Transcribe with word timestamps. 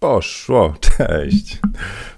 Poszło, 0.00 0.74
cześć. 0.98 1.58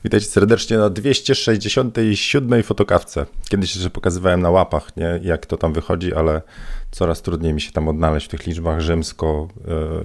Witajcie 0.05 0.27
serdecznie 0.27 0.79
na 0.79 0.91
267 0.91 2.63
fotokawce. 2.63 3.27
Kiedyś 3.49 3.75
jeszcze 3.75 3.91
pokazywałem 3.91 4.43
na 4.43 4.51
łapach, 4.51 4.97
nie, 4.97 5.21
jak 5.23 5.47
to 5.47 5.57
tam 5.57 5.73
wychodzi, 5.73 6.15
ale 6.15 6.43
coraz 6.91 7.23
trudniej 7.23 7.55
mi 7.55 7.61
się 7.61 7.73
tam 7.73 7.89
odnaleźć 7.89 8.27
w 8.27 8.31
tych 8.31 8.47
liczbach 8.47 8.81
rzymsko 8.81 9.49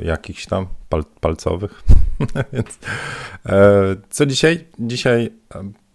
y, 0.01 0.05
jakichś 0.05 0.45
tam 0.45 0.67
pal, 0.89 1.03
palcowych. 1.19 1.83
Więc 2.53 2.79
e, 3.45 3.95
co 4.09 4.25
dzisiaj? 4.25 4.65
Dzisiaj 4.79 5.33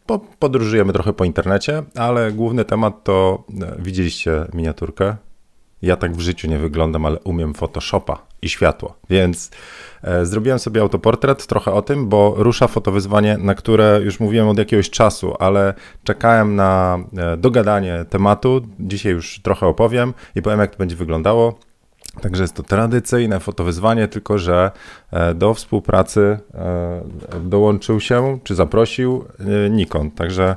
po, 0.06 0.18
podróżujemy 0.18 0.92
trochę 0.92 1.12
po 1.12 1.24
internecie, 1.24 1.82
ale 1.94 2.32
główny 2.32 2.64
temat 2.64 3.04
to 3.04 3.44
widzieliście 3.78 4.46
miniaturkę. 4.54 5.16
Ja 5.82 5.96
tak 5.96 6.12
w 6.12 6.20
życiu 6.20 6.48
nie 6.48 6.58
wyglądam, 6.58 7.06
ale 7.06 7.18
umiem 7.20 7.54
Photoshopa 7.54 8.22
i 8.42 8.48
światło, 8.48 8.94
więc 9.10 9.50
E, 10.02 10.26
zrobiłem 10.26 10.58
sobie 10.58 10.80
autoportret, 10.80 11.46
trochę 11.46 11.72
o 11.72 11.82
tym, 11.82 12.08
bo 12.08 12.34
rusza 12.36 12.68
fotowyzwanie, 12.68 13.38
na 13.38 13.54
które 13.54 14.00
już 14.04 14.20
mówiłem 14.20 14.48
od 14.48 14.58
jakiegoś 14.58 14.90
czasu, 14.90 15.34
ale 15.38 15.74
czekałem 16.04 16.56
na 16.56 16.98
e, 17.16 17.36
dogadanie 17.36 18.04
tematu. 18.10 18.60
Dzisiaj 18.80 19.12
już 19.12 19.40
trochę 19.42 19.66
opowiem 19.66 20.14
i 20.34 20.42
powiem, 20.42 20.60
jak 20.60 20.70
to 20.70 20.78
będzie 20.78 20.96
wyglądało. 20.96 21.58
Także 22.20 22.42
jest 22.42 22.54
to 22.54 22.62
tradycyjne 22.62 23.40
fotowyzwanie, 23.40 24.08
tylko 24.08 24.38
że 24.38 24.70
e, 25.12 25.34
do 25.34 25.54
współpracy 25.54 26.38
dołączył 27.40 28.00
się, 28.00 28.38
czy 28.44 28.54
zaprosił 28.54 29.24
Nikon. 29.70 30.10
Także 30.10 30.56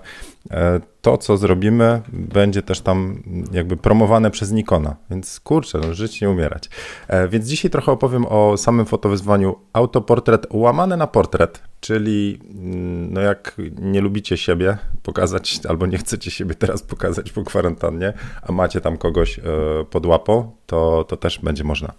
to, 1.04 1.18
co 1.18 1.38
zrobimy, 1.38 2.02
będzie 2.14 2.62
też 2.62 2.82
tam 2.82 3.24
jakby 3.52 3.78
promowane 3.78 4.32
przez 4.32 4.52
Nikona. 4.52 4.96
Więc 5.10 5.40
kurczę, 5.40 5.80
no, 5.80 5.94
żyć 5.94 6.22
nie 6.22 6.30
umierać. 6.30 6.70
E, 7.08 7.28
więc 7.28 7.48
dzisiaj 7.48 7.72
trochę 7.72 7.92
opowiem 7.92 8.26
o 8.26 8.58
samym 8.58 8.86
fotowyzwaniu 8.86 9.56
autoportret 9.74 10.48
łamane 10.50 10.98
na 10.98 11.08
portret, 11.08 11.62
czyli 11.80 12.40
mm, 12.56 13.14
no 13.14 13.22
jak 13.22 13.56
nie 13.82 14.02
lubicie 14.02 14.38
siebie 14.38 14.78
pokazać, 15.04 15.60
albo 15.70 15.86
nie 15.86 15.98
chcecie 15.98 16.32
siebie 16.32 16.56
teraz 16.56 16.82
pokazać 16.84 17.32
po 17.32 17.44
kwarantannie, 17.44 18.14
a 18.42 18.52
macie 18.52 18.82
tam 18.82 18.98
kogoś 18.98 19.40
e, 19.40 19.44
pod 19.90 20.06
łapą, 20.06 20.52
to, 20.66 21.04
to 21.04 21.18
też 21.18 21.40
będzie 21.40 21.64
można. 21.64 21.94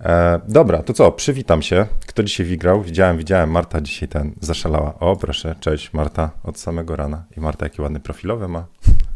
E, 0.00 0.40
dobra, 0.48 0.82
to 0.82 0.92
co, 0.92 1.12
przywitam 1.12 1.62
się. 1.62 1.86
Kto 2.06 2.22
dzisiaj 2.22 2.46
wygrał? 2.46 2.82
Widziałem, 2.82 3.18
widziałem, 3.18 3.50
Marta 3.50 3.80
dzisiaj 3.80 4.08
ten 4.08 4.34
zaszalała. 4.40 4.94
O, 5.00 5.16
proszę, 5.16 5.54
cześć 5.60 5.92
Marta, 5.92 6.30
od 6.44 6.58
samego 6.58 6.96
rana. 6.96 7.24
I 7.36 7.40
Marta, 7.40 7.66
jaki 7.66 7.82
ładny 7.82 8.00
profilowy 8.00 8.43
ma. 8.48 8.66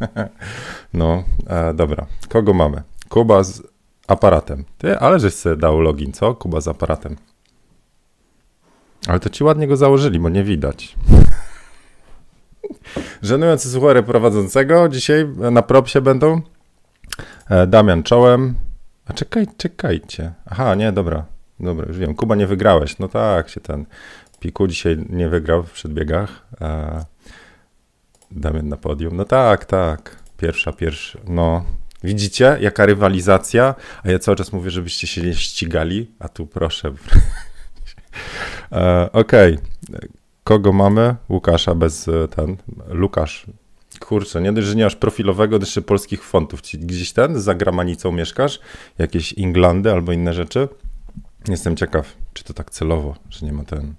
no, 0.95 1.25
e, 1.47 1.75
dobra. 1.75 2.07
Kogo 2.29 2.55
mamy? 2.55 2.83
Kuba 3.09 3.45
z 3.45 3.63
aparatem. 4.07 4.65
Ty, 4.79 4.99
ale 4.99 5.21
żeś 5.21 5.35
sobie 5.35 5.57
dał 5.57 5.81
login, 5.81 6.13
co? 6.13 6.35
Kuba 6.35 6.61
z 6.61 6.69
aparatem. 6.69 7.17
Ale 9.07 9.21
to 9.21 9.31
ci 9.31 9.45
ładnie 9.45 9.69
go 9.69 9.77
założyli, 9.77 10.21
bo 10.21 10.29
nie 10.29 10.45
widać. 10.45 10.95
Żenujący 13.23 13.71
suchary 13.71 14.03
prowadzącego. 14.03 14.89
Dzisiaj 14.89 15.29
na 15.29 15.63
propsie 15.63 16.01
będą 16.01 16.41
e, 17.51 17.67
Damian 17.67 18.03
czołem. 18.03 18.55
A 19.07 19.13
czekaj, 19.13 19.47
czekajcie. 19.57 20.33
Aha, 20.47 20.75
nie, 20.75 20.93
dobra. 20.93 21.25
Dobra, 21.61 21.87
już 21.89 21.99
wiem. 21.99 22.15
Kuba, 22.15 22.35
nie 22.35 22.47
wygrałeś. 22.47 22.99
No 22.99 23.09
tak, 23.09 23.49
się 23.49 23.61
ten 23.61 23.87
Piku 24.41 24.67
dzisiaj 24.67 25.07
nie 25.11 25.29
wygrał 25.29 25.63
w 25.63 25.73
przedbiegach. 25.73 26.47
Damian 28.31 28.69
na 28.69 28.77
podium. 28.77 29.17
No 29.17 29.25
tak, 29.25 29.65
tak. 29.65 30.23
Pierwsza, 30.37 30.73
pierwsza. 30.73 31.19
No, 31.29 31.65
widzicie, 32.05 32.59
jaka 32.61 32.87
rywalizacja? 32.87 33.75
A 34.05 34.11
ja 34.11 34.19
cały 34.19 34.37
czas 34.37 34.53
mówię, 34.53 34.71
żebyście 34.71 35.07
się 35.07 35.23
nie 35.23 35.35
ścigali, 35.35 36.11
a 36.19 36.29
tu 36.29 36.47
proszę. 36.47 36.89
e, 38.73 39.13
Okej. 39.13 39.55
Okay. 39.55 40.09
Kogo 40.45 40.73
mamy? 40.73 41.15
Łukasza 41.29 41.75
bez 41.75 42.09
e, 42.09 42.29
ten. 42.29 42.57
Lukasz. 42.89 43.47
Kurczę, 44.01 44.41
nie 44.41 44.53
dość, 44.53 44.67
że 44.67 44.75
nie 44.75 44.85
masz 44.85 44.97
profilowego, 44.97 45.59
jeszcze 45.59 45.83
polskich 45.83 46.25
fontów. 46.25 46.61
Gdzieś 46.75 47.13
ten, 47.13 47.41
za 47.41 47.55
gramanicą 47.55 48.13
mieszkasz? 48.13 48.61
Jakieś 48.99 49.33
Inglandy 49.33 49.93
albo 49.93 50.13
inne 50.13 50.35
rzeczy? 50.35 50.69
Jestem 51.49 51.77
ciekaw, 51.77 52.17
czy 52.33 52.45
to 52.45 52.55
tak 52.55 52.71
celowo, 52.71 53.15
że 53.31 53.47
nie 53.47 53.53
ma 53.53 53.65
ten. 53.65 53.95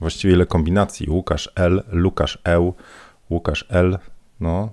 Właściwie 0.00 0.34
ile 0.34 0.46
kombinacji? 0.46 1.10
Łukasz 1.10 1.50
L, 1.54 1.82
Lukasz 1.88 2.38
Eł, 2.44 2.74
Łukasz 3.30 3.66
L, 3.68 3.98
no, 4.40 4.72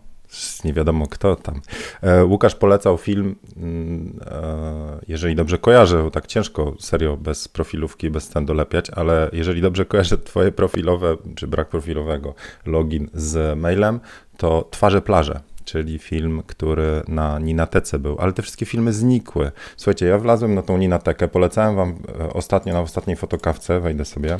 nie 0.64 0.74
wiadomo 0.74 1.08
kto 1.08 1.36
tam. 1.36 1.62
E, 2.02 2.26
Łukasz 2.26 2.56
polecał 2.56 2.98
film, 2.98 3.36
mm, 3.58 4.20
e, 4.26 5.00
jeżeli 5.08 5.36
dobrze 5.36 5.58
kojarzę, 5.58 6.04
bo 6.04 6.12
tak 6.12 6.28
ciężko 6.28 6.74
serio 6.80 7.18
bez 7.18 7.48
profilówki, 7.48 8.10
bez 8.10 8.30
ten 8.30 8.46
dolepiać, 8.46 8.90
ale 8.90 9.30
jeżeli 9.34 9.62
dobrze 9.62 9.86
kojarzę 9.86 10.18
twoje 10.18 10.52
profilowe, 10.52 11.18
czy 11.36 11.48
brak 11.48 11.70
profilowego 11.70 12.34
login 12.66 13.10
z 13.14 13.60
mailem, 13.60 14.00
to 14.38 14.68
Twarze 14.72 15.02
plaże, 15.02 15.40
czyli 15.66 16.00
film, 16.00 16.44
który 16.48 17.02
na 17.08 17.40
Ninatece 17.40 18.00
był, 18.00 18.18
ale 18.20 18.34
te 18.34 18.42
wszystkie 18.42 18.66
filmy 18.66 18.94
znikły. 18.94 19.52
Słuchajcie, 19.78 20.06
ja 20.06 20.18
wlazłem 20.18 20.56
na 20.56 20.62
tą 20.62 20.78
Ninatekę, 20.78 21.28
polecałem 21.28 21.76
wam 21.76 21.96
e, 22.20 22.34
ostatnio, 22.34 22.74
na 22.74 22.80
ostatniej 22.80 23.16
fotokawce, 23.18 23.80
wejdę 23.80 24.06
sobie, 24.06 24.40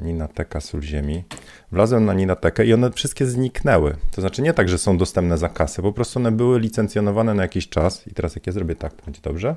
Ninateka 0.00 0.60
Sól 0.60 0.82
Ziemi. 0.82 1.24
Wlazłem 1.72 2.04
na 2.04 2.14
Ninatekę 2.14 2.66
i 2.66 2.74
one 2.74 2.90
wszystkie 2.90 3.26
zniknęły. 3.26 3.96
To 4.10 4.20
znaczy 4.20 4.42
nie 4.42 4.52
tak, 4.52 4.68
że 4.68 4.78
są 4.78 4.98
dostępne 4.98 5.38
za 5.38 5.48
kasę, 5.48 5.82
po 5.82 5.92
prostu 5.92 6.18
one 6.18 6.32
były 6.32 6.60
licencjonowane 6.60 7.34
na 7.34 7.42
jakiś 7.42 7.68
czas 7.68 8.06
i 8.06 8.14
teraz 8.14 8.34
jak 8.34 8.46
ja 8.46 8.52
zrobię 8.52 8.76
tak, 8.76 8.92
to 8.92 9.04
będzie 9.04 9.20
dobrze? 9.22 9.56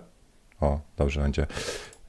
O, 0.61 0.79
dobrze 0.97 1.21
będzie. 1.21 1.47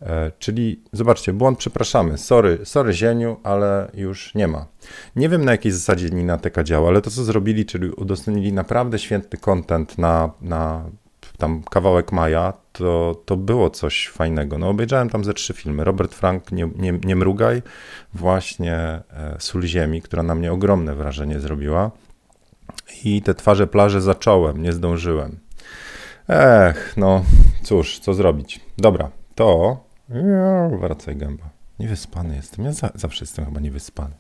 E, 0.03 0.33
czyli 0.39 0.83
zobaczcie, 0.93 1.33
błąd, 1.33 1.59
przepraszamy. 1.59 2.19
Sorry, 2.19 2.59
sorry 2.65 2.93
Zieniu, 2.93 3.37
ale 3.43 3.91
już 3.95 4.35
nie 4.35 4.49
ma. 4.49 4.67
Nie 5.17 5.29
wiem 5.29 5.45
na 5.45 5.53
jakiej 5.53 5.73
zasadzie 5.73 6.11
Ninateka 6.11 6.65
działa, 6.65 6.89
ale 6.89 7.03
to 7.03 7.11
co 7.11 7.25
zrobili, 7.25 7.67
czyli 7.67 7.91
udostępnili 7.91 8.53
naprawdę 8.53 8.99
święty 8.99 9.37
content 9.37 9.99
na, 9.99 10.31
na 10.41 10.85
tam 11.41 11.63
kawałek 11.71 12.13
maja, 12.13 12.53
to, 12.73 13.23
to 13.25 13.37
było 13.37 13.71
coś 13.71 14.09
fajnego. 14.09 14.59
No 14.59 14.69
obejrzałem 14.69 15.11
tam 15.11 15.25
ze 15.25 15.35
trzy 15.35 15.55
filmy. 15.55 15.85
Robert 15.85 16.15
Frank, 16.15 16.53
Nie, 16.53 16.69
nie, 16.77 16.93
nie 17.05 17.17
mrugaj, 17.17 17.63
właśnie 18.15 18.75
e, 18.77 19.03
Sól 19.39 19.63
Ziemi, 19.63 20.03
która 20.03 20.23
na 20.23 20.35
mnie 20.35 20.53
ogromne 20.53 20.95
wrażenie 20.95 21.41
zrobiła. 21.41 21.91
I 23.05 23.23
te 23.23 23.35
twarze 23.35 23.67
plaże 23.67 24.01
zacząłem, 24.01 24.63
nie 24.63 24.73
zdążyłem. 24.73 25.39
Ech, 26.29 26.95
no 26.97 27.25
cóż, 27.63 27.99
co 27.99 28.15
zrobić. 28.15 28.61
Dobra, 28.79 29.11
to... 29.35 29.77
Wracaj 30.81 31.17
gęba. 31.17 31.51
Niewyspany 31.79 32.37
jestem. 32.37 32.65
Ja 32.65 32.73
za, 32.73 32.91
zawsze 32.95 33.25
jestem 33.25 33.45
chyba 33.45 33.61
niewyspany. 33.61 34.15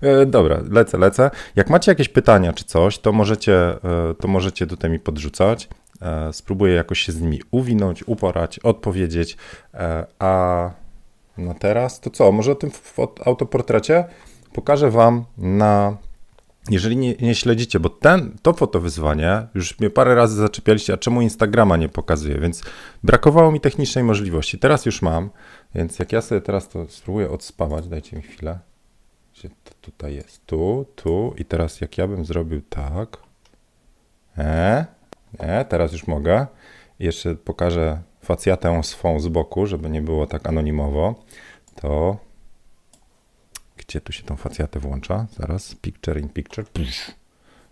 E, 0.00 0.26
dobra, 0.26 0.60
lecę, 0.70 0.98
lecę. 0.98 1.30
Jak 1.56 1.70
macie 1.70 1.90
jakieś 1.90 2.08
pytania 2.08 2.52
czy 2.52 2.64
coś, 2.64 2.98
to 2.98 3.12
możecie, 3.12 3.54
e, 3.54 4.14
to 4.20 4.28
możecie 4.28 4.66
tutaj 4.66 4.90
mi 4.90 4.98
podrzucać. 4.98 5.68
E, 6.02 6.32
spróbuję 6.32 6.74
jakoś 6.74 7.00
się 7.00 7.12
z 7.12 7.20
nimi 7.20 7.40
uwinąć, 7.50 8.08
uporać, 8.08 8.58
odpowiedzieć. 8.58 9.36
A 10.18 10.70
na 11.38 11.54
teraz 11.54 12.00
to 12.00 12.10
co? 12.10 12.32
Może 12.32 12.52
o 12.52 12.54
tym 12.54 12.70
autoportrecie 13.24 14.04
pokażę 14.52 14.90
Wam 14.90 15.24
na. 15.38 15.96
Jeżeli 16.70 16.96
nie, 16.96 17.14
nie, 17.14 17.34
śledzicie, 17.34 17.80
bo 17.80 17.88
ten, 17.88 18.36
to 18.42 18.52
fotowyzwanie, 18.52 19.46
już 19.54 19.78
mnie 19.78 19.90
parę 19.90 20.14
razy 20.14 20.36
zaczepialiście, 20.36 20.92
a 20.92 20.96
czemu 20.96 21.20
Instagrama 21.20 21.76
nie 21.76 21.88
pokazuje, 21.88 22.38
więc 22.38 22.62
brakowało 23.02 23.52
mi 23.52 23.60
technicznej 23.60 24.04
możliwości. 24.04 24.58
Teraz 24.58 24.86
już 24.86 25.02
mam, 25.02 25.30
więc 25.74 25.98
jak 25.98 26.12
ja 26.12 26.20
sobie 26.20 26.40
teraz 26.40 26.68
to 26.68 26.86
spróbuję 26.88 27.30
odspawać, 27.30 27.88
dajcie 27.88 28.16
mi 28.16 28.22
chwilę. 28.22 28.58
Gdzie 29.38 29.48
to 29.48 29.74
tutaj 29.80 30.14
jest? 30.14 30.46
Tu, 30.46 30.86
tu 30.96 31.34
i 31.36 31.44
teraz 31.44 31.80
jak 31.80 31.98
ja 31.98 32.06
bym 32.06 32.24
zrobił 32.24 32.60
tak. 32.60 33.16
E, 34.38 34.86
e, 35.38 35.64
teraz 35.64 35.92
już 35.92 36.06
mogę. 36.06 36.46
I 37.00 37.04
jeszcze 37.04 37.34
pokażę 37.34 38.02
facjatę 38.20 38.82
swą 38.82 39.20
z 39.20 39.28
boku, 39.28 39.66
żeby 39.66 39.90
nie 39.90 40.02
było 40.02 40.26
tak 40.26 40.46
anonimowo. 40.46 41.24
To 41.74 42.16
gdzie 43.76 44.00
tu 44.00 44.12
się 44.12 44.22
tą 44.22 44.36
facjatę 44.36 44.80
włącza? 44.80 45.26
Zaraz, 45.36 45.74
picture 45.74 46.20
in 46.20 46.28
picture. 46.28 46.66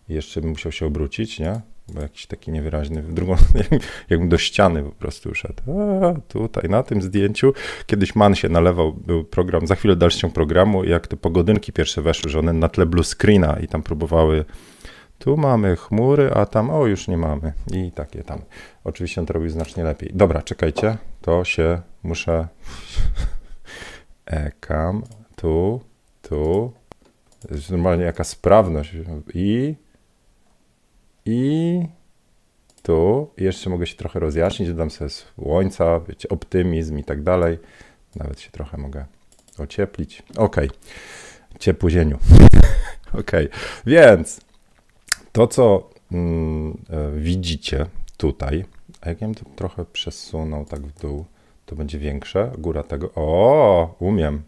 I 0.08 0.14
jeszcze 0.14 0.40
bym 0.40 0.50
musiał 0.50 0.72
się 0.72 0.86
obrócić, 0.86 1.38
nie? 1.38 1.60
Bo 1.88 2.00
jakiś 2.00 2.26
taki 2.26 2.52
niewyraźny, 2.52 3.02
w 3.02 3.14
drugą, 3.14 3.36
jakbym 4.10 4.28
do 4.28 4.38
ściany 4.38 4.82
po 4.82 4.90
prostu 4.90 5.34
szedł. 5.34 5.62
A, 6.02 6.14
tutaj, 6.28 6.70
na 6.70 6.82
tym 6.82 7.02
zdjęciu. 7.02 7.52
Kiedyś 7.86 8.14
Man 8.14 8.34
się 8.34 8.48
nalewał, 8.48 8.92
był 8.92 9.24
program, 9.24 9.66
za 9.66 9.74
chwilę 9.74 9.96
dalszy 9.96 10.18
ciąg 10.18 10.34
programu, 10.34 10.84
jak 10.84 11.06
te 11.06 11.16
pogodynki 11.16 11.72
pierwsze 11.72 12.02
weszły, 12.02 12.30
że 12.30 12.38
one 12.38 12.52
na 12.52 12.68
tle 12.68 12.86
blue 12.86 13.04
screena 13.04 13.58
i 13.60 13.68
tam 13.68 13.82
próbowały 13.82 14.44
tu 15.18 15.36
mamy 15.36 15.76
chmury, 15.76 16.30
a 16.34 16.46
tam, 16.46 16.70
o, 16.70 16.86
już 16.86 17.08
nie 17.08 17.16
mamy. 17.16 17.52
I 17.72 17.92
takie 17.92 18.22
tam. 18.22 18.42
Oczywiście 18.84 19.20
on 19.20 19.26
to 19.26 19.32
robił 19.32 19.50
znacznie 19.50 19.84
lepiej. 19.84 20.10
Dobra, 20.14 20.42
czekajcie, 20.42 20.96
to 21.20 21.44
się 21.44 21.80
muszę... 22.02 22.48
Ekam, 24.26 25.02
tu, 25.36 25.80
tu. 26.22 26.72
Jest 27.50 27.70
normalnie 27.70 28.04
jaka 28.04 28.24
sprawność. 28.24 28.92
I 29.34 29.74
i 31.26 31.82
tu 32.82 33.30
jeszcze 33.36 33.70
mogę 33.70 33.86
się 33.86 33.96
trochę 33.96 34.20
rozjaśnić, 34.20 34.68
dodam 34.68 34.90
sobie 34.90 35.10
słońca, 35.10 36.00
wiecie, 36.00 36.28
optymizm 36.28 36.98
i 36.98 37.04
tak 37.04 37.22
dalej. 37.22 37.58
Nawet 38.16 38.40
się 38.40 38.50
trochę 38.50 38.76
mogę 38.76 39.04
ocieplić. 39.58 40.22
Ok, 40.36 40.56
ciepły 41.58 41.90
zieniu. 41.90 42.18
ok, 43.20 43.30
więc 43.86 44.40
to, 45.32 45.46
co 45.46 45.90
mm, 46.12 46.78
e, 46.90 47.12
widzicie 47.20 47.86
tutaj, 48.16 48.64
a 49.00 49.08
jak 49.08 49.20
ja 49.20 49.26
bym 49.26 49.34
to 49.34 49.44
trochę 49.56 49.84
przesunął 49.84 50.64
tak 50.64 50.80
w 50.80 51.00
dół, 51.00 51.24
to 51.66 51.76
będzie 51.76 51.98
większe, 51.98 52.52
góra 52.58 52.82
tego. 52.82 53.10
O, 53.14 53.94
umiem. 53.98 54.42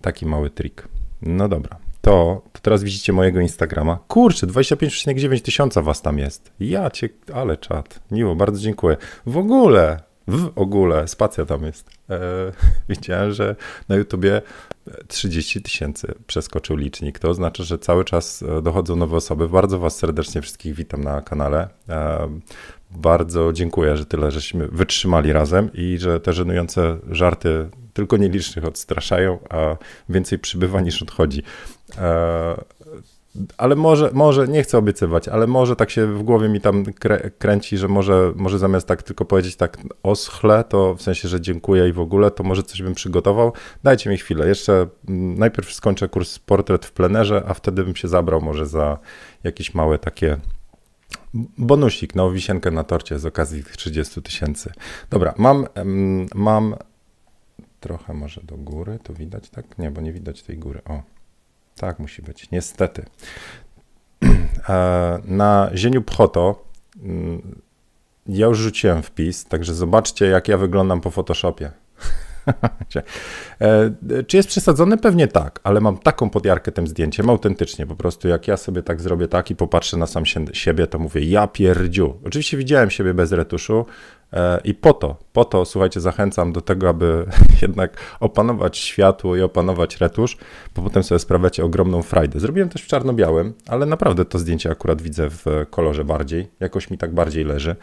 Taki 0.00 0.26
mały 0.26 0.50
trik. 0.50 0.88
No 1.22 1.48
dobra. 1.48 1.85
To, 2.06 2.42
to 2.52 2.60
teraz 2.62 2.82
widzicie 2.82 3.12
mojego 3.12 3.40
Instagrama. 3.40 3.98
Kurczę, 4.08 4.46
25,9 4.46 5.40
tysiąca 5.40 5.82
was 5.82 6.02
tam 6.02 6.18
jest. 6.18 6.52
Ja 6.60 6.90
cię, 6.90 7.08
ale 7.34 7.56
czat. 7.56 8.00
Miło, 8.10 8.36
bardzo 8.36 8.60
dziękuję. 8.60 8.96
W 9.26 9.36
ogóle, 9.36 10.00
w 10.28 10.50
ogóle, 10.56 11.08
spacja 11.08 11.46
tam 11.46 11.64
jest. 11.64 11.90
E, 12.10 12.18
widziałem, 12.88 13.32
że 13.32 13.56
na 13.88 13.96
YouTubie 13.96 14.42
30 15.08 15.62
tysięcy 15.62 16.14
przeskoczył 16.26 16.76
licznik. 16.76 17.18
To 17.18 17.28
oznacza, 17.28 17.62
że 17.62 17.78
cały 17.78 18.04
czas 18.04 18.42
e, 18.42 18.62
dochodzą 18.62 18.96
nowe 18.96 19.16
osoby. 19.16 19.48
Bardzo 19.48 19.78
Was 19.78 19.96
serdecznie 19.96 20.42
wszystkich 20.42 20.74
witam 20.74 21.04
na 21.04 21.20
kanale. 21.20 21.68
E, 21.88 22.28
bardzo 22.90 23.52
dziękuję, 23.52 23.96
że 23.96 24.06
tyle 24.06 24.30
żeśmy 24.30 24.68
wytrzymali 24.68 25.32
razem 25.32 25.70
i 25.74 25.98
że 25.98 26.20
te 26.20 26.32
żenujące 26.32 26.96
żarty 27.10 27.68
tylko 27.92 28.16
nielicznych 28.16 28.64
odstraszają, 28.64 29.38
a 29.50 29.76
więcej 30.08 30.38
przybywa 30.38 30.80
niż 30.80 31.02
odchodzi. 31.02 31.42
E, 31.98 32.64
ale 33.58 33.76
może, 33.76 34.10
może, 34.12 34.48
nie 34.48 34.62
chcę 34.62 34.78
obiecywać, 34.78 35.28
ale 35.28 35.46
może 35.46 35.76
tak 35.76 35.90
się 35.90 36.06
w 36.06 36.22
głowie 36.22 36.48
mi 36.48 36.60
tam 36.60 36.84
krę, 36.84 37.30
kręci, 37.38 37.78
że 37.78 37.88
może, 37.88 38.32
może 38.36 38.58
zamiast 38.58 38.86
tak 38.86 39.02
tylko 39.02 39.24
powiedzieć 39.24 39.56
tak 39.56 39.78
oschle, 40.02 40.64
to 40.64 40.94
w 40.94 41.02
sensie, 41.02 41.28
że 41.28 41.40
dziękuję 41.40 41.88
i 41.88 41.92
w 41.92 42.00
ogóle, 42.00 42.30
to 42.30 42.44
może 42.44 42.62
coś 42.62 42.82
bym 42.82 42.94
przygotował. 42.94 43.52
Dajcie 43.82 44.10
mi 44.10 44.18
chwilę. 44.18 44.48
Jeszcze 44.48 44.86
mm, 45.08 45.38
najpierw 45.38 45.72
skończę 45.72 46.08
kurs 46.08 46.38
portret 46.38 46.86
w 46.86 46.92
plenerze, 46.92 47.42
a 47.46 47.54
wtedy 47.54 47.84
bym 47.84 47.96
się 47.96 48.08
zabrał 48.08 48.40
może 48.40 48.66
za 48.66 48.98
jakieś 49.44 49.74
małe 49.74 49.98
takie 49.98 50.36
bonusik, 51.58 52.14
no 52.14 52.30
wisienkę 52.30 52.70
na 52.70 52.84
torcie 52.84 53.18
z 53.18 53.26
okazji 53.26 53.64
tych 53.64 53.76
30 53.76 54.22
tysięcy. 54.22 54.72
Dobra, 55.10 55.34
mam, 55.38 55.66
mam 56.34 56.76
trochę 57.80 58.14
może 58.14 58.40
do 58.40 58.56
góry, 58.56 58.98
tu 59.02 59.14
widać, 59.14 59.50
tak? 59.50 59.78
Nie, 59.78 59.90
bo 59.90 60.00
nie 60.00 60.12
widać 60.12 60.42
tej 60.42 60.58
góry. 60.58 60.80
O, 60.84 61.02
tak 61.80 61.98
musi 61.98 62.22
być, 62.22 62.50
niestety. 62.50 63.04
Na 65.24 65.70
zieniu 65.74 66.02
Pchoto 66.02 66.64
mm, 67.02 67.60
ja 68.28 68.46
już 68.46 68.58
rzuciłem 68.58 69.02
wpis, 69.02 69.44
także 69.44 69.74
zobaczcie, 69.74 70.26
jak 70.26 70.48
ja 70.48 70.58
wyglądam 70.58 71.00
po 71.00 71.10
Photoshopie. 71.10 71.70
E, 73.60 73.90
czy 74.26 74.36
jest 74.36 74.48
przesadzone? 74.48 74.98
Pewnie 74.98 75.28
tak, 75.28 75.60
ale 75.64 75.80
mam 75.80 75.98
taką 75.98 76.30
podjarkę 76.30 76.72
tym 76.72 76.86
zdjęciem, 76.86 77.30
autentycznie, 77.30 77.86
po 77.86 77.96
prostu 77.96 78.28
jak 78.28 78.48
ja 78.48 78.56
sobie 78.56 78.82
tak 78.82 79.00
zrobię 79.00 79.28
tak 79.28 79.50
i 79.50 79.56
popatrzę 79.56 79.96
na 79.96 80.06
sam 80.06 80.24
siebie, 80.52 80.86
to 80.86 80.98
mówię 80.98 81.20
ja 81.20 81.46
pierdziu. 81.46 82.14
Oczywiście 82.24 82.56
widziałem 82.56 82.90
siebie 82.90 83.14
bez 83.14 83.32
retuszu, 83.32 83.86
I 84.64 84.74
po 84.74 84.92
to, 84.92 85.16
po 85.32 85.44
to, 85.44 85.64
słuchajcie, 85.64 86.00
zachęcam 86.00 86.52
do 86.52 86.60
tego, 86.60 86.88
aby 86.88 87.26
jednak 87.62 87.96
opanować 88.20 88.78
światło 88.78 89.36
i 89.36 89.40
opanować 89.40 90.00
retusz, 90.00 90.36
bo 90.74 90.82
potem 90.82 91.02
sobie 91.02 91.18
sprawiacie 91.18 91.64
ogromną 91.64 92.02
frajdę. 92.02 92.40
Zrobiłem 92.40 92.68
też 92.68 92.82
w 92.82 92.86
czarno-białym, 92.86 93.54
ale 93.66 93.86
naprawdę 93.86 94.24
to 94.24 94.38
zdjęcie 94.38 94.70
akurat 94.70 95.02
widzę 95.02 95.30
w 95.30 95.44
kolorze 95.70 96.04
bardziej, 96.04 96.48
jakoś 96.60 96.90
mi 96.90 96.98
tak 96.98 97.14
bardziej 97.14 97.44
leży. 97.44 97.76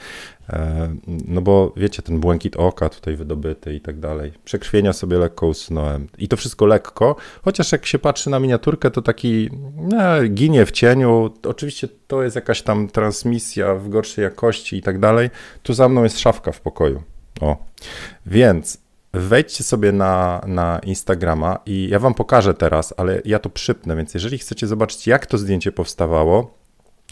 E, 0.50 0.95
no 1.07 1.41
bo 1.41 1.73
wiecie, 1.77 2.01
ten 2.01 2.19
błękit 2.19 2.55
oka 2.55 2.89
tutaj 2.89 3.15
wydobyty 3.15 3.73
i 3.73 3.81
tak 3.81 4.00
dalej. 4.00 4.33
Przekrwienia 4.45 4.94
sobie 4.94 5.17
lekko 5.17 5.47
usunąłem. 5.47 6.07
I 6.17 6.27
to 6.27 6.38
wszystko 6.38 6.65
lekko, 6.65 7.15
chociaż 7.41 7.71
jak 7.71 7.85
się 7.85 8.00
patrzy 8.00 8.29
na 8.29 8.39
miniaturkę, 8.39 8.91
to 8.91 9.01
taki 9.01 9.50
no, 9.75 9.97
ginie 10.29 10.65
w 10.65 10.71
cieniu. 10.71 11.33
Oczywiście 11.47 11.88
to 12.13 12.24
jest 12.24 12.36
jakaś 12.36 12.62
tam 12.62 12.88
transmisja 12.88 13.75
w 13.75 13.89
gorszej 13.89 14.24
jakości 14.24 14.77
i 14.77 14.81
tak 14.81 15.00
dalej. 15.00 15.30
Tu 15.63 15.74
za 15.74 15.89
mną 15.89 16.04
jest 16.04 16.19
szafka 16.19 16.51
w 16.51 16.62
pokoju. 16.62 17.04
O. 17.42 17.57
Więc 18.25 18.77
wejdźcie 19.13 19.63
sobie 19.63 19.92
na, 19.92 20.42
na 20.48 20.80
Instagrama 20.80 21.60
i 21.65 21.88
ja 21.92 22.00
wam 22.00 22.13
pokażę 22.13 22.54
teraz, 22.54 22.94
ale 22.98 23.21
ja 23.25 23.39
to 23.39 23.50
przypnę, 23.50 23.95
więc 23.95 24.13
jeżeli 24.13 24.38
chcecie 24.38 24.68
zobaczyć, 24.68 25.07
jak 25.07 25.25
to 25.25 25.38
zdjęcie 25.38 25.71
powstawało, 25.71 26.57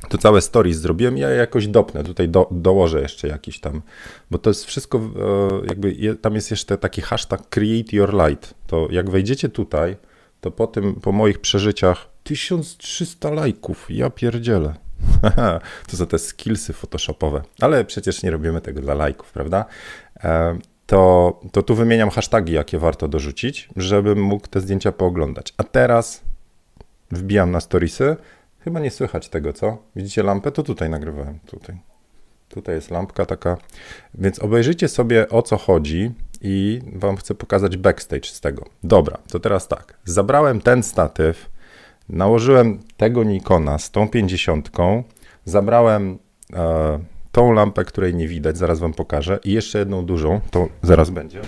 to 0.10 0.18
całe 0.18 0.42
stories 0.42 0.78
zrobiłem, 0.78 1.18
ja 1.18 1.30
jakoś 1.30 1.68
dopnę, 1.68 2.04
tutaj 2.04 2.30
do, 2.30 2.48
dołożę 2.52 3.02
jeszcze 3.02 3.28
jakiś 3.28 3.60
tam, 3.60 3.82
bo 4.32 4.38
to 4.38 4.50
jest 4.50 4.66
wszystko, 4.66 4.98
e, 4.98 5.68
jakby 5.68 6.16
tam 6.16 6.36
jest 6.36 6.52
jeszcze 6.52 6.78
taki 6.78 7.02
hashtag 7.02 7.50
create 7.50 7.96
your 7.96 8.14
light, 8.14 8.54
to 8.68 8.88
jak 8.92 9.10
wejdziecie 9.10 9.50
tutaj, 9.50 9.98
to 10.42 10.52
po 10.52 10.68
tym, 10.68 10.96
po 10.96 11.12
moich 11.12 11.40
przeżyciach 11.40 12.08
1300 12.24 13.32
lajków, 13.32 13.86
ja 13.90 14.10
pierdzielę. 14.10 14.76
To 15.88 15.98
są 15.98 16.06
te 16.06 16.20
skillsy 16.20 16.74
photoshopowe, 16.74 17.42
ale 17.62 17.86
przecież 17.86 18.24
nie 18.24 18.32
robimy 18.32 18.62
tego 18.62 18.82
dla 18.82 18.94
lajków, 18.94 19.32
prawda? 19.32 19.66
E, 20.24 20.58
to, 20.86 21.40
to 21.52 21.64
tu 21.64 21.76
wymieniam 21.76 22.10
hasztagi, 22.10 22.54
jakie 22.54 22.80
warto 22.80 23.08
dorzucić, 23.08 23.70
żebym 23.76 24.24
mógł 24.24 24.48
te 24.48 24.62
zdjęcia 24.62 24.92
pooglądać. 24.92 25.54
A 25.58 25.64
teraz 25.64 26.22
wbijam 27.12 27.52
na 27.52 27.60
storiesy, 27.60 28.16
Chyba 28.64 28.80
nie 28.80 28.92
słychać 28.92 29.30
tego, 29.30 29.54
co? 29.54 29.78
Widzicie 29.96 30.24
lampę? 30.24 30.52
To 30.52 30.64
tutaj 30.64 30.90
nagrywałem. 30.90 31.40
Tutaj. 31.46 31.78
Tutaj 32.50 32.76
jest 32.76 32.92
lampka 32.92 33.26
taka. 33.26 33.58
Więc 34.14 34.40
obejrzyjcie 34.40 34.88
sobie 34.88 35.30
o 35.30 35.42
co 35.42 35.58
chodzi 35.58 36.12
i 36.42 36.82
wam 36.94 37.18
chcę 37.18 37.36
pokazać 37.36 37.78
backstage 37.78 38.26
z 38.26 38.42
tego. 38.42 38.66
Dobra, 38.84 39.18
to 39.32 39.40
teraz 39.40 39.68
tak. 39.68 39.98
Zabrałem 40.06 40.62
ten 40.62 40.84
statyw, 40.84 41.50
nałożyłem 42.12 42.80
tego 42.98 43.24
Nikona 43.24 43.78
z 43.78 43.92
tą 43.92 44.10
50, 44.10 44.70
zabrałem 45.46 46.20
e, 46.54 47.00
tą 47.32 47.52
lampę, 47.52 47.86
której 47.86 48.16
nie 48.16 48.28
widać, 48.28 48.58
zaraz 48.58 48.80
wam 48.80 48.94
pokażę 48.94 49.40
i 49.44 49.52
jeszcze 49.52 49.80
jedną 49.80 50.06
dużą, 50.06 50.42
to 50.52 50.70
zaraz 50.82 51.10
będzie. 51.10 51.42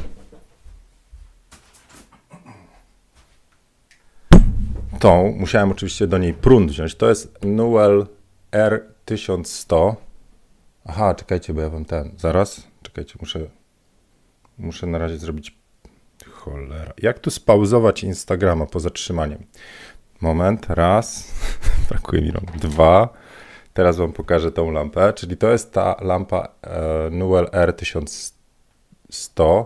tą 5.04 5.32
musiałem 5.38 5.72
oczywiście 5.72 6.08
do 6.08 6.18
niej 6.18 6.34
prąd 6.34 6.72
wziąć. 6.72 6.96
To 6.96 7.10
jest 7.10 7.38
Newell 7.42 8.08
R1100. 8.52 9.96
Aha, 10.86 11.16
czekajcie, 11.16 11.54
bo 11.54 11.62
ja 11.62 11.70
wam 11.70 11.86
ten. 11.86 12.12
Zaraz, 12.18 12.68
czekajcie, 12.82 13.16
muszę, 13.20 13.40
muszę 14.58 14.88
na 14.88 14.98
razie 14.98 15.18
zrobić. 15.18 15.58
Cholera. 16.32 16.94
Jak 17.02 17.20
tu 17.20 17.32
spauzować 17.32 18.04
Instagrama 18.04 18.66
po 18.66 18.80
zatrzymaniem? 18.80 19.44
Moment, 20.24 20.70
raz. 20.70 21.34
Brakuje 21.90 22.22
mi 22.22 22.32
rąk. 22.32 22.52
Dwa. 22.52 23.10
Teraz 23.74 23.98
wam 23.98 24.14
pokażę 24.14 24.52
tą 24.52 24.72
lampę. 24.72 25.14
Czyli 25.14 25.38
to 25.38 25.52
jest 25.52 25.74
ta 25.74 25.96
lampa 26.02 26.48
e, 26.62 27.10
Newell 27.12 27.46
R1100. 27.46 29.66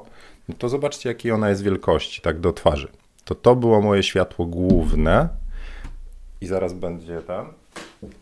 No 0.50 0.56
to 0.58 0.70
zobaczcie, 0.70 1.10
jakiej 1.10 1.32
ona 1.32 1.50
jest 1.50 1.64
wielkości, 1.64 2.22
tak 2.22 2.40
do 2.40 2.54
twarzy 2.54 2.88
to 3.28 3.36
to 3.36 3.56
było 3.56 3.82
moje 3.82 4.04
światło 4.04 4.46
główne 4.46 5.30
i 6.42 6.48
zaraz 6.48 6.74
będzie 6.74 7.22
tam, 7.22 7.54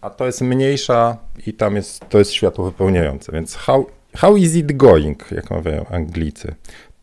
a 0.02 0.10
to 0.10 0.26
jest 0.26 0.42
mniejsza 0.42 1.18
i 1.48 1.54
tam 1.54 1.76
jest, 1.76 2.10
to 2.10 2.20
jest 2.20 2.32
światło 2.32 2.66
wypełniające, 2.66 3.32
więc 3.32 3.56
how, 3.56 3.86
how 4.16 4.38
is 4.38 4.56
it 4.56 4.78
going, 4.78 5.32
jak 5.32 5.52
mawiają 5.52 5.88
Anglicy. 5.88 6.56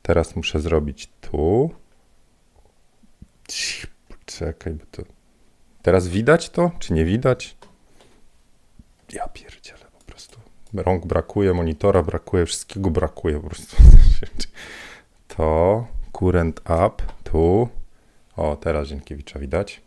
Teraz 0.03 0.37
muszę 0.37 0.61
zrobić 0.61 1.11
tu. 1.21 1.71
Czekaj, 4.27 4.73
bo 4.73 4.85
to... 4.91 5.03
Teraz 5.83 6.09
widać 6.09 6.51
to, 6.51 6.71
czy 6.79 6.93
nie 6.93 7.05
widać? 7.05 7.57
Ja 9.13 9.29
pierdzielę 9.29 9.85
po 9.99 10.05
prostu. 10.05 10.41
Rąk 10.75 11.07
brakuje, 11.07 11.55
monitora 11.55 12.03
brakuje, 12.03 12.47
wszystkiego 12.47 12.91
brakuje 12.91 13.41
po 13.41 13.49
prostu. 13.49 13.77
To, 15.37 15.87
current 16.13 16.61
up, 16.61 17.03
tu. 17.25 17.69
O, 18.37 18.57
teraz 18.57 18.89
Dziękiewicza 18.89 19.39
widać. 19.39 19.81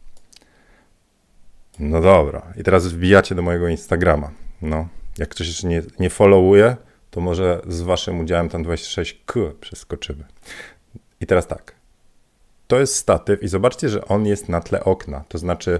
No 1.80 2.02
dobra. 2.02 2.54
I 2.58 2.64
teraz 2.64 2.88
wbijacie 2.88 3.36
do 3.36 3.42
mojego 3.42 3.68
Instagrama. 3.68 4.32
No, 4.62 4.88
jak 5.18 5.30
ktoś 5.30 5.48
jeszcze 5.48 5.68
nie, 5.68 5.84
nie 6.00 6.10
followuje, 6.10 6.78
to 7.12 7.22
może 7.22 7.62
z 7.68 7.82
waszym 7.82 8.20
udziałem 8.20 8.50
tam 8.50 8.64
26K 8.64 9.54
przeskoczymy. 9.54 10.24
I 11.22 11.26
teraz 11.26 11.48
tak. 11.48 11.76
To 12.68 12.80
jest 12.80 12.96
statyw 12.96 13.44
i 13.44 13.48
zobaczcie, 13.48 13.90
że 13.90 14.06
on 14.06 14.26
jest 14.26 14.50
na 14.50 14.62
tle 14.62 14.84
okna. 14.84 15.24
To 15.28 15.38
znaczy, 15.38 15.80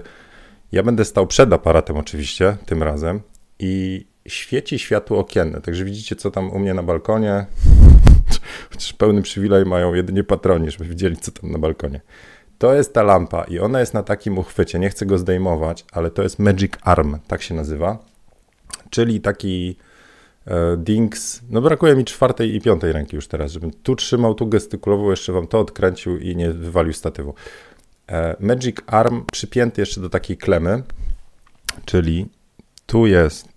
ja 0.72 0.82
będę 0.82 1.04
stał 1.04 1.26
przed 1.26 1.52
aparatem 1.52 1.96
oczywiście, 1.96 2.56
tym 2.66 2.82
razem 2.82 3.20
i 3.58 4.06
świeci 4.28 4.78
światło 4.78 5.18
okienne. 5.18 5.60
Także 5.60 5.84
widzicie, 5.84 6.16
co 6.16 6.30
tam 6.30 6.50
u 6.50 6.58
mnie 6.58 6.74
na 6.74 6.82
balkonie. 6.82 7.46
Chociaż 8.70 8.92
pełny 8.92 9.22
przywilej 9.22 9.64
mają 9.64 9.94
jedynie 9.94 10.24
patroni, 10.24 10.70
żeby 10.70 10.84
widzieli, 10.84 11.16
co 11.16 11.32
tam 11.32 11.50
na 11.50 11.58
balkonie. 11.58 12.00
To 12.58 12.74
jest 12.74 12.94
ta 12.94 13.02
lampa 13.02 13.44
i 13.44 13.58
ona 13.58 13.80
jest 13.80 13.94
na 13.94 14.02
takim 14.02 14.38
uchwycie, 14.38 14.78
nie 14.78 14.90
chcę 14.90 15.06
go 15.06 15.18
zdejmować, 15.18 15.84
ale 15.92 16.10
to 16.10 16.22
jest 16.22 16.38
Magic 16.38 16.72
Arm, 16.82 17.18
tak 17.26 17.42
się 17.42 17.54
nazywa. 17.54 17.98
Czyli 18.90 19.20
taki 19.20 19.76
Dings, 20.76 21.42
no 21.50 21.60
brakuje 21.60 21.96
mi 21.96 22.04
czwartej 22.04 22.54
i 22.54 22.60
piątej 22.60 22.92
ręki 22.92 23.16
już 23.16 23.28
teraz, 23.28 23.52
żebym 23.52 23.70
tu 23.70 23.96
trzymał, 23.96 24.34
tu 24.34 24.46
gestykulował, 24.46 25.10
jeszcze 25.10 25.32
wam 25.32 25.46
to 25.46 25.60
odkręcił 25.60 26.18
i 26.18 26.36
nie 26.36 26.50
wywalił 26.50 26.92
statywu. 26.92 27.34
E, 28.08 28.36
Magic 28.40 28.76
Arm 28.86 29.24
przypięty 29.32 29.82
jeszcze 29.82 30.00
do 30.00 30.10
takiej 30.10 30.36
klemy, 30.36 30.82
czyli 31.84 32.26
tu 32.86 33.06
jest, 33.06 33.48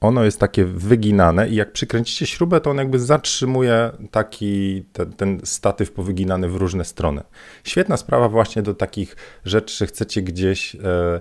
ono 0.00 0.24
jest 0.24 0.40
takie 0.40 0.64
wyginane 0.64 1.48
i 1.48 1.54
jak 1.54 1.72
przykręcicie 1.72 2.26
śrubę, 2.26 2.60
to 2.60 2.70
on 2.70 2.76
jakby 2.76 2.98
zatrzymuje 2.98 3.90
taki 4.10 4.84
ten, 4.92 5.12
ten 5.12 5.40
statyw 5.44 5.92
powyginany 5.92 6.48
w 6.48 6.56
różne 6.56 6.84
strony. 6.84 7.22
Świetna 7.64 7.96
sprawa 7.96 8.28
właśnie 8.28 8.62
do 8.62 8.74
takich 8.74 9.16
rzeczy, 9.44 9.76
że 9.76 9.86
chcecie 9.86 10.22
gdzieś 10.22 10.74
e, 10.74 10.78
E, 10.82 11.20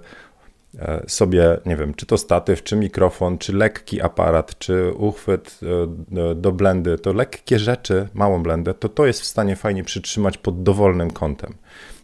sobie, 1.08 1.58
nie 1.66 1.75
wiem, 1.75 1.94
czy 1.94 2.06
to 2.06 2.18
statyw, 2.18 2.63
czy 2.63 2.75
mikrofon, 2.75 3.38
czy 3.38 3.54
lekki 3.54 4.01
aparat, 4.01 4.58
czy 4.60 4.94
uchwyt 4.94 5.60
e, 5.63 6.36
do 6.36 6.51
blendy, 6.51 6.98
to 6.98 7.13
lekkie 7.13 7.60
rzeczy, 7.60 8.08
małą 8.13 8.44
blendę, 8.44 8.74
to 8.74 8.90
to 8.90 9.06
jest 9.06 9.22
w 9.22 9.25
stanie 9.25 9.56
fajnie 9.56 9.84
przytrzymać 9.84 10.38
pod 10.38 10.63
dowolnym 10.63 11.12
kątem. 11.12 11.54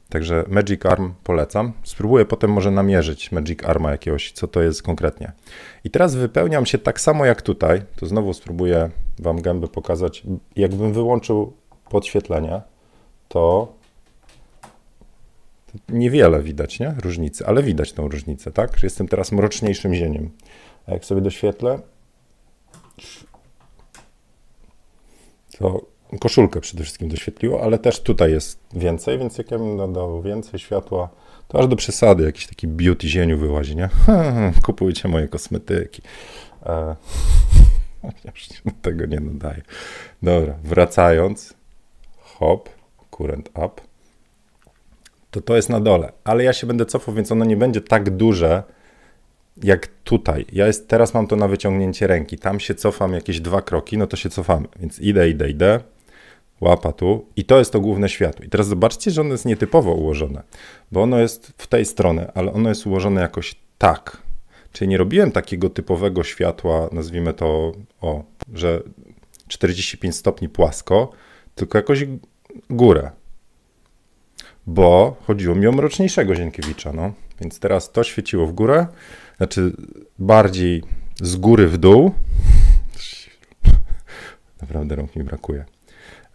Także 0.10 0.46
Magic 0.48 0.86
Arm 0.86 1.14
polecam. 1.24 1.74
Spróbuję 1.84 2.26
potem 2.26 2.52
może 2.52 2.72
namierzyć 2.72 3.32
Magic 3.32 3.64
Arma 3.64 3.92
jakiegoś, 3.92 4.32
co 4.32 4.48
to 4.48 4.62
jest 4.62 4.84
konkretnie. 4.84 5.32
I 5.84 5.90
teraz 5.90 6.16
wypełniam 6.16 6.66
się 6.66 6.78
tak 6.78 7.02
samo 7.02 7.26
jak 7.26 7.42
tutaj. 7.42 7.82
To 7.96 8.06
znowu 8.06 8.34
spróbuję 8.34 8.90
Wam 9.20 9.42
gęby 9.42 9.68
pokazać. 9.68 10.24
Jakbym 10.56 10.94
wyłączył 10.94 11.54
podświetlenie, 11.90 12.62
to 13.28 13.74
niewiele 15.90 16.44
widać, 16.44 16.80
nie? 16.80 16.96
Różnicy, 17.04 17.46
ale 17.46 17.64
widać 17.64 17.94
tą 17.94 18.08
różnicę, 18.08 18.52
tak? 18.52 18.84
Jestem 18.84 19.08
teraz 19.08 19.32
mroczniejszym 19.32 19.94
zieniem. 19.94 20.30
A 20.88 20.94
jak 20.94 21.06
sobie 21.06 21.22
doświetlę, 21.22 21.80
to 25.58 25.86
koszulkę 26.20 26.62
przede 26.62 26.84
wszystkim 26.84 27.10
doświetliło, 27.10 27.64
ale 27.64 27.80
też 27.80 28.00
tutaj 28.00 28.32
jest 28.32 28.60
więcej, 28.74 29.18
więc 29.20 29.38
jak 29.38 29.52
ja 29.52 29.58
bym 29.58 29.78
dodał 29.78 30.22
więcej 30.22 30.60
światła, 30.60 31.10
to 31.48 31.60
aż 31.60 31.68
do 31.68 31.76
przesady 31.76 32.24
jakiś 32.24 32.48
taki 32.48 32.68
beauty 32.68 33.08
zieniu 33.08 33.38
wyłazi, 33.38 33.76
nie? 33.76 33.90
Kupujcie 34.66 35.08
moje 35.08 35.28
kosmetyki. 35.28 36.02
E, 36.66 36.96
tego 38.82 39.06
nie 39.06 39.20
nadaję. 39.20 39.62
Dobra, 40.22 40.56
wracając. 40.64 41.54
Hop, 42.18 42.70
current 43.12 43.50
up 43.50 43.87
to 45.32 45.42
to 45.42 45.56
jest 45.56 45.70
na 45.70 45.80
dole. 45.80 46.12
Ale 46.24 46.44
ja 46.44 46.54
się 46.54 46.68
będę 46.68 46.86
cofał, 46.86 47.14
więc 47.14 47.32
ono 47.32 47.46
nie 47.46 47.58
będzie 47.58 47.82
tak 47.82 48.10
duże 48.10 48.64
jak 49.64 49.88
tutaj. 49.88 50.46
Ja 50.52 50.68
jest, 50.68 50.88
teraz 50.88 51.14
mam 51.14 51.28
to 51.28 51.36
na 51.36 51.48
wyciągnięcie 51.48 52.08
ręki. 52.08 52.38
Tam 52.38 52.60
się 52.60 52.76
cofam 52.76 53.14
jakieś 53.14 53.42
dwa 53.42 53.62
kroki, 53.62 53.98
no 53.98 54.08
to 54.08 54.18
się 54.18 54.30
cofamy. 54.30 54.68
Więc 54.80 55.00
idę, 55.00 55.30
idę, 55.30 55.50
idę. 55.50 55.80
Łapa 56.62 56.92
tu 56.92 57.26
i 57.36 57.46
to 57.46 57.60
jest 57.60 57.72
to 57.72 57.80
główne 57.80 58.10
światło. 58.10 58.46
I 58.46 58.50
teraz 58.50 58.68
zobaczcie, 58.68 59.12
że 59.12 59.22
ono 59.22 59.32
jest 59.32 59.46
nietypowo 59.46 59.94
ułożone, 59.94 60.44
bo 60.92 61.02
ono 61.02 61.20
jest 61.20 61.54
w 61.58 61.68
tej 61.68 61.86
stronie, 61.86 62.32
ale 62.34 62.54
ono 62.54 62.70
jest 62.70 62.88
ułożone 62.88 63.22
jakoś 63.22 63.56
tak. 63.78 64.18
Czyli 64.72 64.88
nie 64.88 64.98
robiłem 64.98 65.32
takiego 65.32 65.70
typowego 65.70 66.24
światła, 66.24 66.90
nazwijmy 66.92 67.34
to, 67.34 67.72
o, 68.02 68.24
że 68.54 68.82
45 69.48 70.16
stopni 70.16 70.50
płasko, 70.50 71.12
tylko 71.56 71.78
jakoś 71.78 72.06
górę 72.70 73.12
bo 74.68 75.16
chodziło 75.28 75.56
mi 75.56 75.68
o 75.68 75.72
mroczniejszego 75.72 76.36
Zienkiewicza, 76.36 76.94
no. 76.94 77.14
Więc 77.42 77.60
teraz 77.60 77.92
to 77.92 78.04
świeciło 78.04 78.48
w 78.48 78.54
górę, 78.54 78.88
znaczy 79.38 79.72
bardziej 80.20 80.84
z 81.22 81.36
góry 81.36 81.68
w 81.68 81.78
dół. 81.78 82.12
Naprawdę 84.62 84.96
rąk 84.96 85.16
mi 85.16 85.24
brakuje. 85.24 85.66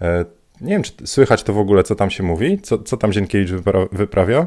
E, 0.00 0.24
nie 0.60 0.72
wiem, 0.72 0.82
czy 0.82 1.06
słychać 1.06 1.42
to 1.42 1.52
w 1.52 1.58
ogóle, 1.58 1.82
co 1.82 1.94
tam 1.94 2.10
się 2.10 2.22
mówi? 2.22 2.60
Co, 2.60 2.78
co 2.78 2.96
tam 2.96 3.12
Zienkiewicz 3.12 3.50
wypra 3.50 3.86
wyprawia? 3.92 4.46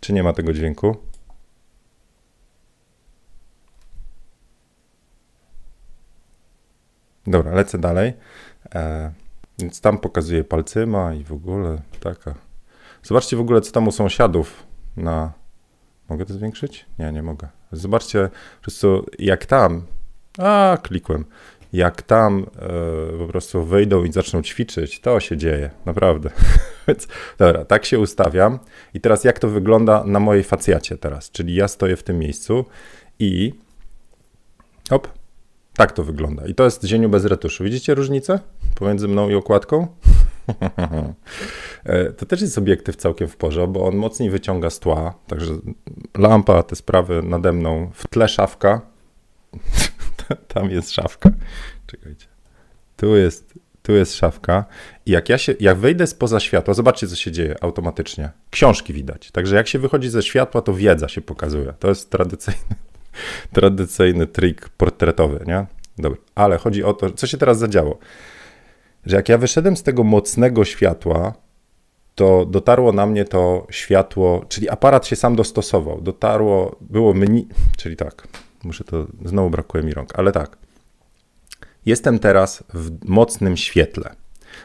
Czy 0.00 0.12
nie 0.12 0.22
ma 0.22 0.32
tego 0.32 0.52
dźwięku? 0.52 0.96
Dobra, 7.26 7.54
lecę 7.54 7.78
dalej. 7.78 8.12
E, 8.74 9.12
więc 9.58 9.80
tam 9.80 9.98
pokazuje 9.98 10.44
palcyma 10.44 11.14
i 11.14 11.24
w 11.24 11.32
ogóle 11.32 11.82
taka 12.00 12.34
Zobaczcie 13.02 13.36
w 13.36 13.40
ogóle, 13.40 13.60
co 13.60 13.72
tam 13.72 13.88
u 13.88 13.92
sąsiadów 13.92 14.66
na... 14.96 15.32
Mogę 16.08 16.26
to 16.26 16.34
zwiększyć? 16.34 16.86
Nie, 16.98 17.12
nie 17.12 17.22
mogę. 17.22 17.48
Zobaczcie, 17.72 18.28
prostu 18.60 19.06
jak 19.18 19.46
tam... 19.46 19.82
A, 20.38 20.78
klikłem. 20.82 21.24
Jak 21.72 22.02
tam 22.02 22.46
e, 22.56 23.18
po 23.18 23.26
prostu 23.26 23.64
wyjdą 23.64 24.04
i 24.04 24.12
zaczną 24.12 24.42
ćwiczyć, 24.42 25.00
to 25.00 25.20
się 25.20 25.36
dzieje, 25.36 25.70
naprawdę. 25.86 26.30
Więc, 26.88 27.08
dobra, 27.38 27.64
tak 27.64 27.84
się 27.84 27.98
ustawiam. 27.98 28.58
I 28.94 29.00
teraz 29.00 29.24
jak 29.24 29.38
to 29.38 29.48
wygląda 29.48 30.04
na 30.04 30.20
mojej 30.20 30.44
facjacie 30.44 30.96
teraz? 30.96 31.30
Czyli 31.30 31.54
ja 31.54 31.68
stoję 31.68 31.96
w 31.96 32.02
tym 32.02 32.18
miejscu 32.18 32.64
i 33.18 33.52
hop, 34.90 35.08
tak 35.76 35.92
to 35.92 36.04
wygląda. 36.04 36.46
I 36.46 36.54
to 36.54 36.64
jest 36.64 36.84
zieniu 36.84 37.08
bez 37.08 37.24
retuszu. 37.24 37.64
Widzicie 37.64 37.94
różnicę 37.94 38.40
pomiędzy 38.74 39.08
mną 39.08 39.28
i 39.28 39.34
okładką? 39.34 39.86
E, 41.84 42.12
to 42.12 42.26
też 42.26 42.40
jest 42.40 42.58
obiektyw 42.58 42.96
całkiem 42.96 43.28
w 43.28 43.36
porze, 43.36 43.66
bo 43.66 43.86
on 43.86 43.96
mocniej 43.96 44.30
wyciąga 44.30 44.70
z 44.70 44.78
tła, 44.78 45.14
także 45.26 45.52
lampa, 46.18 46.62
te 46.62 46.76
sprawy 46.76 47.22
nade 47.22 47.52
mną, 47.52 47.90
w 47.94 48.08
tle 48.08 48.28
szafka, 48.28 48.80
tam 50.54 50.70
jest 50.70 50.90
szafka, 50.90 51.30
czekajcie, 51.86 52.26
tu 52.96 53.16
jest, 53.16 53.54
tu 53.82 53.92
jest 53.92 54.14
szafka. 54.14 54.64
I 55.06 55.10
jak 55.10 55.28
ja 55.28 55.38
się, 55.38 55.54
jak 55.60 55.78
wyjdę 55.78 56.06
spoza 56.06 56.40
światła, 56.40 56.74
zobaczcie 56.74 57.08
co 57.08 57.16
się 57.16 57.32
dzieje 57.32 57.56
automatycznie, 57.60 58.30
książki 58.50 58.92
widać, 58.92 59.30
także 59.30 59.56
jak 59.56 59.68
się 59.68 59.78
wychodzi 59.78 60.08
ze 60.10 60.22
światła, 60.22 60.62
to 60.62 60.74
wiedza 60.74 61.08
się 61.08 61.20
pokazuje, 61.20 61.74
to 61.78 61.88
jest 61.88 62.10
tradycyjny, 62.10 62.74
tradycyjny 63.52 64.26
trik 64.26 64.68
portretowy, 64.68 65.44
nie? 65.46 65.66
Dobra, 65.98 66.18
ale 66.34 66.58
chodzi 66.58 66.84
o 66.84 66.94
to, 66.94 67.10
co 67.10 67.26
się 67.26 67.38
teraz 67.38 67.58
zadziało. 67.58 67.98
Że 69.06 69.16
jak 69.16 69.28
ja 69.28 69.38
wyszedłem 69.38 69.76
z 69.76 69.82
tego 69.82 70.04
mocnego 70.04 70.64
światła, 70.64 71.34
to 72.14 72.46
dotarło 72.46 72.92
na 72.92 73.06
mnie 73.06 73.24
to 73.24 73.66
światło, 73.70 74.44
czyli 74.48 74.68
aparat 74.68 75.06
się 75.06 75.16
sam 75.16 75.36
dostosował. 75.36 76.00
Dotarło, 76.00 76.76
było 76.80 77.14
mniej, 77.14 77.48
czyli 77.76 77.96
tak, 77.96 78.28
muszę 78.64 78.84
to, 78.84 79.06
znowu 79.24 79.50
brakuje 79.50 79.84
mi 79.84 79.94
rąk, 79.94 80.18
ale 80.18 80.32
tak. 80.32 80.56
Jestem 81.86 82.18
teraz 82.18 82.64
w 82.74 83.08
mocnym 83.08 83.56
świetle. 83.56 84.14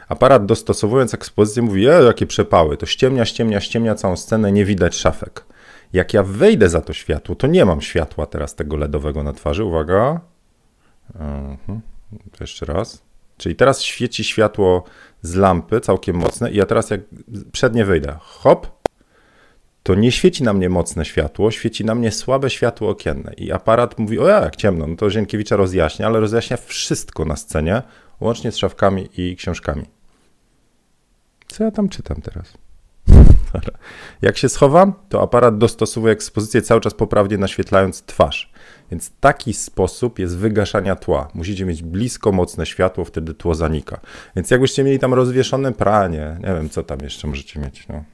Aparat 0.08 0.46
dostosowując 0.46 1.14
ekspozycję 1.14 1.62
mówi, 1.62 1.86
e, 1.86 2.02
jakie 2.02 2.26
przepały, 2.26 2.76
to 2.76 2.86
ściemnia, 2.86 3.24
ściemnia, 3.24 3.60
ściemnia 3.60 3.94
całą 3.94 4.16
scenę, 4.16 4.52
nie 4.52 4.64
widać 4.64 4.94
szafek. 4.94 5.44
Jak 5.92 6.14
ja 6.14 6.22
wejdę 6.22 6.68
za 6.68 6.80
to 6.80 6.92
światło, 6.92 7.34
to 7.34 7.46
nie 7.46 7.64
mam 7.64 7.80
światła 7.80 8.26
teraz 8.26 8.54
tego 8.54 8.76
LEDowego 8.76 9.22
na 9.22 9.32
twarzy. 9.32 9.64
Uwaga. 9.64 10.20
Uh-huh. 11.14 11.80
Jeszcze 12.40 12.66
raz. 12.66 13.07
Czyli 13.38 13.56
teraz 13.56 13.82
świeci 13.82 14.24
światło 14.24 14.84
z 15.22 15.34
lampy 15.34 15.80
całkiem 15.80 16.16
mocne 16.16 16.50
i 16.50 16.56
ja 16.56 16.66
teraz 16.66 16.90
jak 16.90 17.00
przednie 17.52 17.84
wyjdę, 17.84 18.16
hop, 18.20 18.78
to 19.82 19.94
nie 19.94 20.12
świeci 20.12 20.42
na 20.42 20.52
mnie 20.52 20.68
mocne 20.68 21.04
światło, 21.04 21.50
świeci 21.50 21.84
na 21.84 21.94
mnie 21.94 22.12
słabe 22.12 22.50
światło 22.50 22.90
okienne. 22.90 23.32
I 23.36 23.52
aparat 23.52 23.98
mówi, 23.98 24.18
o 24.18 24.28
ja, 24.28 24.40
jak 24.40 24.56
ciemno, 24.56 24.86
no 24.86 24.96
to 24.96 25.10
Zienkiewicza 25.10 25.56
rozjaśnia, 25.56 26.06
ale 26.06 26.20
rozjaśnia 26.20 26.56
wszystko 26.56 27.24
na 27.24 27.36
scenie, 27.36 27.82
łącznie 28.20 28.52
z 28.52 28.56
szafkami 28.56 29.08
i 29.16 29.36
książkami. 29.36 29.84
Co 31.46 31.64
ja 31.64 31.70
tam 31.70 31.88
czytam 31.88 32.22
teraz? 32.22 32.52
Jak 34.22 34.38
się 34.38 34.48
schowam, 34.48 34.92
to 35.08 35.22
aparat 35.22 35.58
dostosowuje 35.58 36.12
ekspozycję 36.12 36.62
cały 36.62 36.80
czas 36.80 36.94
poprawnie 36.94 37.38
naświetlając 37.38 38.02
twarz. 38.02 38.52
Więc 38.90 39.10
taki 39.20 39.52
sposób 39.52 40.18
jest 40.18 40.36
wygaszania 40.36 40.96
tła. 40.96 41.28
Musicie 41.34 41.64
mieć 41.64 41.82
blisko 41.82 42.32
mocne 42.32 42.66
światło, 42.66 43.04
wtedy 43.04 43.34
tło 43.34 43.54
zanika. 43.54 44.00
Więc 44.36 44.50
jakbyście 44.50 44.84
mieli 44.84 44.98
tam 44.98 45.14
rozwieszone 45.14 45.72
pranie, 45.72 46.36
nie 46.40 46.54
wiem 46.54 46.70
co 46.70 46.82
tam 46.82 46.98
jeszcze 47.02 47.28
możecie 47.28 47.60
mieć, 47.60 47.88
no. 47.88 48.04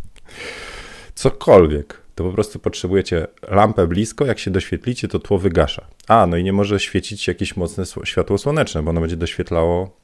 Cokolwiek, 1.14 2.00
to 2.14 2.24
po 2.24 2.32
prostu 2.32 2.58
potrzebujecie 2.58 3.26
lampę 3.48 3.86
blisko, 3.86 4.24
jak 4.24 4.38
się 4.38 4.50
doświetlicie, 4.50 5.08
to 5.08 5.18
tło 5.18 5.38
wygasza. 5.38 5.86
A, 6.08 6.26
no 6.26 6.36
i 6.36 6.44
nie 6.44 6.52
może 6.52 6.80
świecić 6.80 7.28
jakieś 7.28 7.56
mocne 7.56 7.84
światło 8.04 8.38
słoneczne, 8.38 8.82
bo 8.82 8.90
ono 8.90 9.00
będzie 9.00 9.16
doświetlało 9.16 9.96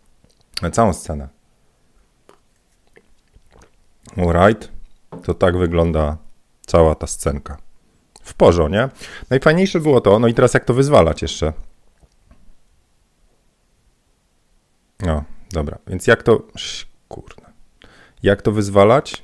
całą 0.72 0.92
scenę. 0.92 1.28
Alright, 4.16 4.68
to 5.24 5.34
tak 5.34 5.58
wygląda 5.58 6.16
cała 6.66 6.94
ta 6.94 7.06
scenka 7.06 7.69
w 8.20 8.34
porządku, 8.34 8.72
nie? 8.74 8.88
Najfajniejsze 9.30 9.80
było 9.80 10.00
to, 10.00 10.18
no 10.18 10.28
i 10.28 10.34
teraz 10.34 10.54
jak 10.54 10.64
to 10.64 10.74
wyzwalać 10.74 11.22
jeszcze? 11.22 11.52
No, 15.00 15.24
dobra, 15.52 15.78
więc 15.86 16.06
jak 16.06 16.22
to, 16.22 16.42
kurde, 17.08 17.42
jak 18.22 18.42
to 18.42 18.52
wyzwalać? 18.52 19.22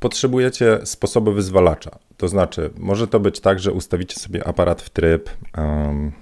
potrzebujecie 0.00 0.80
sposobu 0.84 1.32
wyzwalacza. 1.32 1.98
To 2.16 2.28
znaczy, 2.28 2.70
może 2.76 3.08
to 3.08 3.20
być 3.20 3.40
tak, 3.40 3.58
że 3.58 3.72
ustawicie 3.72 4.20
sobie 4.20 4.46
aparat 4.46 4.82
w 4.82 4.90
tryb 4.90 5.30
um, 5.58 6.12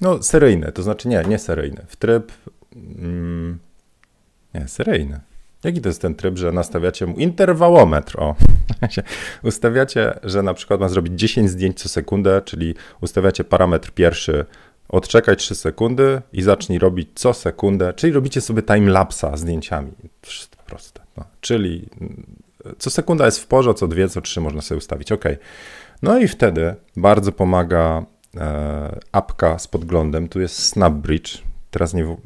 no, 0.00 0.22
seryjny, 0.22 0.72
to 0.72 0.82
znaczy 0.82 1.08
nie, 1.08 1.24
nie 1.28 1.38
seryjny, 1.38 1.84
w 1.88 1.96
tryb 1.96 2.32
um, 2.76 3.58
nie, 4.54 4.68
seryjny. 4.68 5.20
Jaki 5.66 5.80
to 5.80 5.88
jest 5.88 6.02
ten 6.02 6.14
tryb, 6.14 6.38
że 6.38 6.52
nastawiacie 6.52 7.06
mu 7.06 7.16
interwałometr? 7.16 8.20
O, 8.20 8.34
ustawiacie, 9.42 10.18
że 10.22 10.42
na 10.42 10.54
przykład 10.54 10.80
ma 10.80 10.88
zrobić 10.88 11.20
10 11.20 11.50
zdjęć 11.50 11.80
co 11.80 11.88
sekundę, 11.88 12.42
czyli 12.44 12.74
ustawiacie 13.00 13.44
parametr 13.44 13.90
pierwszy 13.90 14.44
odczekaj 14.88 15.36
3 15.36 15.54
sekundy 15.54 16.22
i 16.32 16.42
zacznij 16.42 16.78
robić 16.78 17.08
co 17.14 17.34
sekundę, 17.34 17.92
czyli 17.92 18.12
robicie 18.12 18.40
sobie 18.40 18.62
timelapsa 18.62 19.36
zdjęciami. 19.36 19.92
Wszystko 20.22 20.62
proste. 20.66 21.00
No. 21.16 21.24
Czyli 21.40 21.88
mm, 22.00 22.26
co 22.78 22.90
sekunda 22.90 23.24
jest 23.24 23.40
w 23.40 23.46
porze, 23.46 23.74
co 23.74 23.88
dwie, 23.88 24.08
co 24.08 24.20
trzy 24.20 24.40
można 24.40 24.60
sobie 24.60 24.78
ustawić. 24.78 25.12
OK. 25.12 25.24
No 26.02 26.18
i 26.18 26.28
wtedy 26.28 26.74
bardzo 26.96 27.32
pomaga 27.32 28.06
e, 28.36 28.98
apka 29.12 29.58
z 29.58 29.68
podglądem. 29.68 30.28
Tu 30.28 30.40
jest 30.40 30.58
SnapBridge. 30.58 31.42
Teraz 31.70 31.94
nie, 31.94 32.16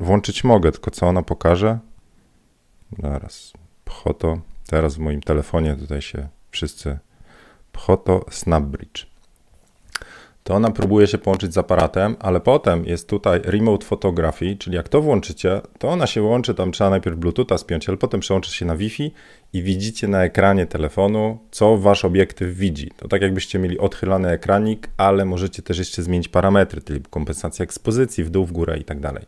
włączyć 0.00 0.44
mogę, 0.44 0.72
tylko 0.72 0.90
co 0.90 1.06
ona 1.06 1.22
pokaże? 1.22 1.78
Zaraz. 2.98 3.52
Pchoto. 3.84 4.40
Teraz 4.66 4.94
w 4.94 4.98
moim 4.98 5.20
telefonie 5.20 5.76
tutaj 5.76 6.02
się 6.02 6.28
wszyscy. 6.50 6.98
Pchoto 7.72 8.24
SnapBridge 8.30 9.10
to 10.44 10.54
ona 10.54 10.70
próbuje 10.70 11.06
się 11.06 11.18
połączyć 11.18 11.54
z 11.54 11.58
aparatem, 11.58 12.16
ale 12.20 12.40
potem 12.40 12.84
jest 12.84 13.08
tutaj 13.08 13.40
remote 13.44 13.86
photography, 13.86 14.56
czyli 14.56 14.76
jak 14.76 14.88
to 14.88 15.02
włączycie, 15.02 15.60
to 15.78 15.88
ona 15.88 16.06
się 16.06 16.22
łączy, 16.22 16.54
tam 16.54 16.72
trzeba 16.72 16.90
najpierw 16.90 17.16
Bluetootha 17.16 17.58
spiąć, 17.58 17.88
ale 17.88 17.98
potem 17.98 18.20
przełączy 18.20 18.52
się 18.54 18.66
na 18.66 18.76
Wi-Fi 18.76 19.10
i 19.52 19.62
widzicie 19.62 20.08
na 20.08 20.24
ekranie 20.24 20.66
telefonu, 20.66 21.38
co 21.50 21.76
wasz 21.76 22.04
obiektyw 22.04 22.56
widzi. 22.56 22.90
To 22.96 23.08
tak 23.08 23.22
jakbyście 23.22 23.58
mieli 23.58 23.78
odchylany 23.78 24.28
ekranik, 24.28 24.88
ale 24.96 25.24
możecie 25.24 25.62
też 25.62 25.78
jeszcze 25.78 26.02
zmienić 26.02 26.28
parametry, 26.28 26.82
czyli 26.82 27.00
kompensacja 27.10 27.62
ekspozycji 27.62 28.24
w 28.24 28.30
dół, 28.30 28.46
w 28.46 28.52
górę 28.52 28.78
i 28.78 28.84
tak 28.84 29.00
dalej. 29.00 29.24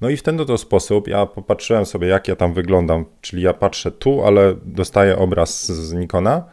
No 0.00 0.08
i 0.08 0.16
w 0.16 0.22
ten 0.22 0.40
oto 0.40 0.58
sposób 0.58 1.08
ja 1.08 1.26
popatrzyłem 1.26 1.86
sobie, 1.86 2.08
jak 2.08 2.28
ja 2.28 2.36
tam 2.36 2.54
wyglądam, 2.54 3.04
czyli 3.20 3.42
ja 3.42 3.52
patrzę 3.52 3.90
tu, 3.92 4.24
ale 4.24 4.54
dostaję 4.64 5.18
obraz 5.18 5.72
z 5.72 5.92
Nikona. 5.92 6.44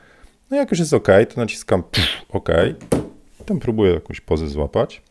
No 0.52 0.58
jak 0.58 0.72
już 0.72 0.80
jest 0.80 0.94
OK, 0.94 1.08
to 1.08 1.42
naciskam 1.42 1.84
OK 2.30 2.50
Potem 3.38 3.60
próbuję 3.60 3.94
jakąś 3.94 4.22
pozę 4.22 4.48
złapać. 4.48 5.02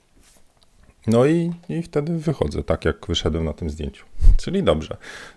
No 1.08 1.26
i, 1.26 1.52
i 1.68 1.82
wtedy 1.82 2.18
wychodzę, 2.18 2.62
tak 2.62 2.84
jak 2.84 3.06
wyszedłem 3.08 3.44
na 3.44 3.52
tym 3.52 3.70
zdjęciu. 3.70 4.04
Czyli 4.36 4.62
dobrze. 4.62 4.96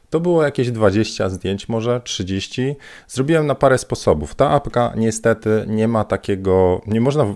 To 0.10 0.20
było 0.20 0.44
jakieś 0.44 0.72
20 0.72 1.30
zdjęć, 1.30 1.70
może 1.70 2.01
30. 2.04 2.75
Zrobiłem 3.08 3.48
na 3.48 3.56
parę 3.56 3.78
sposobów. 3.78 4.36
Ta 4.36 4.50
apka 4.50 4.94
niestety 4.96 5.66
nie 5.68 5.88
ma 5.88 6.04
takiego, 6.04 6.82
nie 6.88 7.01
można 7.01 7.36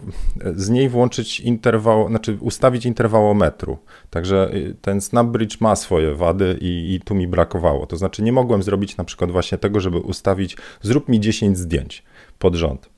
z 0.56 0.70
niej 0.70 0.90
włączyć 0.90 1.40
interwał, 1.40 2.08
znaczy 2.08 2.38
ustawić 2.42 2.86
interwałometru. 2.86 3.78
Także 4.10 4.50
y, 4.54 4.76
ten 4.82 5.02
SnapBridge 5.02 5.62
ma 5.62 5.76
swoje 5.76 6.16
wady 6.16 6.58
i, 6.62 6.94
i 6.94 7.02
tu 7.02 7.16
mi 7.16 7.28
brakowało. 7.28 7.86
To 7.86 7.98
znaczy 7.98 8.24
nie 8.24 8.32
mogłem 8.32 8.64
zrobić 8.64 8.98
na 8.98 9.04
przykład 9.04 9.32
właśnie 9.32 9.58
tego, 9.58 9.80
żeby 9.80 9.98
ustawić, 9.98 10.58
zrób 10.82 11.10
mi 11.10 11.20
10 11.20 11.58
zdjęć 11.58 12.04
pod 12.40 12.56
rząd. 12.56 12.95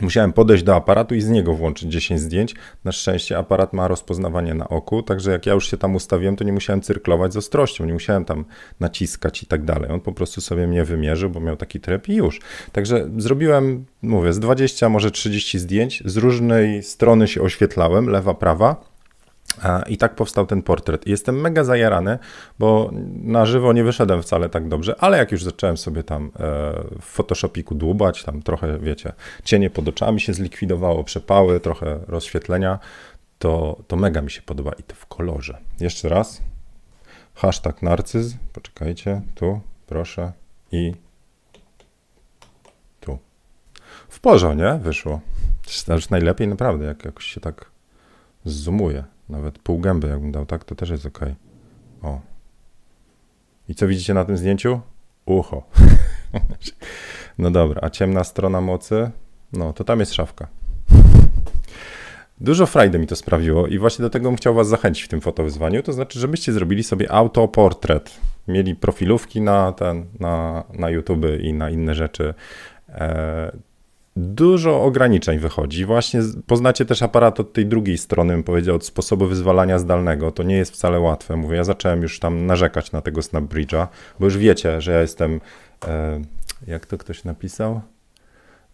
Musiałem 0.00 0.32
podejść 0.32 0.64
do 0.64 0.74
aparatu 0.74 1.14
i 1.14 1.20
z 1.20 1.28
niego 1.28 1.54
włączyć 1.54 1.92
10 1.92 2.20
zdjęć. 2.20 2.54
Na 2.84 2.92
szczęście 2.92 3.38
aparat 3.38 3.72
ma 3.72 3.88
rozpoznawanie 3.88 4.54
na 4.54 4.68
oku, 4.68 5.02
także 5.02 5.30
jak 5.30 5.46
ja 5.46 5.52
już 5.52 5.70
się 5.70 5.76
tam 5.76 5.94
ustawiłem, 5.94 6.36
to 6.36 6.44
nie 6.44 6.52
musiałem 6.52 6.80
cyrklować 6.80 7.32
z 7.32 7.36
ostrością, 7.36 7.84
nie 7.84 7.92
musiałem 7.92 8.24
tam 8.24 8.44
naciskać 8.80 9.42
i 9.42 9.46
tak 9.46 9.64
dalej. 9.64 9.90
On 9.90 10.00
po 10.00 10.12
prostu 10.12 10.40
sobie 10.40 10.66
mnie 10.66 10.84
wymierzył, 10.84 11.30
bo 11.30 11.40
miał 11.40 11.56
taki 11.56 11.80
tryb 11.80 12.08
i 12.08 12.14
już. 12.14 12.40
Także 12.72 13.10
zrobiłem, 13.16 13.84
mówię, 14.02 14.32
z 14.32 14.38
20, 14.38 14.88
może 14.88 15.10
30 15.10 15.58
zdjęć, 15.58 16.02
z 16.04 16.16
różnej 16.16 16.82
strony 16.82 17.28
się 17.28 17.42
oświetlałem, 17.42 18.06
lewa, 18.06 18.34
prawa 18.34 18.93
i 19.86 19.96
tak 19.96 20.14
powstał 20.14 20.46
ten 20.46 20.62
portret. 20.62 21.06
Jestem 21.06 21.40
mega 21.40 21.64
zajarany, 21.64 22.18
bo 22.58 22.90
na 23.22 23.46
żywo 23.46 23.72
nie 23.72 23.84
wyszedłem 23.84 24.22
wcale 24.22 24.48
tak 24.48 24.68
dobrze, 24.68 24.94
ale 24.98 25.18
jak 25.18 25.32
już 25.32 25.44
zacząłem 25.44 25.76
sobie 25.76 26.02
tam 26.02 26.24
e, 26.24 26.30
w 27.00 27.04
Photoshopiku 27.04 27.74
dłubać, 27.74 28.24
tam 28.24 28.42
trochę, 28.42 28.78
wiecie, 28.78 29.12
cienie 29.44 29.70
pod 29.70 29.88
oczami 29.88 30.20
się 30.20 30.34
zlikwidowało, 30.34 31.04
przepały, 31.04 31.60
trochę 31.60 31.98
rozświetlenia, 32.08 32.78
to, 33.38 33.82
to 33.88 33.96
mega 33.96 34.22
mi 34.22 34.30
się 34.30 34.42
podoba 34.42 34.72
i 34.72 34.82
to 34.82 34.94
w 34.94 35.06
kolorze. 35.06 35.58
Jeszcze 35.80 36.08
raz. 36.08 36.42
Hashtag 37.34 37.82
narcyz. 37.82 38.36
Poczekajcie, 38.52 39.22
tu, 39.34 39.60
proszę. 39.86 40.32
I 40.72 40.94
tu. 43.00 43.18
W 44.08 44.20
porze, 44.20 44.56
nie? 44.56 44.78
Wyszło. 44.82 45.20
Już 45.88 46.10
najlepiej 46.10 46.48
naprawdę, 46.48 46.84
jak 46.84 47.04
jakoś 47.04 47.24
się 47.24 47.40
tak 47.40 47.70
zoomuje. 48.44 49.04
Nawet 49.28 49.58
pół 49.58 49.78
gęby 49.78 50.08
jakbym 50.08 50.32
dał, 50.32 50.46
tak? 50.46 50.64
To 50.64 50.74
też 50.74 50.90
jest 50.90 51.06
ok. 51.06 51.20
O. 52.02 52.20
I 53.68 53.74
co 53.74 53.88
widzicie 53.88 54.14
na 54.14 54.24
tym 54.24 54.36
zdjęciu? 54.36 54.80
Ucho. 55.26 55.62
no 57.38 57.50
dobra, 57.50 57.80
a 57.84 57.90
ciemna 57.90 58.24
strona 58.24 58.60
mocy? 58.60 59.10
No, 59.52 59.72
to 59.72 59.84
tam 59.84 60.00
jest 60.00 60.14
szafka. 60.14 60.48
Dużo 62.40 62.66
frajdy 62.66 62.98
mi 62.98 63.06
to 63.06 63.16
sprawiło 63.16 63.66
i 63.66 63.78
właśnie 63.78 64.02
do 64.02 64.10
tego 64.10 64.28
bym 64.28 64.36
chciał 64.36 64.54
was 64.54 64.68
zachęcić 64.68 65.04
w 65.04 65.08
tym 65.08 65.20
fotowyzwaniu, 65.20 65.82
to 65.82 65.92
znaczy, 65.92 66.20
żebyście 66.20 66.52
zrobili 66.52 66.82
sobie 66.82 67.12
autoportret. 67.12 68.20
Mieli 68.48 68.74
profilówki 68.74 69.40
na 69.40 69.72
ten, 69.72 70.06
na, 70.20 70.64
na 70.72 70.90
YouTube 70.90 71.26
i 71.40 71.52
na 71.52 71.70
inne 71.70 71.94
rzeczy. 71.94 72.34
E, 72.88 73.52
dużo 74.16 74.82
ograniczeń 74.82 75.38
wychodzi. 75.38 75.84
Właśnie 75.84 76.20
poznacie 76.46 76.84
też 76.84 77.02
aparat 77.02 77.40
od 77.40 77.52
tej 77.52 77.66
drugiej 77.66 77.98
strony, 77.98 78.34
bym 78.34 78.42
powiedział, 78.42 78.76
od 78.76 78.86
sposobu 78.86 79.26
wyzwalania 79.26 79.78
zdalnego. 79.78 80.30
To 80.30 80.42
nie 80.42 80.56
jest 80.56 80.72
wcale 80.72 81.00
łatwe. 81.00 81.36
Mówię, 81.36 81.56
ja 81.56 81.64
zacząłem 81.64 82.02
już 82.02 82.18
tam 82.18 82.46
narzekać 82.46 82.92
na 82.92 83.00
tego 83.00 83.20
Snapbridge'a, 83.20 83.86
bo 84.20 84.24
już 84.24 84.38
wiecie, 84.38 84.80
że 84.80 84.92
ja 84.92 85.00
jestem, 85.00 85.40
e, 85.86 86.20
jak 86.66 86.86
to 86.86 86.98
ktoś 86.98 87.24
napisał? 87.24 87.80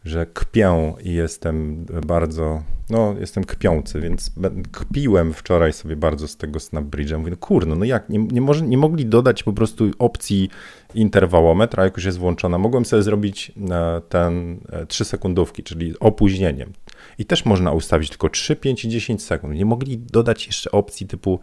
Że 0.05 0.27
kpię 0.27 0.95
i 1.03 1.15
jestem 1.15 1.87
bardzo, 2.07 2.63
no 2.91 3.15
jestem 3.21 3.45
kpiący, 3.45 4.01
więc 4.01 4.31
kpiłem 4.73 5.33
wczoraj 5.33 5.73
sobie 5.73 5.97
bardzo 5.97 6.29
z 6.29 6.37
tego 6.37 6.59
SnapBridge'a. 6.59 7.19
Mówię, 7.19 7.31
no 7.31 7.37
kurno, 7.37 7.77
no 7.77 7.85
jak, 7.85 8.09
nie, 8.09 8.19
nie, 8.19 8.41
może, 8.41 8.67
nie 8.67 8.79
mogli 8.79 9.07
dodać 9.07 9.43
po 9.43 9.53
prostu 9.53 9.91
opcji 9.99 10.51
interwałometra, 10.95 11.85
jak 11.85 11.97
już 11.97 12.05
jest 12.05 12.19
włączona. 12.19 12.59
Mogłem 12.59 12.85
sobie 12.85 13.03
zrobić 13.03 13.53
e, 13.71 14.01
ten 14.09 14.61
3 14.89 15.05
e, 15.05 15.07
sekundówki, 15.07 15.63
czyli 15.63 15.99
opóźnieniem. 15.99 16.73
I 17.21 17.25
też 17.25 17.45
można 17.45 17.73
ustawić 17.73 18.09
tylko 18.09 18.29
3, 18.29 18.57
5 18.57 18.85
i 18.85 18.89
10 18.89 19.23
sekund. 19.23 19.55
Nie 19.55 19.65
mogli 19.65 19.99
dodać 19.99 20.47
jeszcze 20.47 20.71
opcji 20.71 21.07
typu 21.07 21.41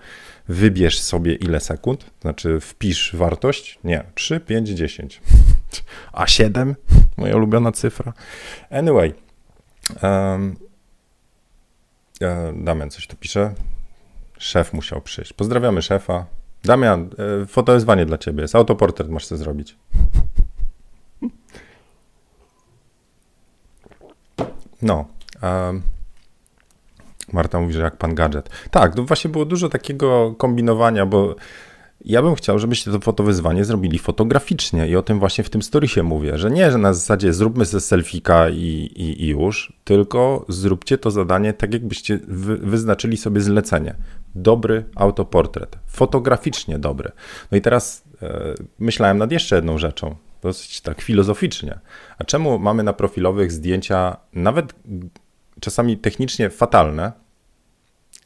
wybierz 0.47 0.99
sobie 0.99 1.35
ile 1.35 1.59
sekund, 1.59 2.05
znaczy 2.21 2.59
wpisz 2.59 3.15
wartość. 3.15 3.79
Nie, 3.83 4.03
3, 4.15 4.39
5, 4.39 4.69
10. 4.69 5.21
A 6.13 6.27
7? 6.27 6.75
Moja 7.17 7.35
ulubiona 7.35 7.71
cyfra. 7.71 8.13
Anyway. 8.69 9.13
Um, 10.03 10.55
Damian 12.55 12.89
coś 12.89 13.07
tu 13.07 13.15
pisze. 13.15 13.53
Szef 14.37 14.73
musiał 14.73 15.01
przyjść. 15.01 15.33
Pozdrawiamy 15.33 15.81
szefa. 15.81 16.25
Damian, 16.63 17.09
e, 17.41 17.45
fotowyzwanie 17.45 18.05
dla 18.05 18.17
ciebie 18.17 18.41
jest. 18.41 18.55
Autoportret 18.55 19.09
masz 19.09 19.25
sobie 19.25 19.39
zrobić. 19.39 19.75
No. 24.81 25.16
Marta 27.33 27.59
mówi, 27.59 27.73
że 27.73 27.81
jak 27.81 27.97
pan 27.97 28.15
gadżet. 28.15 28.49
Tak, 28.71 28.95
to 28.95 29.03
właśnie 29.03 29.29
było 29.29 29.45
dużo 29.45 29.69
takiego 29.69 30.35
kombinowania, 30.37 31.05
bo 31.05 31.35
ja 32.05 32.21
bym 32.21 32.35
chciał, 32.35 32.59
żebyście 32.59 32.91
to 32.91 32.99
fotowyzwanie 32.99 33.65
zrobili 33.65 33.99
fotograficznie 33.99 34.87
i 34.87 34.95
o 34.95 35.01
tym 35.01 35.19
właśnie 35.19 35.43
w 35.43 35.49
tym 35.49 35.61
storiesie 35.61 36.03
mówię, 36.03 36.37
że 36.37 36.51
nie, 36.51 36.71
że 36.71 36.77
na 36.77 36.93
zasadzie 36.93 37.33
zróbmy 37.33 37.65
ze 37.65 37.81
selfika 37.81 38.49
i, 38.49 38.91
i, 38.95 39.23
i, 39.23 39.27
już, 39.27 39.73
tylko 39.83 40.45
zróbcie 40.49 40.97
to 40.97 41.11
zadanie 41.11 41.53
tak, 41.53 41.73
jakbyście 41.73 42.19
wy, 42.27 42.57
wyznaczyli 42.57 43.17
sobie 43.17 43.41
zlecenie. 43.41 43.95
Dobry 44.35 44.85
autoportret, 44.95 45.77
fotograficznie 45.87 46.79
dobry. 46.79 47.11
No 47.51 47.57
i 47.57 47.61
teraz 47.61 48.03
e, 48.21 48.53
myślałem 48.79 49.17
nad 49.17 49.31
jeszcze 49.31 49.55
jedną 49.55 49.77
rzeczą, 49.77 50.15
dosyć 50.41 50.81
tak 50.81 51.01
filozoficznie. 51.01 51.79
A 52.19 52.23
czemu 52.23 52.59
mamy 52.59 52.83
na 52.83 52.93
profilowych 52.93 53.51
zdjęcia 53.51 54.17
nawet 54.33 54.73
czasami 55.59 55.97
technicznie 55.97 56.49
fatalne, 56.49 57.11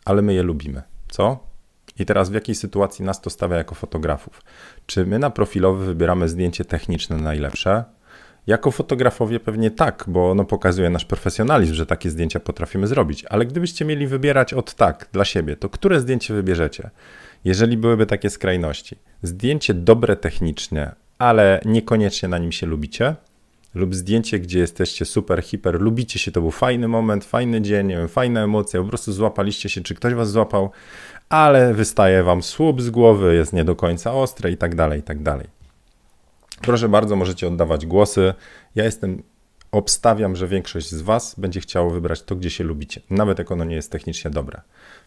ale 0.05 0.21
my 0.21 0.33
je 0.33 0.43
lubimy? 0.43 0.81
Co? 1.09 1.51
I 1.99 2.05
teraz 2.05 2.29
w 2.29 2.33
jakiej 2.33 2.55
sytuacji 2.55 3.05
nas 3.05 3.21
to 3.21 3.29
stawia 3.29 3.57
jako 3.57 3.75
fotografów? 3.75 4.41
Czy 4.85 5.05
my 5.05 5.19
na 5.19 5.29
profilowy 5.29 5.85
wybieramy 5.85 6.29
zdjęcie 6.29 6.65
techniczne 6.65 7.17
najlepsze? 7.17 7.83
Jako 8.47 8.71
fotografowie 8.71 9.39
pewnie 9.39 9.71
tak, 9.71 10.03
bo 10.07 10.31
ono 10.31 10.45
pokazuje 10.45 10.89
nasz 10.89 11.05
profesjonalizm, 11.05 11.73
że 11.73 11.85
takie 11.85 12.09
zdjęcia 12.09 12.39
potrafimy 12.39 12.87
zrobić. 12.87 13.25
Ale 13.25 13.45
gdybyście 13.45 13.85
mieli 13.85 14.07
wybierać 14.07 14.53
od 14.53 14.73
tak 14.73 15.09
dla 15.11 15.25
siebie, 15.25 15.55
to 15.55 15.69
które 15.69 15.99
zdjęcie 15.99 16.33
wybierzecie? 16.33 16.89
Jeżeli 17.45 17.77
byłyby 17.77 18.05
takie 18.05 18.29
skrajności. 18.29 18.95
Zdjęcie 19.21 19.73
dobre 19.73 20.15
technicznie, 20.15 20.91
ale 21.17 21.61
niekoniecznie 21.65 22.29
na 22.29 22.37
nim 22.37 22.51
się 22.51 22.67
lubicie, 22.67 23.15
lub 23.73 23.95
zdjęcie, 23.95 24.39
gdzie 24.39 24.59
jesteście 24.59 25.05
super, 25.05 25.43
hiper, 25.43 25.81
lubicie 25.81 26.19
się, 26.19 26.31
to 26.31 26.41
był 26.41 26.51
fajny 26.51 26.87
moment, 26.87 27.25
fajny 27.25 27.61
dzień, 27.61 27.87
nie 27.87 27.97
wiem, 27.97 28.07
fajna 28.07 28.43
emocja, 28.43 28.81
po 28.81 28.87
prostu 28.87 29.13
złapaliście 29.13 29.69
się, 29.69 29.81
czy 29.81 29.95
ktoś 29.95 30.13
was 30.13 30.31
złapał, 30.31 30.71
ale 31.29 31.73
wystaje 31.73 32.23
wam 32.23 32.43
słup 32.43 32.81
z 32.81 32.89
głowy, 32.89 33.35
jest 33.35 33.53
nie 33.53 33.63
do 33.63 33.75
końca 33.75 34.13
ostre 34.13 34.51
i 34.51 34.57
tak 34.57 34.75
dalej, 34.75 34.99
i 34.99 35.03
tak 35.03 35.23
dalej. 35.23 35.47
Proszę 36.61 36.89
bardzo, 36.89 37.15
możecie 37.15 37.47
oddawać 37.47 37.85
głosy. 37.85 38.33
Ja 38.75 38.83
jestem 38.83 39.23
obstawiam, 39.71 40.35
że 40.35 40.47
większość 40.47 40.89
z 40.89 41.01
Was 41.01 41.35
będzie 41.37 41.59
chciało 41.59 41.89
wybrać 41.89 42.21
to, 42.21 42.35
gdzie 42.35 42.49
się 42.49 42.63
lubicie, 42.63 43.01
nawet 43.09 43.39
jak 43.39 43.51
ono 43.51 43.63
nie 43.63 43.75
jest 43.75 43.91
technicznie 43.91 44.31
dobre. 44.31 44.61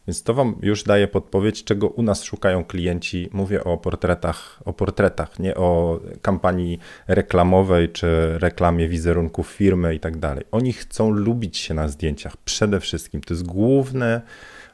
Więc 0.06 0.22
to 0.22 0.34
Wam 0.34 0.56
już 0.62 0.82
daje 0.82 1.08
podpowiedź, 1.08 1.64
czego 1.64 1.88
u 1.88 2.02
nas 2.02 2.22
szukają 2.22 2.64
klienci. 2.64 3.28
Mówię 3.32 3.64
o 3.64 3.78
portretach, 3.78 4.62
o 4.64 4.72
portretach, 4.72 5.38
nie 5.38 5.54
o 5.54 6.00
kampanii 6.22 6.78
reklamowej 7.08 7.88
czy 7.88 8.38
reklamie 8.38 8.88
wizerunków 8.88 9.48
firmy 9.48 9.94
i 9.94 10.00
tak 10.00 10.16
dalej. 10.16 10.44
Oni 10.50 10.72
chcą 10.72 11.10
lubić 11.10 11.58
się 11.58 11.74
na 11.74 11.88
zdjęciach 11.88 12.36
przede 12.36 12.80
wszystkim. 12.80 13.20
To 13.20 13.34
jest 13.34 13.46
główne. 13.46 14.20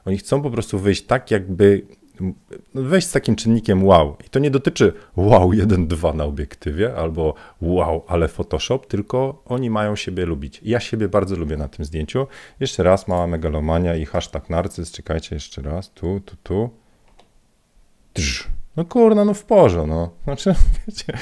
Oni 0.04 0.18
chcą 0.18 0.42
po 0.42 0.50
prostu 0.50 0.78
wyjść 0.78 1.02
tak, 1.02 1.30
jakby 1.30 1.86
weź 2.74 3.04
z 3.04 3.12
takim 3.12 3.36
czynnikiem 3.36 3.84
wow. 3.84 4.16
I 4.26 4.28
to 4.28 4.38
nie 4.38 4.50
dotyczy 4.50 4.92
wow 5.16 5.50
1-2 5.50 6.14
na 6.14 6.24
obiektywie 6.24 6.94
albo 6.94 7.34
wow, 7.60 8.04
ale 8.08 8.28
Photoshop, 8.28 8.86
tylko 8.88 9.42
oni 9.44 9.70
mają 9.70 9.96
siebie 9.96 10.26
lubić. 10.26 10.60
Ja 10.62 10.80
siebie 10.80 11.08
bardzo 11.08 11.36
lubię 11.36 11.56
na 11.56 11.68
tym 11.68 11.84
zdjęciu. 11.84 12.26
Jeszcze 12.60 12.82
raz 12.82 13.08
mała 13.08 13.26
megalomania 13.26 13.96
i 13.96 14.04
hashtag 14.04 14.50
narcyz. 14.50 14.92
Czekajcie 14.92 15.36
jeszcze 15.36 15.62
raz. 15.62 15.90
Tu, 15.90 16.20
tu, 16.20 16.36
tu. 16.42 16.70
Drz. 18.14 18.48
No 18.76 18.84
kurna, 18.84 19.24
no 19.24 19.34
w 19.34 19.44
porze, 19.44 19.86
no. 19.86 20.10
Znaczy, 20.24 20.54
wiecie, 20.86 21.12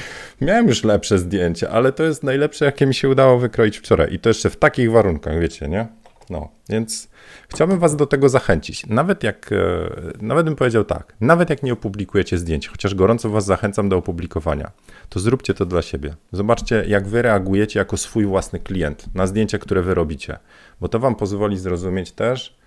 miałem 0.41 0.67
już 0.67 0.83
lepsze 0.83 1.19
zdjęcie, 1.19 1.69
ale 1.69 1.91
to 1.91 2.03
jest 2.03 2.23
najlepsze, 2.23 2.65
jakie 2.65 2.85
mi 2.85 2.93
się 2.93 3.09
udało 3.09 3.39
wykroić 3.39 3.77
wczoraj. 3.77 4.13
I 4.13 4.19
to 4.19 4.29
jeszcze 4.29 4.49
w 4.49 4.57
takich 4.57 4.91
warunkach, 4.91 5.39
wiecie, 5.39 5.67
nie? 5.67 5.87
No, 6.29 6.49
więc 6.69 7.09
chciałbym 7.49 7.79
Was 7.79 7.95
do 7.95 8.05
tego 8.05 8.29
zachęcić. 8.29 8.85
Nawet 8.85 9.23
jak, 9.23 9.51
e, 9.51 9.89
nawet 10.21 10.45
bym 10.45 10.55
powiedział 10.55 10.83
tak, 10.83 11.13
nawet 11.21 11.49
jak 11.49 11.63
nie 11.63 11.73
opublikujecie 11.73 12.37
zdjęć, 12.37 12.67
chociaż 12.67 12.95
gorąco 12.95 13.29
Was 13.29 13.45
zachęcam 13.45 13.89
do 13.89 13.97
opublikowania, 13.97 14.71
to 15.09 15.19
zróbcie 15.19 15.53
to 15.53 15.65
dla 15.65 15.81
siebie. 15.81 16.15
Zobaczcie, 16.31 16.85
jak 16.87 17.07
Wy 17.07 17.21
reagujecie 17.21 17.79
jako 17.79 17.97
swój 17.97 18.25
własny 18.25 18.59
klient 18.59 19.15
na 19.15 19.27
zdjęcia, 19.27 19.57
które 19.57 19.81
Wy 19.81 19.93
robicie, 19.93 20.39
bo 20.81 20.87
to 20.87 20.99
Wam 20.99 21.15
pozwoli 21.15 21.57
zrozumieć 21.57 22.11
też, 22.11 22.59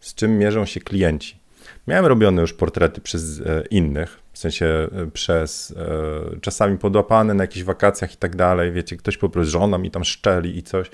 z 0.00 0.14
czym 0.14 0.38
mierzą 0.38 0.64
się 0.64 0.80
klienci. 0.80 1.38
Miałem 1.86 2.06
robione 2.06 2.40
już 2.40 2.52
portrety 2.52 3.00
przez 3.00 3.40
e, 3.40 3.64
innych, 3.70 4.18
w 4.32 4.38
sensie 4.38 4.66
e, 4.66 5.10
przez 5.12 5.74
czasami 6.40 6.78
podłapane 6.78 7.34
na 7.34 7.44
jakichś 7.44 7.64
wakacjach 7.64 8.14
i 8.14 8.16
tak 8.16 8.36
dalej, 8.36 8.72
wiecie, 8.72 8.96
ktoś 8.96 9.16
po 9.16 9.28
prostu 9.28 9.50
żona 9.50 9.78
mi 9.78 9.90
tam 9.90 10.04
szczeli 10.04 10.58
i 10.58 10.62
coś, 10.62 10.90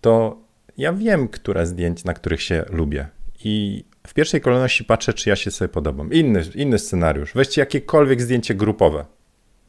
to 0.00 0.45
ja 0.78 0.92
wiem, 0.92 1.28
które 1.28 1.66
zdjęć, 1.66 2.04
na 2.04 2.14
których 2.14 2.42
się 2.42 2.64
lubię. 2.70 3.06
I 3.44 3.84
w 4.06 4.14
pierwszej 4.14 4.40
kolejności 4.40 4.84
patrzę, 4.84 5.12
czy 5.12 5.30
ja 5.30 5.36
się 5.36 5.50
sobie 5.50 5.68
podobam. 5.68 6.12
Inny, 6.12 6.42
inny 6.54 6.78
scenariusz. 6.78 7.32
Weźcie 7.34 7.62
jakiekolwiek 7.62 8.22
zdjęcie 8.22 8.54
grupowe. 8.54 9.04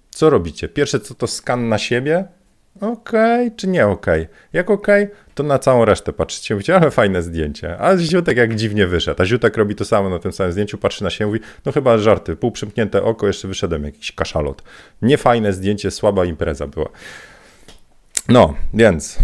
Co 0.09 0.29
robicie? 0.29 0.69
Pierwsze 0.69 0.99
co 0.99 1.15
to 1.15 1.27
skan 1.27 1.69
na 1.69 1.77
siebie. 1.77 2.25
OK, 2.81 3.11
czy 3.55 3.67
nie 3.67 3.87
OK? 3.87 4.05
Jak 4.53 4.69
OK, 4.69 4.87
to 5.35 5.43
na 5.43 5.59
całą 5.59 5.85
resztę 5.85 6.13
patrzycie. 6.13 6.53
Mówicie, 6.53 6.75
ale 6.75 6.91
fajne 6.91 7.21
zdjęcie. 7.21 7.77
A 7.79 7.97
Ziutek 7.97 8.37
jak 8.37 8.55
dziwnie 8.55 8.87
wyszedł. 8.87 9.21
A 9.21 9.25
Ziutek 9.25 9.57
robi 9.57 9.75
to 9.75 9.85
samo 9.85 10.09
na 10.09 10.19
tym 10.19 10.31
samym 10.31 10.51
zdjęciu, 10.51 10.77
patrzy 10.77 11.03
na 11.03 11.09
siebie 11.09 11.27
mówi, 11.27 11.39
no 11.65 11.71
chyba 11.71 11.97
żarty, 11.97 12.35
pół 12.35 12.51
przymknięte 12.51 13.03
oko, 13.03 13.27
jeszcze 13.27 13.47
wyszedłem 13.47 13.83
jakiś 13.83 14.11
kaszalot. 14.11 14.63
Niefajne 15.01 15.53
zdjęcie, 15.53 15.91
słaba 15.91 16.25
impreza 16.25 16.67
była. 16.67 16.89
No, 18.29 18.53
więc 18.73 19.19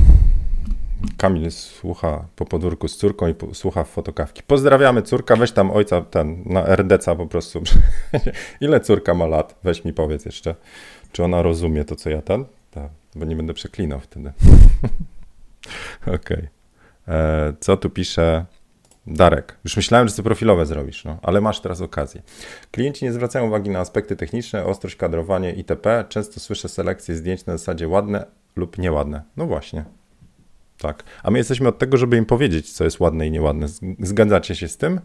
Kamil 1.18 1.52
słucha 1.52 2.26
po 2.36 2.46
podwórku 2.46 2.88
z 2.88 2.98
córką 2.98 3.28
i 3.28 3.34
słucha 3.54 3.84
fotokawki. 3.84 4.44
Pozdrawiamy 4.48 5.02
córka, 5.02 5.36
weź 5.36 5.52
tam 5.52 5.72
ojca 5.72 6.02
ten 6.02 6.44
na 6.46 6.66
RDC 6.66 7.16
po 7.16 7.28
prostu. 7.28 7.64
Ile 8.62 8.80
córka 8.80 9.14
ma 9.14 9.26
lat? 9.26 9.56
Weź 9.64 9.86
mi 9.86 9.94
powiedz 9.94 10.26
jeszcze. 10.26 10.56
Czy 11.12 11.24
ona 11.24 11.42
rozumie 11.42 11.86
to, 11.86 11.96
co 11.96 12.10
ja 12.10 12.22
ten? 12.22 12.46
Tak, 12.72 12.90
bo 13.16 13.26
nie 13.26 13.36
będę 13.36 13.54
przeklinał 13.54 14.00
wtedy. 14.00 14.32
Okej. 16.02 16.16
Okay. 16.16 16.48
E, 17.08 17.54
co 17.60 17.78
tu 17.78 17.90
pisze 17.90 18.46
Darek? 19.08 19.58
Już 19.64 19.78
myślałem, 19.78 20.08
że 20.08 20.16
to 20.16 20.24
profilowe 20.24 20.66
zrobisz, 20.66 21.06
no, 21.06 21.18
ale 21.22 21.42
masz 21.42 21.60
teraz 21.60 21.82
okazję. 21.82 22.22
Klienci 22.72 23.06
nie 23.06 23.14
zwracają 23.14 23.48
uwagi 23.48 23.70
na 23.70 23.80
aspekty 23.80 24.16
techniczne, 24.16 24.66
ostrość, 24.66 24.96
kadrowanie 24.96 25.52
itp. 25.52 26.06
Często 26.10 26.40
słyszę 26.40 26.70
selekcje 26.70 27.16
zdjęć 27.16 27.46
na 27.46 27.58
zasadzie 27.58 27.88
ładne 27.88 28.26
lub 28.56 28.78
nieładne. 28.78 29.22
No 29.38 29.46
właśnie. 29.46 29.86
Tak. 30.78 31.04
A 31.24 31.32
my 31.32 31.38
jesteśmy 31.38 31.70
od 31.70 31.78
tego, 31.78 31.98
żeby 31.98 32.18
im 32.18 32.26
powiedzieć, 32.26 32.72
co 32.72 32.84
jest 32.84 33.00
ładne 33.00 33.28
i 33.28 33.32
nieładne. 33.32 33.68
Zgadzacie 34.00 34.56
się 34.56 34.68
z 34.68 34.78
tym, 34.78 35.00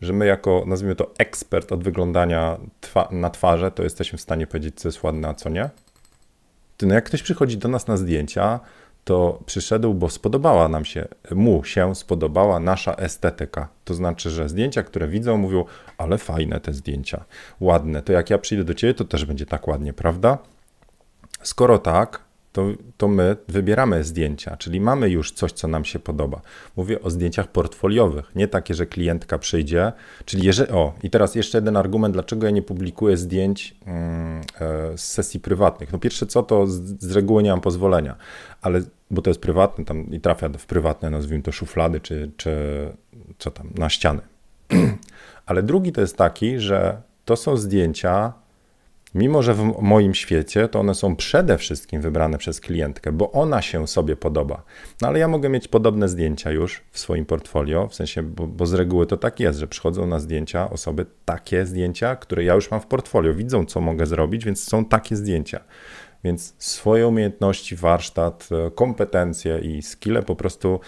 że 0.00 0.12
my 0.12 0.26
jako, 0.26 0.64
nazwijmy 0.66 0.94
to, 0.94 1.10
ekspert 1.18 1.72
od 1.72 1.84
wyglądania 1.84 2.58
twa 2.80 3.08
na 3.10 3.30
twarze, 3.30 3.70
to 3.70 3.82
jesteśmy 3.82 4.18
w 4.18 4.22
stanie 4.22 4.46
powiedzieć, 4.46 4.80
co 4.80 4.88
jest 4.88 5.02
ładne, 5.02 5.28
a 5.28 5.34
co 5.34 5.48
nie? 5.48 5.70
No 6.82 6.94
jak 6.94 7.04
ktoś 7.04 7.22
przychodzi 7.22 7.58
do 7.58 7.68
nas 7.68 7.86
na 7.86 7.96
zdjęcia, 7.96 8.60
to 9.04 9.42
przyszedł, 9.46 9.94
bo 9.94 10.10
spodobała 10.10 10.68
nam 10.68 10.84
się, 10.84 11.08
mu 11.30 11.64
się 11.64 11.94
spodobała 11.94 12.60
nasza 12.60 12.94
estetyka. 12.94 13.68
To 13.84 13.94
znaczy, 13.94 14.30
że 14.30 14.48
zdjęcia, 14.48 14.82
które 14.82 15.08
widzą, 15.08 15.36
mówią, 15.36 15.64
ale 15.98 16.18
fajne 16.18 16.60
te 16.60 16.72
zdjęcia, 16.72 17.24
ładne. 17.60 18.02
To 18.02 18.12
jak 18.12 18.30
ja 18.30 18.38
przyjdę 18.38 18.64
do 18.64 18.74
ciebie, 18.74 18.94
to 18.94 19.04
też 19.04 19.24
będzie 19.24 19.46
tak 19.46 19.68
ładnie, 19.68 19.92
prawda? 19.92 20.38
Skoro 21.42 21.78
tak, 21.78 22.20
to, 22.56 22.66
to 22.96 23.08
my 23.08 23.36
wybieramy 23.48 24.04
zdjęcia, 24.04 24.56
czyli 24.56 24.80
mamy 24.80 25.10
już 25.10 25.32
coś, 25.32 25.52
co 25.52 25.68
nam 25.68 25.84
się 25.84 25.98
podoba. 25.98 26.40
Mówię 26.76 27.02
o 27.02 27.10
zdjęciach 27.10 27.48
portfoliowych, 27.48 28.30
nie 28.34 28.48
takie, 28.48 28.74
że 28.74 28.86
klientka 28.86 29.38
przyjdzie, 29.38 29.92
czyli 30.24 30.46
jeżeli, 30.46 30.70
o 30.70 30.94
i 31.02 31.10
teraz 31.10 31.34
jeszcze 31.34 31.58
jeden 31.58 31.76
argument, 31.76 32.14
dlaczego 32.14 32.46
ja 32.46 32.50
nie 32.50 32.62
publikuję 32.62 33.16
zdjęć 33.16 33.76
mm, 33.86 34.40
e, 34.60 34.98
z 34.98 35.04
sesji 35.04 35.40
prywatnych. 35.40 35.92
No 35.92 35.98
pierwsze 35.98 36.26
co, 36.26 36.42
to 36.42 36.66
z, 36.66 36.72
z 37.00 37.12
reguły 37.12 37.42
nie 37.42 37.50
mam 37.50 37.60
pozwolenia, 37.60 38.16
ale, 38.62 38.80
bo 39.10 39.22
to 39.22 39.30
jest 39.30 39.40
prywatne 39.40 39.84
tam 39.84 40.10
i 40.10 40.20
trafia 40.20 40.48
w 40.48 40.66
prywatne, 40.66 41.10
nazwijmy 41.10 41.42
to 41.42 41.52
szuflady, 41.52 42.00
czy, 42.00 42.30
czy 42.36 42.52
co 43.38 43.50
tam, 43.50 43.70
na 43.74 43.88
ściany. 43.88 44.20
ale 45.46 45.62
drugi 45.62 45.92
to 45.92 46.00
jest 46.00 46.16
taki, 46.16 46.58
że 46.58 47.02
to 47.24 47.36
są 47.36 47.56
zdjęcia, 47.56 48.32
Mimo, 49.16 49.42
że 49.42 49.54
w 49.54 49.82
moim 49.82 50.14
świecie 50.14 50.68
to 50.68 50.80
one 50.80 50.94
są 50.94 51.16
przede 51.16 51.58
wszystkim 51.58 52.00
wybrane 52.00 52.38
przez 52.38 52.60
klientkę, 52.60 53.12
bo 53.12 53.32
ona 53.32 53.62
się 53.62 53.86
sobie 53.86 54.16
podoba. 54.16 54.62
No 55.02 55.08
ale 55.08 55.18
ja 55.18 55.28
mogę 55.28 55.48
mieć 55.48 55.68
podobne 55.68 56.08
zdjęcia 56.08 56.50
już 56.50 56.82
w 56.90 56.98
swoim 56.98 57.24
portfolio, 57.24 57.88
w 57.88 57.94
sensie, 57.94 58.22
bo, 58.22 58.46
bo 58.46 58.66
z 58.66 58.74
reguły 58.74 59.06
to 59.06 59.16
tak 59.16 59.40
jest, 59.40 59.58
że 59.58 59.66
przychodzą 59.66 60.06
na 60.06 60.18
zdjęcia 60.18 60.70
osoby 60.70 61.06
takie 61.24 61.66
zdjęcia, 61.66 62.16
które 62.16 62.44
ja 62.44 62.54
już 62.54 62.70
mam 62.70 62.80
w 62.80 62.86
portfolio, 62.86 63.34
widzą 63.34 63.64
co 63.64 63.80
mogę 63.80 64.06
zrobić, 64.06 64.44
więc 64.44 64.64
są 64.64 64.84
takie 64.84 65.16
zdjęcia. 65.16 65.60
Więc 66.24 66.54
swoje 66.58 67.08
umiejętności, 67.08 67.76
warsztat, 67.76 68.48
e, 68.66 68.70
kompetencje 68.70 69.58
i 69.58 69.82
skille 69.82 70.22
po 70.22 70.36
prostu 70.36 70.80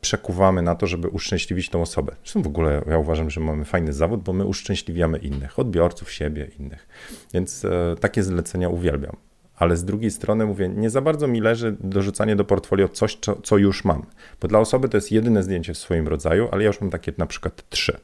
przekuwamy 0.00 0.62
na 0.62 0.74
to, 0.74 0.86
żeby 0.86 1.08
uszczęśliwić 1.08 1.68
tą 1.68 1.82
osobę. 1.82 2.16
Zresztą 2.22 2.42
w 2.42 2.46
ogóle 2.46 2.82
ja 2.86 2.98
uważam, 2.98 3.30
że 3.30 3.40
mamy 3.40 3.64
fajny 3.64 3.92
zawód, 3.92 4.22
bo 4.22 4.32
my 4.32 4.44
uszczęśliwiamy 4.44 5.18
innych, 5.18 5.58
odbiorców, 5.58 6.12
siebie, 6.12 6.50
innych. 6.58 6.88
Więc 7.34 7.64
e, 7.64 7.96
takie 8.00 8.22
zlecenia 8.22 8.68
uwielbiam. 8.68 9.16
Ale 9.56 9.76
z 9.76 9.84
drugiej 9.84 10.10
strony 10.10 10.46
mówię, 10.46 10.68
nie 10.68 10.90
za 10.90 11.00
bardzo 11.00 11.26
mi 11.26 11.40
leży 11.40 11.76
dorzucanie 11.80 12.36
do 12.36 12.44
portfolio 12.44 12.88
coś, 12.88 13.18
co, 13.20 13.36
co 13.42 13.56
już 13.56 13.84
mam. 13.84 14.06
Bo 14.40 14.48
dla 14.48 14.58
osoby 14.58 14.88
to 14.88 14.96
jest 14.96 15.12
jedyne 15.12 15.42
zdjęcie 15.42 15.74
w 15.74 15.78
swoim 15.78 16.08
rodzaju, 16.08 16.48
ale 16.52 16.62
ja 16.62 16.66
już 16.66 16.80
mam 16.80 16.90
takie 16.90 17.12
na 17.18 17.26
przykład 17.26 17.68
trzy 17.70 17.96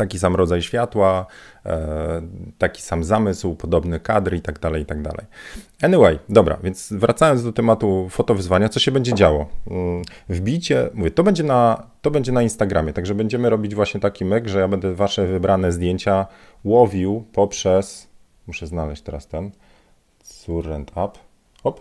taki 0.00 0.18
sam 0.18 0.36
rodzaj 0.36 0.62
światła, 0.62 1.26
e, 1.66 2.22
taki 2.58 2.82
sam 2.82 3.04
zamysł, 3.04 3.54
podobny 3.54 4.00
kadr 4.00 4.34
i 4.34 4.40
tak 4.40 4.58
dalej, 4.58 4.82
i 4.82 4.86
tak 4.86 5.02
dalej. 5.02 5.26
Anyway, 5.82 6.18
dobra, 6.28 6.58
więc 6.62 6.92
wracając 6.92 7.44
do 7.44 7.52
tematu 7.52 8.08
fotowyzwania, 8.10 8.68
co 8.68 8.80
się 8.80 8.92
będzie 8.92 9.14
działo? 9.14 9.46
Mm, 9.70 10.02
wbijcie, 10.28 10.90
mówię, 10.94 11.10
to 11.10 11.22
będzie 11.22 11.42
na, 11.42 11.86
to 12.02 12.10
będzie 12.10 12.32
na 12.32 12.42
Instagramie, 12.42 12.92
także 12.92 13.14
będziemy 13.14 13.50
robić 13.50 13.74
właśnie 13.74 14.00
taki 14.00 14.24
myk, 14.24 14.48
że 14.48 14.58
ja 14.58 14.68
będę 14.68 14.94
wasze 14.94 15.26
wybrane 15.26 15.72
zdjęcia 15.72 16.26
łowił 16.64 17.24
poprzez, 17.32 18.08
muszę 18.46 18.66
znaleźć 18.66 19.02
teraz 19.02 19.28
ten, 19.28 19.50
Surrend 20.24 20.90
Up, 20.90 21.18
hop, 21.62 21.80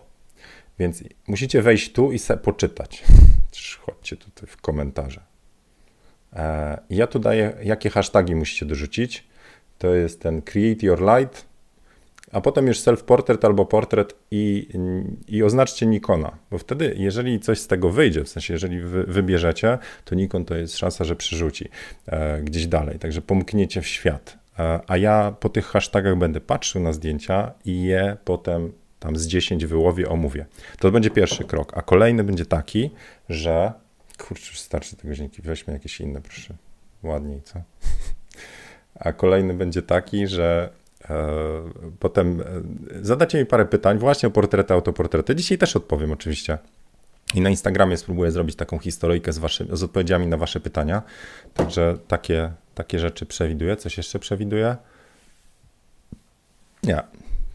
więc 0.79 1.03
musicie 1.27 1.62
wejść 1.62 1.91
tu 1.91 2.12
i 2.12 2.19
se 2.19 2.38
poczytać. 2.38 3.03
Chodźcie 3.86 4.17
tutaj 4.17 4.47
w 4.47 4.62
komentarze. 4.62 5.28
E, 6.33 6.77
ja 6.89 7.07
tu 7.07 7.19
daję, 7.19 7.53
jakie 7.63 7.89
hasztagi 7.89 8.35
musicie 8.35 8.65
dorzucić. 8.65 9.27
To 9.77 9.95
jest 9.95 10.21
ten 10.21 10.41
Create 10.41 10.85
Your 10.85 11.01
Light, 11.01 11.49
a 12.31 12.41
potem 12.41 12.67
już 12.67 12.79
self-portrait 12.79 13.45
albo 13.45 13.65
portret 13.65 14.15
i, 14.31 14.67
i 15.27 15.43
oznaczcie 15.43 15.85
Nikona, 15.85 16.37
bo 16.51 16.57
wtedy, 16.57 16.95
jeżeli 16.97 17.39
coś 17.39 17.59
z 17.59 17.67
tego 17.67 17.89
wyjdzie, 17.89 18.23
w 18.23 18.29
sensie, 18.29 18.53
jeżeli 18.53 18.81
wy, 18.81 19.03
wybierzecie, 19.03 19.77
to 20.05 20.15
Nikon 20.15 20.45
to 20.45 20.55
jest 20.55 20.77
szansa, 20.77 21.03
że 21.03 21.15
przerzuci 21.15 21.69
e, 22.07 22.41
gdzieś 22.41 22.67
dalej, 22.67 22.99
także 22.99 23.21
pomkniecie 23.21 23.81
w 23.81 23.87
świat. 23.87 24.37
E, 24.59 24.79
a 24.87 24.97
ja 24.97 25.35
po 25.39 25.49
tych 25.49 25.65
hashtagach 25.65 26.17
będę 26.17 26.41
patrzył 26.41 26.81
na 26.81 26.93
zdjęcia 26.93 27.51
i 27.65 27.83
je 27.83 28.17
potem 28.25 28.71
tam 28.99 29.15
z 29.15 29.27
10 29.27 29.65
wyłowię, 29.65 30.09
omówię. 30.09 30.45
To 30.79 30.91
będzie 30.91 31.09
pierwszy 31.09 31.43
krok. 31.43 31.77
A 31.77 31.81
kolejny 31.81 32.23
będzie 32.23 32.45
taki, 32.45 32.89
że. 33.29 33.73
Kurczę, 34.27 34.51
już 34.51 34.60
starczy 34.60 34.95
tego 34.95 35.13
dzięki. 35.13 35.41
Weźmy 35.41 35.73
jakieś 35.73 36.01
inne, 36.01 36.21
proszę. 36.21 36.53
Ładniej, 37.03 37.41
co? 37.41 37.62
A 39.05 39.13
kolejny 39.13 39.53
będzie 39.53 39.82
taki, 39.82 40.27
że 40.27 40.69
e, 41.10 41.29
potem 41.99 42.41
e, 42.41 42.45
zadacie 43.01 43.39
mi 43.39 43.45
parę 43.45 43.65
pytań 43.65 43.97
właśnie 43.97 44.27
o 44.27 44.32
portrety, 44.32 44.73
autoportrety. 44.73 45.36
Dzisiaj 45.36 45.58
też 45.58 45.75
odpowiem 45.75 46.12
oczywiście. 46.12 46.58
I 47.36 47.41
na 47.41 47.49
Instagramie 47.49 47.97
spróbuję 47.97 48.32
zrobić 48.32 48.55
taką 48.55 48.79
historyjkę 48.79 49.34
z, 49.34 49.39
z 49.73 49.84
odpowiedziami 49.84 50.27
na 50.27 50.38
Wasze 50.38 50.60
pytania. 50.60 51.01
Także 51.53 51.97
takie, 52.08 52.51
takie 52.75 52.99
rzeczy 52.99 53.25
przewiduję. 53.25 53.75
Coś 53.75 53.97
jeszcze 53.97 54.19
przewiduję? 54.19 54.77
Nie, 56.84 57.03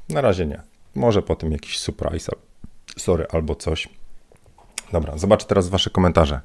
na 0.09 0.21
razie 0.21 0.47
nie. 0.47 0.63
Może 0.95 1.23
potem 1.23 1.53
jakiś 1.53 1.79
surprise, 1.79 2.33
sorry, 2.99 3.27
albo 3.31 3.55
coś. 3.55 3.89
Dobra, 4.93 5.19
zobaczę 5.19 5.47
teraz 5.47 5.69
Wasze 5.69 5.91
komentarze. 5.91 6.41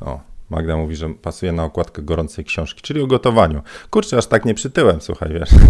O, 0.00 0.20
Magda 0.50 0.76
mówi, 0.76 0.96
że 0.96 1.14
pasuje 1.14 1.52
na 1.52 1.64
okładkę 1.64 2.02
gorącej 2.02 2.44
książki, 2.44 2.82
czyli 2.82 3.00
o 3.00 3.06
gotowaniu. 3.06 3.62
Kurczę, 3.90 4.16
aż 4.16 4.26
tak 4.26 4.44
nie 4.44 4.54
przytyłem, 4.54 5.00
słuchaj, 5.00 5.32
wiesz. 5.32 5.50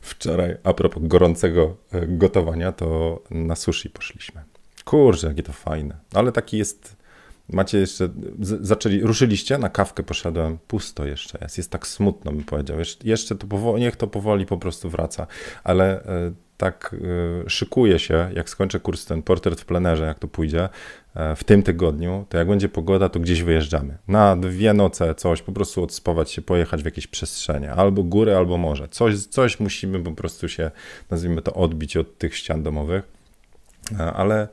Wczoraj, 0.00 0.56
a 0.64 0.74
propos 0.74 1.02
gorącego 1.06 1.76
e, 1.92 2.06
gotowania, 2.06 2.72
to 2.72 3.20
na 3.30 3.56
sushi 3.56 3.90
poszliśmy. 3.90 4.42
Kurczę, 4.84 5.26
jakie 5.26 5.42
to 5.42 5.52
fajne. 5.52 5.96
Ale 6.14 6.32
taki 6.32 6.58
jest. 6.58 6.96
Macie 7.52 7.78
jeszcze. 7.78 8.08
zaczęli, 8.40 9.00
ruszyliście, 9.00 9.58
na 9.58 9.68
kawkę 9.68 10.02
poszedłem, 10.02 10.58
pusto 10.68 11.06
jeszcze 11.06 11.38
jest. 11.42 11.58
Jest 11.58 11.70
tak 11.70 11.86
smutno, 11.86 12.32
bym 12.32 12.44
powiedział. 12.44 12.76
Jeszcze 13.04 13.36
to 13.36 13.46
powoli, 13.46 13.82
niech 13.82 13.96
to 13.96 14.06
powoli 14.06 14.46
po 14.46 14.58
prostu 14.58 14.90
wraca. 14.90 15.26
Ale 15.64 16.04
e, 16.04 16.32
tak 16.56 16.96
y, 17.46 17.50
szykuję 17.50 17.98
się, 17.98 18.30
jak 18.34 18.50
skończę 18.50 18.80
kurs 18.80 19.06
ten 19.06 19.22
portret 19.22 19.60
w 19.60 19.64
plenerze, 19.64 20.04
jak 20.04 20.18
to 20.18 20.28
pójdzie 20.28 20.68
e, 21.14 21.36
w 21.36 21.44
tym 21.44 21.62
tygodniu, 21.62 22.26
to 22.28 22.38
jak 22.38 22.48
będzie 22.48 22.68
pogoda, 22.68 23.08
to 23.08 23.20
gdzieś 23.20 23.42
wyjeżdżamy. 23.42 23.98
Na 24.08 24.36
dwie 24.36 24.72
noce 24.72 25.14
coś, 25.14 25.42
po 25.42 25.52
prostu 25.52 25.82
odspować 25.82 26.30
się, 26.30 26.42
pojechać 26.42 26.82
w 26.82 26.84
jakieś 26.84 27.06
przestrzenie, 27.06 27.72
albo 27.72 28.02
góry, 28.02 28.36
albo 28.36 28.58
morze. 28.58 28.88
Coś, 28.88 29.18
coś 29.18 29.60
musimy 29.60 30.00
po 30.00 30.12
prostu 30.12 30.48
się, 30.48 30.70
nazwijmy 31.10 31.42
to, 31.42 31.54
odbić 31.54 31.96
od 31.96 32.18
tych 32.18 32.36
ścian 32.36 32.62
domowych. 32.62 33.04
E, 33.98 34.12
ale 34.12 34.48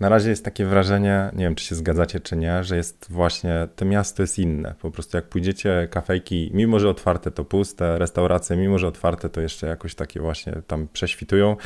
na 0.00 0.08
razie 0.08 0.30
jest 0.30 0.44
takie 0.44 0.66
wrażenie, 0.66 1.30
nie 1.32 1.44
wiem 1.44 1.54
czy 1.54 1.64
się 1.64 1.74
zgadzacie 1.74 2.20
czy 2.20 2.36
nie, 2.36 2.64
że 2.64 2.76
jest 2.76 3.06
właśnie, 3.10 3.68
to 3.76 3.84
miasto 3.84 4.22
jest 4.22 4.38
inne. 4.38 4.74
Po 4.82 4.90
prostu 4.90 5.16
jak 5.16 5.28
pójdziecie, 5.28 5.88
kafejki, 5.90 6.50
mimo 6.54 6.78
że 6.78 6.88
otwarte 6.88 7.30
to 7.30 7.44
puste, 7.44 7.98
restauracje, 7.98 8.56
mimo 8.56 8.78
że 8.78 8.88
otwarte 8.88 9.28
to 9.28 9.40
jeszcze 9.40 9.66
jakoś 9.66 9.94
takie 9.94 10.20
właśnie 10.20 10.52
tam 10.66 10.88
prześwitują. 10.92 11.56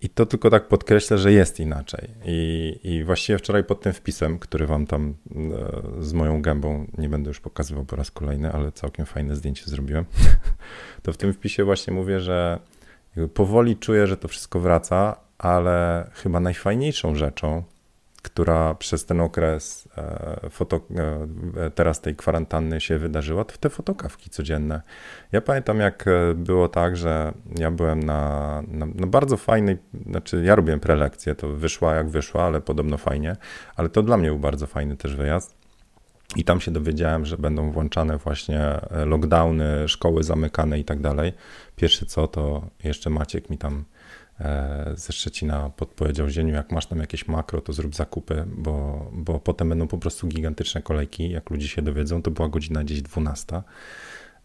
I 0.00 0.08
to 0.08 0.26
tylko 0.26 0.50
tak 0.50 0.68
podkreślę, 0.68 1.18
że 1.18 1.32
jest 1.32 1.60
inaczej. 1.60 2.08
I, 2.24 2.78
I 2.82 3.04
właściwie 3.04 3.38
wczoraj 3.38 3.64
pod 3.64 3.80
tym 3.80 3.92
wpisem, 3.92 4.38
który 4.38 4.66
wam 4.66 4.86
tam 4.86 5.14
e, 5.30 6.04
z 6.04 6.12
moją 6.12 6.42
gębą, 6.42 6.86
nie 6.98 7.08
będę 7.08 7.28
już 7.28 7.40
pokazywał 7.40 7.84
po 7.84 7.96
raz 7.96 8.10
kolejny, 8.10 8.52
ale 8.52 8.72
całkiem 8.72 9.06
fajne 9.06 9.36
zdjęcie 9.36 9.64
zrobiłem, 9.66 10.04
to 11.02 11.12
w 11.12 11.16
tym 11.16 11.32
wpisie 11.32 11.64
właśnie 11.64 11.92
mówię, 11.92 12.20
że 12.20 12.58
powoli 13.34 13.76
czuję, 13.76 14.06
że 14.06 14.16
to 14.16 14.28
wszystko 14.28 14.60
wraca, 14.60 15.16
ale 15.42 16.10
chyba 16.14 16.40
najfajniejszą 16.40 17.14
rzeczą, 17.14 17.62
która 18.22 18.74
przez 18.74 19.06
ten 19.06 19.20
okres 19.20 19.88
e, 19.98 20.50
foto, 20.50 20.80
e, 21.56 21.70
teraz 21.70 22.00
tej 22.00 22.16
kwarantanny 22.16 22.80
się 22.80 22.98
wydarzyła, 22.98 23.44
to 23.44 23.56
te 23.56 23.70
fotokawki 23.70 24.30
codzienne. 24.30 24.82
Ja 25.32 25.40
pamiętam, 25.40 25.80
jak 25.80 26.04
e, 26.08 26.34
było 26.34 26.68
tak, 26.68 26.96
że 26.96 27.32
ja 27.58 27.70
byłem 27.70 28.02
na, 28.02 28.62
na, 28.68 28.86
na 28.86 29.06
bardzo 29.06 29.36
fajnej, 29.36 29.78
znaczy 30.06 30.42
ja 30.44 30.54
robiłem 30.54 30.80
prelekcję, 30.80 31.34
to 31.34 31.48
wyszła 31.48 31.94
jak 31.94 32.08
wyszła, 32.08 32.44
ale 32.44 32.60
podobno 32.60 32.98
fajnie, 32.98 33.36
ale 33.76 33.88
to 33.88 34.02
dla 34.02 34.16
mnie 34.16 34.28
był 34.28 34.38
bardzo 34.38 34.66
fajny 34.66 34.96
też 34.96 35.16
wyjazd. 35.16 35.61
I 36.36 36.44
tam 36.44 36.60
się 36.60 36.70
dowiedziałem, 36.70 37.26
że 37.26 37.38
będą 37.38 37.72
włączane 37.72 38.18
właśnie 38.18 38.60
lockdowny, 39.06 39.88
szkoły 39.88 40.22
zamykane 40.22 40.78
i 40.78 40.84
tak 40.84 41.00
dalej. 41.00 41.32
Pierwsze 41.76 42.06
co, 42.06 42.28
to 42.28 42.66
jeszcze 42.84 43.10
Maciek 43.10 43.50
mi 43.50 43.58
tam 43.58 43.84
E, 44.42 44.92
ze 44.96 45.12
Szczecina 45.12 45.70
podpowiedział 45.76 46.28
Zieniu, 46.28 46.54
jak 46.54 46.72
masz 46.72 46.86
tam 46.86 46.98
jakieś 46.98 47.28
makro, 47.28 47.60
to 47.60 47.72
zrób 47.72 47.94
zakupy, 47.94 48.44
bo, 48.46 49.06
bo 49.12 49.40
potem 49.40 49.68
będą 49.68 49.88
po 49.88 49.98
prostu 49.98 50.26
gigantyczne 50.26 50.82
kolejki. 50.82 51.30
Jak 51.30 51.50
ludzie 51.50 51.68
się 51.68 51.82
dowiedzą, 51.82 52.22
to 52.22 52.30
była 52.30 52.48
godzina 52.48 52.84
gdzieś 52.84 53.02
12. 53.02 53.62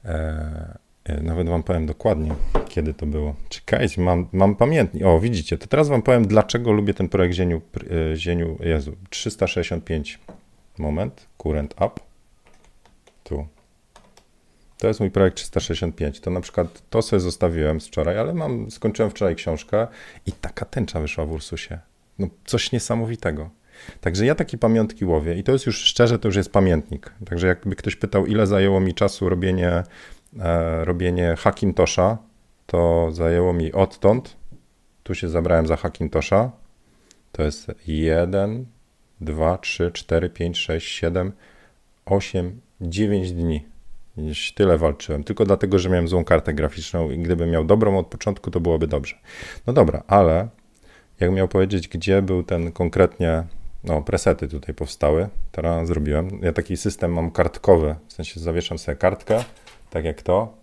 E, 0.05 0.77
e, 1.03 1.21
nawet 1.21 1.49
wam 1.49 1.63
powiem 1.63 1.85
dokładnie, 1.85 2.31
kiedy 2.69 2.93
to 2.93 3.05
było. 3.05 3.35
Czekajcie, 3.49 4.01
mam, 4.01 4.27
mam 4.31 4.55
pamiętnik. 4.55 5.05
O, 5.05 5.19
widzicie, 5.19 5.57
to 5.57 5.67
teraz 5.67 5.89
wam 5.89 6.01
powiem, 6.01 6.27
dlaczego 6.27 6.71
lubię 6.71 6.93
ten 6.93 7.09
projekt 7.09 7.35
Zieniu, 7.35 7.61
Zieniu 8.15 8.57
Jezu, 8.59 8.95
365. 9.09 10.19
Moment, 10.79 11.27
current 11.37 11.73
up. 11.73 11.91
Tu. 13.23 13.47
To 14.77 14.87
jest 14.87 14.99
mój 14.99 15.11
projekt 15.11 15.37
365. 15.37 16.19
To 16.19 16.31
na 16.31 16.41
przykład 16.41 16.83
to 16.89 17.01
sobie 17.01 17.19
zostawiłem 17.19 17.81
z 17.81 17.87
wczoraj, 17.87 18.17
ale 18.17 18.33
mam, 18.33 18.71
skończyłem 18.71 19.11
wczoraj 19.11 19.35
książkę 19.35 19.87
i 20.25 20.31
taka 20.31 20.65
tęcza 20.65 20.99
wyszła 20.99 21.25
w 21.25 21.31
Ursusie. 21.31 21.79
No 22.19 22.27
coś 22.45 22.71
niesamowitego. 22.71 23.49
Także 24.01 24.25
ja 24.25 24.35
takie 24.35 24.57
pamiątki 24.57 25.05
łowię 25.05 25.35
i 25.37 25.43
to 25.43 25.51
jest 25.51 25.65
już 25.65 25.77
szczerze, 25.77 26.19
to 26.19 26.27
już 26.27 26.35
jest 26.35 26.51
pamiętnik. 26.51 27.13
Także 27.25 27.47
jakby 27.47 27.75
ktoś 27.75 27.95
pytał, 27.95 28.25
ile 28.25 28.47
zajęło 28.47 28.79
mi 28.79 28.93
czasu 28.93 29.29
robienie, 29.29 29.83
e, 30.39 30.85
robienie 30.85 31.35
Hackintosha, 31.37 32.17
to 32.65 33.09
zajęło 33.11 33.53
mi 33.53 33.73
odtąd, 33.73 34.37
tu 35.03 35.15
się 35.15 35.29
zabrałem 35.29 35.67
za 35.67 35.75
Hackintosha, 35.75 36.51
to 37.31 37.43
jest 37.43 37.71
1, 37.87 38.65
2, 39.21 39.57
3, 39.57 39.91
4, 39.91 40.29
5, 40.29 40.57
6, 40.57 40.87
7, 40.87 41.31
8, 42.05 42.61
9 42.81 43.31
dni 43.31 43.65
tyle 44.55 44.77
walczyłem, 44.77 45.23
tylko 45.23 45.45
dlatego, 45.45 45.79
że 45.79 45.89
miałem 45.89 46.07
złą 46.07 46.23
kartę 46.23 46.53
graficzną 46.53 47.11
i 47.11 47.17
gdybym 47.17 47.49
miał 47.49 47.65
dobrą 47.65 47.97
od 47.97 48.07
początku, 48.07 48.51
to 48.51 48.59
byłoby 48.59 48.87
dobrze. 48.87 49.15
No 49.67 49.73
dobra, 49.73 50.03
ale 50.07 50.47
jak 51.19 51.31
miał 51.31 51.47
powiedzieć, 51.47 51.87
gdzie 51.87 52.21
był 52.21 52.43
ten 52.43 52.71
konkretnie, 52.71 53.43
no 53.83 54.01
presety 54.01 54.47
tutaj 54.47 54.75
powstały, 54.75 55.29
teraz 55.51 55.87
zrobiłem. 55.87 56.39
Ja 56.41 56.53
taki 56.53 56.77
system 56.77 57.13
mam 57.13 57.31
kartkowy, 57.31 57.95
w 58.07 58.13
sensie 58.13 58.39
zawieszam 58.39 58.77
sobie 58.77 58.95
kartkę, 58.95 59.43
tak 59.89 60.05
jak 60.05 60.21
to 60.21 60.53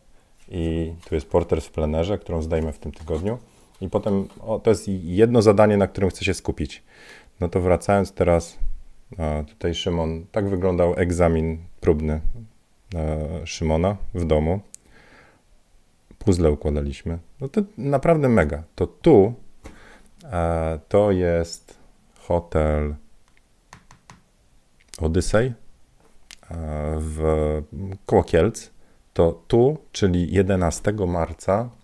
i 0.49 0.93
tu 1.09 1.15
jest 1.15 1.29
porter 1.29 1.61
w 1.61 1.71
plenerze, 1.71 2.19
którą 2.19 2.43
zdajemy 2.43 2.73
w 2.73 2.79
tym 2.79 2.93
tygodniu 2.93 3.39
i 3.81 3.91
potem 3.91 4.29
o, 4.41 4.59
to 4.59 4.71
jest 4.71 4.89
jedno 4.89 5.43
zadanie, 5.43 5.77
na 5.77 5.87
którym 5.87 6.11
chcę 6.11 6.25
się 6.25 6.35
skupić. 6.35 6.83
No 7.41 7.49
to 7.49 7.61
wracając 7.61 8.13
teraz, 8.13 8.59
tutaj 9.49 9.75
Szymon, 9.75 10.27
tak 10.33 10.49
wyglądał 10.49 10.95
egzamin 10.97 11.59
próbny 11.81 12.21
Szymona 13.45 13.97
w 14.15 14.25
domu. 14.25 14.61
Puzzle 16.25 16.51
układaliśmy. 16.51 17.19
No 17.41 17.49
to 17.49 17.61
naprawdę 17.79 18.29
mega. 18.29 18.63
To 18.75 18.87
tu 18.87 19.35
e, 20.25 20.79
to 20.89 21.11
jest 21.11 21.79
hotel 22.19 22.95
Odyssey 25.01 25.47
e, 25.47 25.55
w 26.99 27.23
koło. 28.07 28.25
To 29.13 29.43
tu, 29.49 29.79
czyli 29.93 30.33
11 30.33 30.93
marca 30.93 31.53
e, 31.63 31.84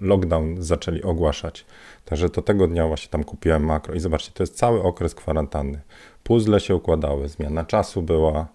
lockdown 0.00 0.62
zaczęli 0.62 1.02
ogłaszać. 1.02 1.66
Także 2.04 2.30
to 2.30 2.42
tego 2.42 2.68
dnia 2.68 2.86
właśnie 2.86 3.10
tam 3.10 3.24
kupiłem 3.24 3.64
makro. 3.64 3.94
I 3.94 4.00
zobaczcie, 4.00 4.32
to 4.34 4.42
jest 4.42 4.56
cały 4.56 4.82
okres 4.82 5.14
kwarantanny. 5.14 5.80
Puzzle 6.22 6.60
się 6.60 6.76
układały, 6.76 7.28
zmiana 7.28 7.64
czasu 7.64 8.02
była, 8.02 8.48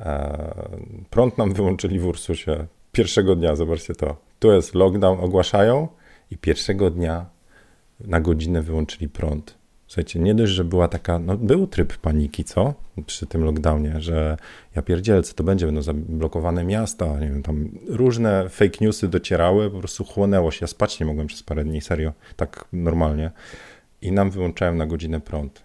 E, 0.00 0.68
prąd 1.10 1.38
nam 1.38 1.52
wyłączyli 1.58 1.98
w 1.98 2.06
Ursusie 2.06 2.66
pierwszego 2.92 3.36
dnia, 3.36 3.56
zobaczcie 3.56 3.94
to. 3.94 4.16
Tu 4.38 4.52
jest 4.52 4.74
lockdown, 4.74 5.20
ogłaszają 5.20 5.88
i 6.30 6.38
pierwszego 6.38 6.90
dnia 6.90 7.26
na 8.00 8.20
godzinę 8.20 8.62
wyłączyli 8.62 9.08
prąd. 9.08 9.54
Słuchajcie, 9.88 10.18
nie 10.18 10.34
dość, 10.34 10.52
że 10.52 10.64
była 10.64 10.88
taka, 10.88 11.18
no 11.18 11.36
był 11.36 11.66
tryb 11.66 11.96
paniki, 11.96 12.44
co? 12.44 12.74
Przy 13.06 13.26
tym 13.26 13.44
lockdownie, 13.44 14.00
że 14.00 14.36
ja 14.76 14.82
pierdzielę, 14.82 15.22
co 15.22 15.34
to 15.34 15.44
będzie, 15.44 15.66
będą 15.66 15.82
zablokowane 15.82 16.64
miasta, 16.64 17.06
nie 17.06 17.28
wiem, 17.28 17.42
tam 17.42 17.68
różne 17.88 18.48
fake 18.48 18.78
newsy 18.80 19.08
docierały, 19.08 19.70
po 19.70 19.78
prostu 19.78 20.04
chłonęło 20.04 20.50
się. 20.50 20.58
Ja 20.60 20.66
spać 20.66 21.00
nie 21.00 21.06
mogłem 21.06 21.26
przez 21.26 21.42
parę 21.42 21.64
dni, 21.64 21.80
serio, 21.80 22.12
tak 22.36 22.64
normalnie. 22.72 23.30
I 24.02 24.12
nam 24.12 24.30
wyłączałem 24.30 24.76
na 24.76 24.86
godzinę 24.86 25.20
prąd. 25.20 25.62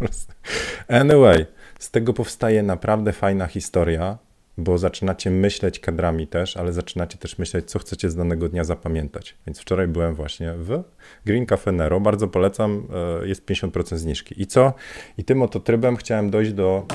anyway, 0.88 1.46
z 1.78 1.90
tego 1.90 2.12
powstaje 2.12 2.62
naprawdę 2.62 3.12
fajna 3.12 3.46
historia, 3.46 4.18
bo 4.58 4.78
zaczynacie 4.78 5.30
myśleć 5.30 5.80
kadrami 5.80 6.26
też, 6.26 6.56
ale 6.56 6.72
zaczynacie 6.72 7.18
też 7.18 7.38
myśleć, 7.38 7.70
co 7.70 7.78
chcecie 7.78 8.10
z 8.10 8.16
danego 8.16 8.48
dnia 8.48 8.64
zapamiętać. 8.64 9.36
Więc 9.46 9.60
wczoraj 9.60 9.88
byłem 9.88 10.14
właśnie 10.14 10.52
w 10.52 10.82
Green 11.26 11.46
Cafe 11.46 11.72
Nero, 11.72 12.00
bardzo 12.00 12.28
polecam, 12.28 12.88
e, 13.22 13.28
jest 13.28 13.46
50% 13.46 13.96
zniżki. 13.96 14.42
I 14.42 14.46
co? 14.46 14.72
I 15.18 15.24
tym 15.24 15.42
oto 15.42 15.60
trybem 15.60 15.96
chciałem 15.96 16.30
dojść 16.30 16.52
do... 16.52 16.86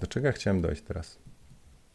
Do 0.00 0.06
czego 0.06 0.26
ja 0.26 0.32
chciałem 0.32 0.60
dojść 0.60 0.82
teraz? 0.82 1.18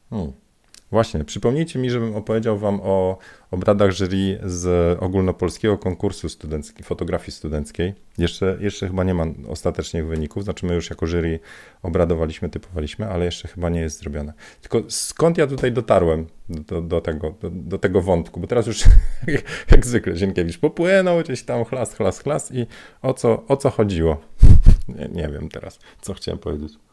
Hmm. 0.10 0.46
Właśnie, 0.91 1.23
przypomnijcie 1.23 1.80
mi, 1.80 1.89
żebym 1.89 2.15
opowiedział 2.15 2.58
wam 2.58 2.80
o 2.84 3.17
obradach 3.52 3.91
jury 3.91 4.39
z 4.45 4.97
ogólnopolskiego 5.00 5.78
konkursu 5.78 6.30
studenckiego, 6.30 6.88
fotografii 6.88 7.32
studenckiej. 7.32 7.93
Jeszcze, 8.17 8.58
jeszcze 8.60 8.88
chyba 8.88 9.04
nie 9.04 9.13
ma 9.13 9.26
ostatecznych 9.47 10.08
wyników, 10.08 10.43
znaczy 10.43 10.65
my 10.65 10.76
już 10.76 10.89
jako 10.89 11.08
jury 11.08 11.39
obradowaliśmy, 11.84 12.50
typowaliśmy, 12.50 13.08
ale 13.08 13.26
jeszcze 13.26 13.47
chyba 13.47 13.69
nie 13.69 13.80
jest 13.80 14.00
zrobione. 14.00 14.34
Tylko 14.62 14.89
skąd 14.89 15.38
ja 15.38 15.47
tutaj 15.47 15.71
dotarłem 15.71 16.28
do, 16.50 16.82
do 16.82 17.02
tego, 17.02 17.34
do, 17.41 17.50
do, 17.50 17.78
tego 17.78 18.02
wątku, 18.02 18.39
bo 18.39 18.47
teraz 18.47 18.67
już 18.67 18.84
jak 19.71 19.86
zwykle 19.86 20.15
Zienkiewicz 20.15 20.58
popłynął 20.58 21.19
gdzieś 21.19 21.43
tam 21.43 21.65
chlas, 21.65 21.93
chlas, 21.93 22.19
chlas 22.19 22.52
i 22.52 22.65
o 23.02 23.13
co, 23.13 23.47
o 23.47 23.58
co 23.58 23.69
chodziło? 23.69 24.17
nie, 24.97 25.10
nie 25.21 25.28
wiem 25.28 25.50
teraz, 25.50 25.80
co 26.02 26.13
chciałem 26.13 26.39
powiedzieć. 26.39 26.87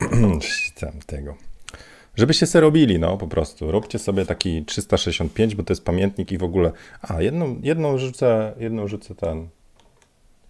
tego. 1.06 1.36
Żebyście 2.16 2.46
sobie 2.46 2.60
robili, 2.60 2.98
no 2.98 3.16
po 3.16 3.28
prostu. 3.28 3.70
Róbcie 3.70 3.98
sobie 3.98 4.26
taki 4.26 4.64
365, 4.64 5.54
bo 5.54 5.62
to 5.62 5.72
jest 5.72 5.84
pamiętnik 5.84 6.32
i 6.32 6.38
w 6.38 6.42
ogóle. 6.42 6.72
A, 7.02 7.22
jedną, 7.22 7.60
jedną 7.62 7.98
rzucę, 7.98 8.52
jedną 8.58 8.88
rzucę 8.88 9.14
ten. 9.14 9.48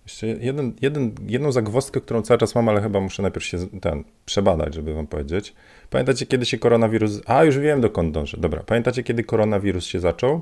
Jeszcze 0.06 0.26
jeden, 0.26 0.72
jeden, 0.82 1.14
jedną 1.26 1.52
zagwozdkę, 1.52 2.00
którą 2.00 2.22
cały 2.22 2.38
czas 2.38 2.54
mam, 2.54 2.68
ale 2.68 2.82
chyba 2.82 3.00
muszę 3.00 3.22
najpierw 3.22 3.46
się 3.46 3.58
ten 3.80 4.04
przebadać, 4.26 4.74
żeby 4.74 4.94
wam 4.94 5.06
powiedzieć. 5.06 5.54
Pamiętacie, 5.90 6.26
kiedy 6.26 6.46
się 6.46 6.58
koronawirus. 6.58 7.20
A, 7.26 7.44
już 7.44 7.58
wiem 7.58 7.80
dokąd 7.80 8.14
dążę. 8.14 8.36
Dobra, 8.40 8.62
pamiętacie, 8.62 9.02
kiedy 9.02 9.24
koronawirus 9.24 9.84
się 9.84 10.00
zaczął? 10.00 10.40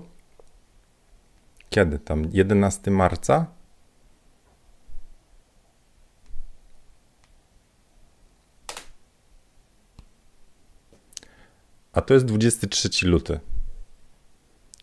Kiedy? 1.70 1.98
Tam 1.98 2.28
11 2.32 2.90
marca? 2.90 3.46
A 11.98 12.00
to 12.00 12.14
jest 12.14 12.26
23 12.26 13.08
luty. 13.08 13.40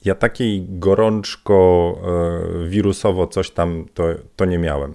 Ja 0.06 0.16
takiej 0.16 0.66
gorączko 0.70 1.98
e, 2.66 2.70
wirusowo 2.70 3.28
coś 3.28 3.52
tam 3.52 3.86
to, 3.94 4.04
to 4.36 4.46
nie 4.46 4.58
miałem. 4.58 4.94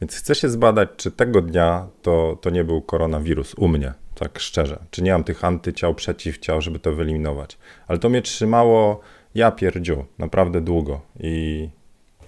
Więc 0.00 0.16
chcę 0.16 0.34
się 0.34 0.48
zbadać, 0.48 0.88
czy 0.96 1.10
tego 1.10 1.42
dnia 1.42 1.86
to, 2.02 2.38
to 2.40 2.50
nie 2.50 2.64
był 2.64 2.82
koronawirus 2.82 3.54
u 3.54 3.68
mnie, 3.68 3.92
tak 4.14 4.38
szczerze. 4.38 4.78
Czy 4.90 5.02
nie 5.02 5.12
mam 5.12 5.24
tych 5.24 5.44
antyciał, 5.44 5.94
przeciwciał, 5.94 6.60
żeby 6.60 6.78
to 6.78 6.92
wyeliminować. 6.92 7.58
Ale 7.86 7.98
to 7.98 8.08
mnie 8.08 8.22
trzymało, 8.22 9.00
ja 9.34 9.50
pierdziu, 9.50 10.04
naprawdę 10.18 10.60
długo. 10.60 11.00
I 11.20 11.68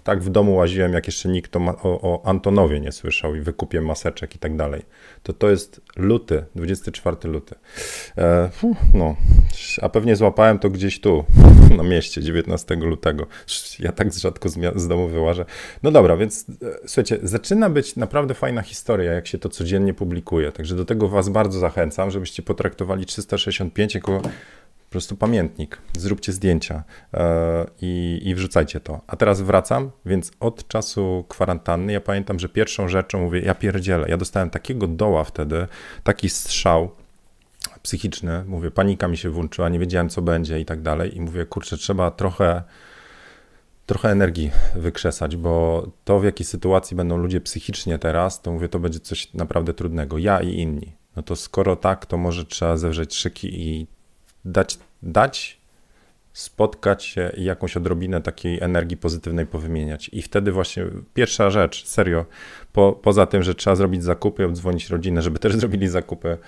tak 0.04 0.22
w 0.22 0.30
domu 0.30 0.54
łaziłem, 0.54 0.92
jak 0.92 1.06
jeszcze 1.06 1.28
nikt 1.28 1.56
o, 1.56 1.60
o, 1.82 2.22
Antonowie 2.24 2.80
nie 2.80 2.92
słyszał 2.92 3.34
i 3.34 3.40
wykupie 3.40 3.80
maseczek 3.80 4.34
i 4.34 4.38
tak 4.38 4.56
dalej. 4.56 4.82
To 5.22 5.32
to 5.32 5.50
jest 5.50 5.80
luty, 5.96 6.44
24 6.54 7.16
luty. 7.24 7.54
E, 8.18 8.50
no, 8.94 9.16
a 9.82 9.88
pewnie 9.88 10.16
złapałem 10.16 10.58
to 10.58 10.70
gdzieś 10.70 11.00
tu, 11.00 11.24
na 11.76 11.82
mieście, 11.82 12.22
19 12.22 12.74
lutego. 12.74 13.26
Ja 13.80 13.92
tak 13.92 14.12
rzadko 14.12 14.48
z, 14.48 14.58
z 14.76 14.88
domu 14.88 15.08
wyłażę. 15.08 15.44
No 15.82 15.90
dobra, 15.90 16.16
więc 16.16 16.46
e, 16.62 16.66
słuchajcie, 16.86 17.18
zaczyna 17.22 17.70
być 17.70 17.96
naprawdę 17.96 18.34
fajna 18.34 18.62
historia, 18.62 19.12
jak 19.12 19.26
się 19.26 19.38
to 19.38 19.48
codziennie 19.48 19.94
publikuje. 19.94 20.52
Także 20.52 20.76
do 20.76 20.84
tego 20.84 21.08
Was 21.08 21.28
bardzo 21.28 21.58
zachęcam, 21.58 22.10
żebyście 22.10 22.42
potraktowali 22.42 23.06
365 23.06 23.94
jako 23.94 24.22
prostu 24.94 25.16
pamiętnik, 25.16 25.78
zróbcie 25.98 26.32
zdjęcia 26.32 26.82
e, 27.14 27.66
i, 27.80 28.20
i 28.24 28.34
wrzucajcie 28.34 28.80
to. 28.80 29.00
A 29.06 29.16
teraz 29.16 29.40
wracam, 29.40 29.90
więc 30.06 30.32
od 30.40 30.68
czasu 30.68 31.24
kwarantanny 31.28 31.92
ja 31.92 32.00
pamiętam, 32.00 32.38
że 32.38 32.48
pierwszą 32.48 32.88
rzeczą 32.88 33.20
mówię, 33.20 33.40
ja 33.40 33.54
pierdzielę, 33.54 34.08
ja 34.08 34.16
dostałem 34.16 34.50
takiego 34.50 34.86
doła 34.86 35.24
wtedy, 35.24 35.66
taki 36.04 36.30
strzał, 36.30 36.90
psychiczny, 37.82 38.44
mówię, 38.46 38.70
panika 38.70 39.08
mi 39.08 39.16
się 39.16 39.30
włączyła, 39.30 39.68
nie 39.68 39.78
wiedziałem 39.78 40.08
co 40.08 40.22
będzie 40.22 40.60
i 40.60 40.64
tak 40.64 40.82
dalej. 40.82 41.16
I 41.16 41.20
mówię, 41.20 41.46
kurczę, 41.46 41.76
trzeba 41.76 42.10
trochę 42.10 42.62
trochę 43.86 44.10
energii 44.10 44.50
wykrzesać, 44.76 45.36
bo 45.36 45.86
to 46.04 46.20
w 46.20 46.24
jakiej 46.24 46.46
sytuacji 46.46 46.96
będą 46.96 47.16
ludzie 47.16 47.40
psychicznie 47.40 47.98
teraz, 47.98 48.42
to 48.42 48.52
mówię, 48.52 48.68
to 48.68 48.78
będzie 48.78 49.00
coś 49.00 49.34
naprawdę 49.34 49.74
trudnego, 49.74 50.18
ja 50.18 50.40
i 50.40 50.54
inni. 50.54 50.92
No 51.16 51.22
to 51.22 51.36
skoro 51.36 51.76
tak, 51.76 52.06
to 52.06 52.16
może 52.16 52.44
trzeba 52.44 52.76
zewrzeć 52.76 53.14
szyki 53.14 53.60
i 53.60 53.86
dać, 54.44 54.78
dać 55.02 55.64
spotkać 56.32 57.04
się 57.04 57.32
i 57.36 57.44
jakąś 57.44 57.76
odrobinę 57.76 58.20
takiej 58.20 58.60
energii 58.60 58.96
pozytywnej 58.96 59.46
powymieniać. 59.46 60.10
I 60.12 60.22
wtedy 60.22 60.52
właśnie 60.52 60.86
pierwsza 61.14 61.50
rzecz, 61.50 61.86
serio, 61.86 62.24
po, 62.72 62.92
poza 62.92 63.26
tym, 63.26 63.42
że 63.42 63.54
trzeba 63.54 63.76
zrobić 63.76 64.04
zakupy, 64.04 64.44
obdzwonić 64.44 64.90
rodzinę, 64.90 65.22
żeby 65.22 65.38
też 65.38 65.56
zrobili 65.60 65.88
zakupy, 65.88 66.38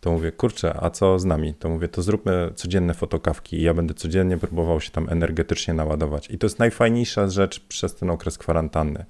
to 0.00 0.12
mówię, 0.12 0.32
kurczę, 0.32 0.74
a 0.80 0.90
co 0.90 1.18
z 1.18 1.24
nami? 1.24 1.54
To 1.54 1.68
mówię, 1.68 1.88
to 1.88 2.02
zróbmy 2.02 2.50
codzienne 2.54 2.94
fotokawki 2.94 3.56
i 3.56 3.62
ja 3.62 3.74
będę 3.74 3.94
codziennie 3.94 4.38
próbował 4.38 4.80
się 4.80 4.90
tam 4.90 5.08
energetycznie 5.10 5.74
naładować. 5.74 6.30
I 6.30 6.38
to 6.38 6.46
jest 6.46 6.58
najfajniejsza 6.58 7.28
rzecz 7.28 7.60
przez 7.60 7.94
ten 7.94 8.10
okres 8.10 8.38
kwarantanny. 8.38 9.04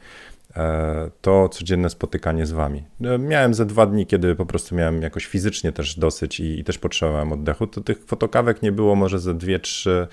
E, 0.57 1.11
to 1.21 1.49
codzienne 1.49 1.91
spotykanie 1.91 2.47
z 2.47 2.53
wami. 2.53 2.85
E, 3.05 3.19
miałem 3.19 3.55
ze 3.55 3.67
dwa 3.67 3.87
dni, 3.87 4.07
kiedy 4.07 4.35
po 4.35 4.47
prostu 4.47 4.75
miałem 4.75 5.03
jakoś 5.03 5.27
fizycznie 5.27 5.73
też 5.73 5.99
dosyć 5.99 6.41
i, 6.41 6.61
i 6.61 6.65
też 6.65 6.79
potrzebowałem 6.79 7.33
oddechu. 7.33 7.67
To 7.67 7.81
tych 7.81 8.05
fotokawek 8.05 8.63
nie 8.63 8.73
było 8.73 8.95
może 8.95 9.19
ze 9.19 9.35
dwie, 9.35 9.59
trzy, 9.59 10.07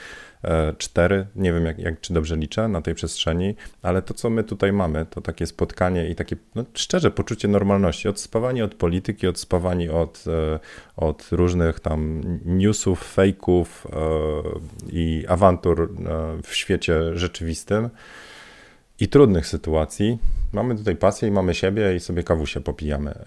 e, 0.44 0.74
cztery, 0.78 1.28
nie 1.36 1.54
wiem 1.54 1.66
jak, 1.66 1.80
jak, 1.80 2.02
czy 2.02 2.14
dobrze 2.14 2.36
liczę 2.38 2.68
na 2.68 2.82
tej 2.82 2.96
przestrzeni, 2.96 3.56
ale 3.82 4.02
to 4.02 4.14
co 4.14 4.30
my 4.30 4.44
tutaj 4.44 4.74
mamy, 4.74 5.06
to 5.06 5.22
takie 5.22 5.46
spotkanie 5.46 6.10
i 6.10 6.16
takie, 6.16 6.36
no, 6.56 6.64
szczerze, 6.74 7.12
poczucie 7.12 7.48
normalności, 7.48 8.08
odspawanie 8.08 8.66
od 8.66 8.76
polityki, 8.76 9.28
odspawanie 9.28 9.92
od, 9.92 10.24
od 10.96 11.28
różnych 11.32 11.80
tam 11.80 12.22
newsów, 12.46 13.14
fejków 13.14 13.88
i 14.92 15.26
awantur 15.28 15.94
w 16.44 16.56
świecie 16.56 17.18
rzeczywistym 17.18 17.90
i 19.04 19.08
trudnych 19.08 19.48
sytuacji. 19.48 20.18
Mamy 20.54 20.76
tutaj 20.76 20.96
pasję 20.96 21.28
i 21.28 21.32
mamy 21.32 21.56
siebie 21.56 21.96
i 21.96 22.00
sobie 22.00 22.24
kawusie 22.24 22.62
popijamy. 22.62 23.12
E, 23.12 23.26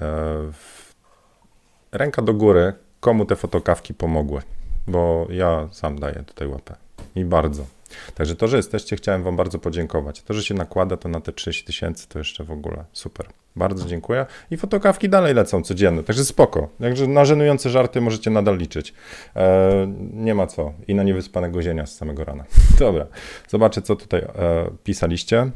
ręka 1.93 2.23
do 2.23 2.35
góry, 2.35 2.73
komu 3.01 3.25
te 3.25 3.37
fotokawki 3.37 3.95
pomogły, 3.95 4.43
bo 4.89 5.27
ja 5.31 5.69
sam 5.73 5.99
daję 5.99 6.25
tutaj 6.27 6.49
łapę 6.49 6.75
i 7.15 7.25
bardzo. 7.25 7.67
Także 8.15 8.37
to, 8.37 8.49
że 8.49 8.57
jesteście, 8.57 8.97
chciałem 8.97 9.23
Wam 9.23 9.37
bardzo 9.37 9.59
podziękować. 9.59 10.23
To, 10.23 10.35
że 10.35 10.43
się 10.43 10.55
nakłada 10.55 10.97
to 10.97 11.09
na 11.09 11.21
te 11.21 11.33
30 11.33 11.65
tysięcy, 11.65 12.09
to 12.09 12.19
jeszcze 12.19 12.45
w 12.45 12.51
ogóle 12.51 12.85
super. 12.93 13.27
Bardzo 13.57 13.87
dziękuję. 13.87 14.27
I 14.51 14.57
fotokawki 14.57 15.09
dalej 15.09 15.35
lecą 15.35 15.63
codziennie, 15.63 16.03
także 16.03 16.25
spoko. 16.25 16.69
Także 16.81 17.07
na 17.07 17.25
żenujące 17.25 17.71
żarty 17.71 18.01
możecie 18.01 18.31
nadal 18.31 18.59
liczyć. 18.59 18.95
Eee, 19.35 19.89
nie 20.13 20.35
ma 20.35 20.47
co. 20.47 20.73
I 20.89 20.95
na 20.95 21.03
niewyspanego 21.03 21.63
zienia 21.63 21.87
z 21.87 21.97
samego 21.97 22.25
rana. 22.25 22.45
Dobra, 22.79 23.07
zobaczę, 23.49 23.83
co 23.83 23.97
tutaj 23.97 24.21
e, 24.21 24.71
pisaliście. 24.85 25.51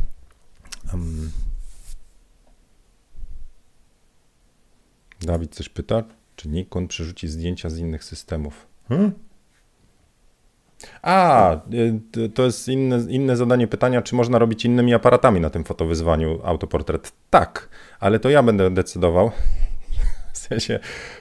Um. 0.93 1.31
Dawid 5.21 5.55
coś 5.55 5.69
pyta, 5.69 6.03
czy 6.37 6.49
Nikon 6.49 6.89
przerzuci 6.89 7.29
zdjęcia 7.29 7.71
z 7.71 7.79
innych 7.79 8.05
systemów. 8.05 8.67
Hmm? 8.89 9.13
A, 11.03 11.57
y, 12.17 12.29
to 12.29 12.45
jest 12.45 12.69
inne, 12.69 12.99
inne 13.09 13.37
zadanie 13.37 13.67
pytania, 13.67 14.03
czy 14.03 14.15
można 14.15 14.39
robić 14.39 14.65
innymi 14.65 14.95
aparatami 14.95 15.41
na 15.41 15.51
tym 15.51 15.65
fotowyzwaniu 15.65 16.39
autoportret. 16.45 17.13
Tak, 17.31 17.69
ale 18.01 18.21
to 18.21 18.31
ja 18.31 18.43
będę 18.43 18.71
decydował. 18.71 19.31
W 20.33 20.39
sensie, 20.39 20.79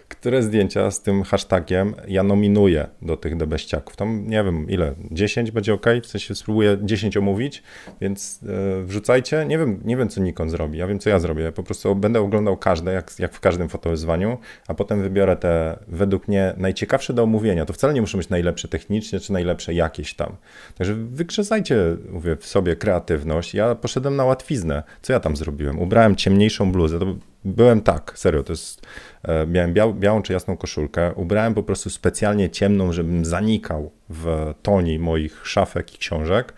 które 0.09 0.43
zdjęcia 0.43 0.91
z 0.91 1.01
tym 1.01 1.23
hashtagiem 1.23 1.95
ja 2.07 2.23
nominuję 2.23 2.87
do 3.01 3.17
tych 3.17 3.37
debeściaków. 3.37 3.95
Tam 3.95 4.27
nie 4.27 4.43
wiem 4.43 4.69
ile, 4.69 4.93
10 5.11 5.51
będzie 5.51 5.73
ok, 5.73 5.85
w 6.03 6.07
sensie 6.07 6.35
spróbuję 6.35 6.77
10 6.81 7.17
omówić, 7.17 7.63
więc 8.01 8.39
e, 8.43 8.83
wrzucajcie. 8.83 9.45
Nie 9.45 9.57
wiem, 9.57 9.81
nie 9.85 9.97
wiem 9.97 10.09
co 10.09 10.21
Nikon 10.21 10.49
zrobi, 10.49 10.77
ja 10.77 10.87
wiem 10.87 10.99
co 10.99 11.09
ja 11.09 11.19
zrobię. 11.19 11.51
Po 11.51 11.63
prostu 11.63 11.95
będę 11.95 12.21
oglądał 12.21 12.57
każde, 12.57 12.93
jak, 12.93 13.11
jak 13.19 13.33
w 13.33 13.39
każdym 13.39 13.69
fotowyzwaniu, 13.69 14.37
a 14.67 14.73
potem 14.73 15.01
wybiorę 15.01 15.35
te 15.35 15.79
według 15.87 16.27
mnie 16.27 16.53
najciekawsze 16.57 17.13
do 17.13 17.23
omówienia. 17.23 17.65
To 17.65 17.73
wcale 17.73 17.93
nie 17.93 18.01
muszą 18.01 18.17
być 18.17 18.29
najlepsze 18.29 18.67
technicznie, 18.67 19.19
czy 19.19 19.33
najlepsze 19.33 19.73
jakieś 19.73 20.13
tam. 20.13 20.35
Także 20.77 20.95
wykrzesajcie, 20.95 21.97
mówię, 22.09 22.35
w 22.35 22.45
sobie 22.45 22.75
kreatywność. 22.75 23.53
Ja 23.53 23.75
poszedłem 23.75 24.15
na 24.15 24.25
łatwiznę. 24.25 24.83
Co 25.01 25.13
ja 25.13 25.19
tam 25.19 25.35
zrobiłem? 25.35 25.79
Ubrałem 25.79 26.15
ciemniejszą 26.15 26.71
bluzę. 26.71 26.99
To 26.99 27.15
byłem 27.45 27.81
tak, 27.81 28.13
serio, 28.15 28.43
to 28.43 28.53
jest, 28.53 28.87
e, 29.23 29.47
miałem 29.47 29.73
biał, 29.73 29.93
białą 29.93 30.21
czy 30.21 30.33
jasną 30.33 30.57
koszulkę, 30.57 31.13
ubrałem 31.15 31.53
po 31.53 31.63
prostu 31.63 31.89
specjalnie 31.89 32.49
ciemną, 32.49 32.93
żebym 32.93 33.25
zanikał 33.25 33.91
w 34.09 34.53
toni 34.61 34.99
moich 34.99 35.47
szafek 35.47 35.95
i 35.95 35.97
książek 35.97 36.53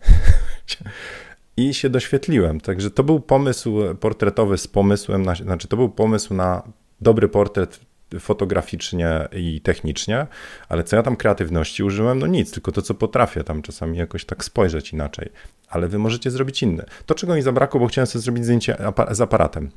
i 1.56 1.74
się 1.74 1.90
doświetliłem. 1.90 2.60
Także 2.60 2.90
to 2.90 3.04
był 3.04 3.20
pomysł 3.20 3.78
portretowy 4.00 4.58
z 4.58 4.68
pomysłem, 4.68 5.22
na, 5.22 5.34
znaczy 5.34 5.68
to 5.68 5.76
był 5.76 5.88
pomysł 5.88 6.34
na 6.34 6.62
dobry 7.00 7.28
portret 7.28 7.80
fotograficznie 8.18 9.28
i 9.32 9.60
technicznie, 9.60 10.26
ale 10.68 10.84
co 10.84 10.96
ja 10.96 11.02
tam 11.02 11.16
kreatywności 11.16 11.82
użyłem? 11.82 12.18
No 12.18 12.26
nic, 12.26 12.50
tylko 12.50 12.72
to, 12.72 12.82
co 12.82 12.94
potrafię, 12.94 13.44
tam 13.44 13.62
czasami 13.62 13.98
jakoś 13.98 14.24
tak 14.24 14.44
spojrzeć 14.44 14.92
inaczej, 14.92 15.30
ale 15.68 15.88
wy 15.88 15.98
możecie 15.98 16.30
zrobić 16.30 16.62
inne. 16.62 16.84
To, 17.06 17.14
czego 17.14 17.34
mi 17.34 17.42
zabrakło, 17.42 17.80
bo 17.80 17.86
chciałem 17.86 18.06
sobie 18.06 18.22
zrobić 18.22 18.44
zdjęcie 18.44 18.76
z 19.10 19.20
aparatem, 19.20 19.70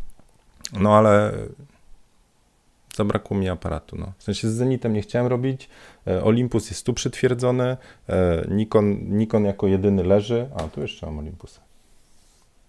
no 0.79 0.97
ale 0.97 1.31
Zabrakło 2.95 3.37
mi 3.37 3.49
aparatu. 3.49 3.95
No. 3.95 4.13
W 4.17 4.23
sensie 4.23 4.49
z 4.49 4.53
Zenitem 4.53 4.93
nie 4.93 5.01
chciałem 5.01 5.27
robić. 5.27 5.69
E, 6.07 6.23
Olympus 6.23 6.69
jest 6.69 6.85
tu 6.85 6.93
przytwierdzony. 6.93 7.77
E, 8.09 8.45
Nikon, 8.49 9.17
Nikon 9.17 9.45
jako 9.45 9.67
jedyny 9.67 10.03
leży. 10.03 10.49
A, 10.55 10.63
tu 10.63 10.81
jeszcze 10.81 11.05
mam 11.05 11.19
Olympusa. 11.19 11.61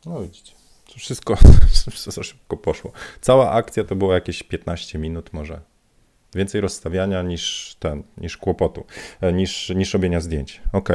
No 0.06 0.22
widzicie. 0.22 0.52
To 0.92 0.94
wszystko 0.98 1.36
za 2.06 2.22
szybko 2.22 2.56
poszło. 2.56 2.92
Cała 3.20 3.50
akcja 3.50 3.84
to 3.84 3.96
było 3.96 4.14
jakieś 4.14 4.42
15 4.42 4.98
minut 4.98 5.32
może. 5.32 5.60
Więcej 6.34 6.60
rozstawiania 6.60 7.22
niż 7.22 7.76
ten, 7.78 8.02
niż 8.16 8.36
kłopotu, 8.36 8.84
e, 9.20 9.32
niż, 9.32 9.68
niż 9.68 9.94
robienia 9.94 10.20
zdjęć. 10.20 10.62
Ok. 10.72 10.88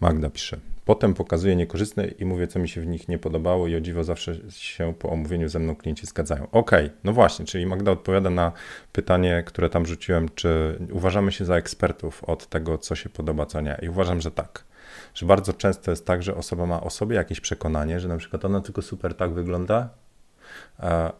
Magda 0.00 0.30
pisze. 0.30 0.60
Potem 0.86 1.14
pokazuję 1.14 1.56
niekorzystne 1.56 2.06
i 2.06 2.24
mówię, 2.24 2.46
co 2.46 2.58
mi 2.58 2.68
się 2.68 2.80
w 2.80 2.86
nich 2.86 3.08
nie 3.08 3.18
podobało 3.18 3.68
i 3.68 3.76
o 3.76 3.80
dziwo 3.80 4.04
zawsze 4.04 4.50
się 4.50 4.94
po 4.98 5.10
omówieniu 5.10 5.48
ze 5.48 5.58
mną 5.58 5.76
klienci 5.76 6.06
zgadzają. 6.06 6.50
Okay, 6.50 6.90
no 7.04 7.12
właśnie, 7.12 7.44
czyli 7.44 7.66
Magda 7.66 7.90
odpowiada 7.90 8.30
na 8.30 8.52
pytanie, 8.92 9.42
które 9.46 9.70
tam 9.70 9.86
rzuciłem, 9.86 10.28
czy 10.34 10.78
uważamy 10.92 11.32
się 11.32 11.44
za 11.44 11.56
ekspertów 11.56 12.24
od 12.24 12.46
tego, 12.46 12.78
co 12.78 12.94
się 12.94 13.08
podoba, 13.08 13.46
co 13.46 13.60
nie. 13.60 13.78
I 13.82 13.88
uważam, 13.88 14.20
że 14.20 14.30
tak. 14.30 14.64
Że 15.14 15.26
bardzo 15.26 15.52
często 15.52 15.90
jest 15.90 16.06
tak, 16.06 16.22
że 16.22 16.34
osoba 16.34 16.66
ma 16.66 16.80
o 16.80 16.90
sobie 16.90 17.16
jakieś 17.16 17.40
przekonanie, 17.40 18.00
że 18.00 18.08
na 18.08 18.16
przykład 18.16 18.44
ona 18.44 18.60
tylko 18.60 18.82
super 18.82 19.14
tak 19.14 19.32
wygląda, 19.32 19.88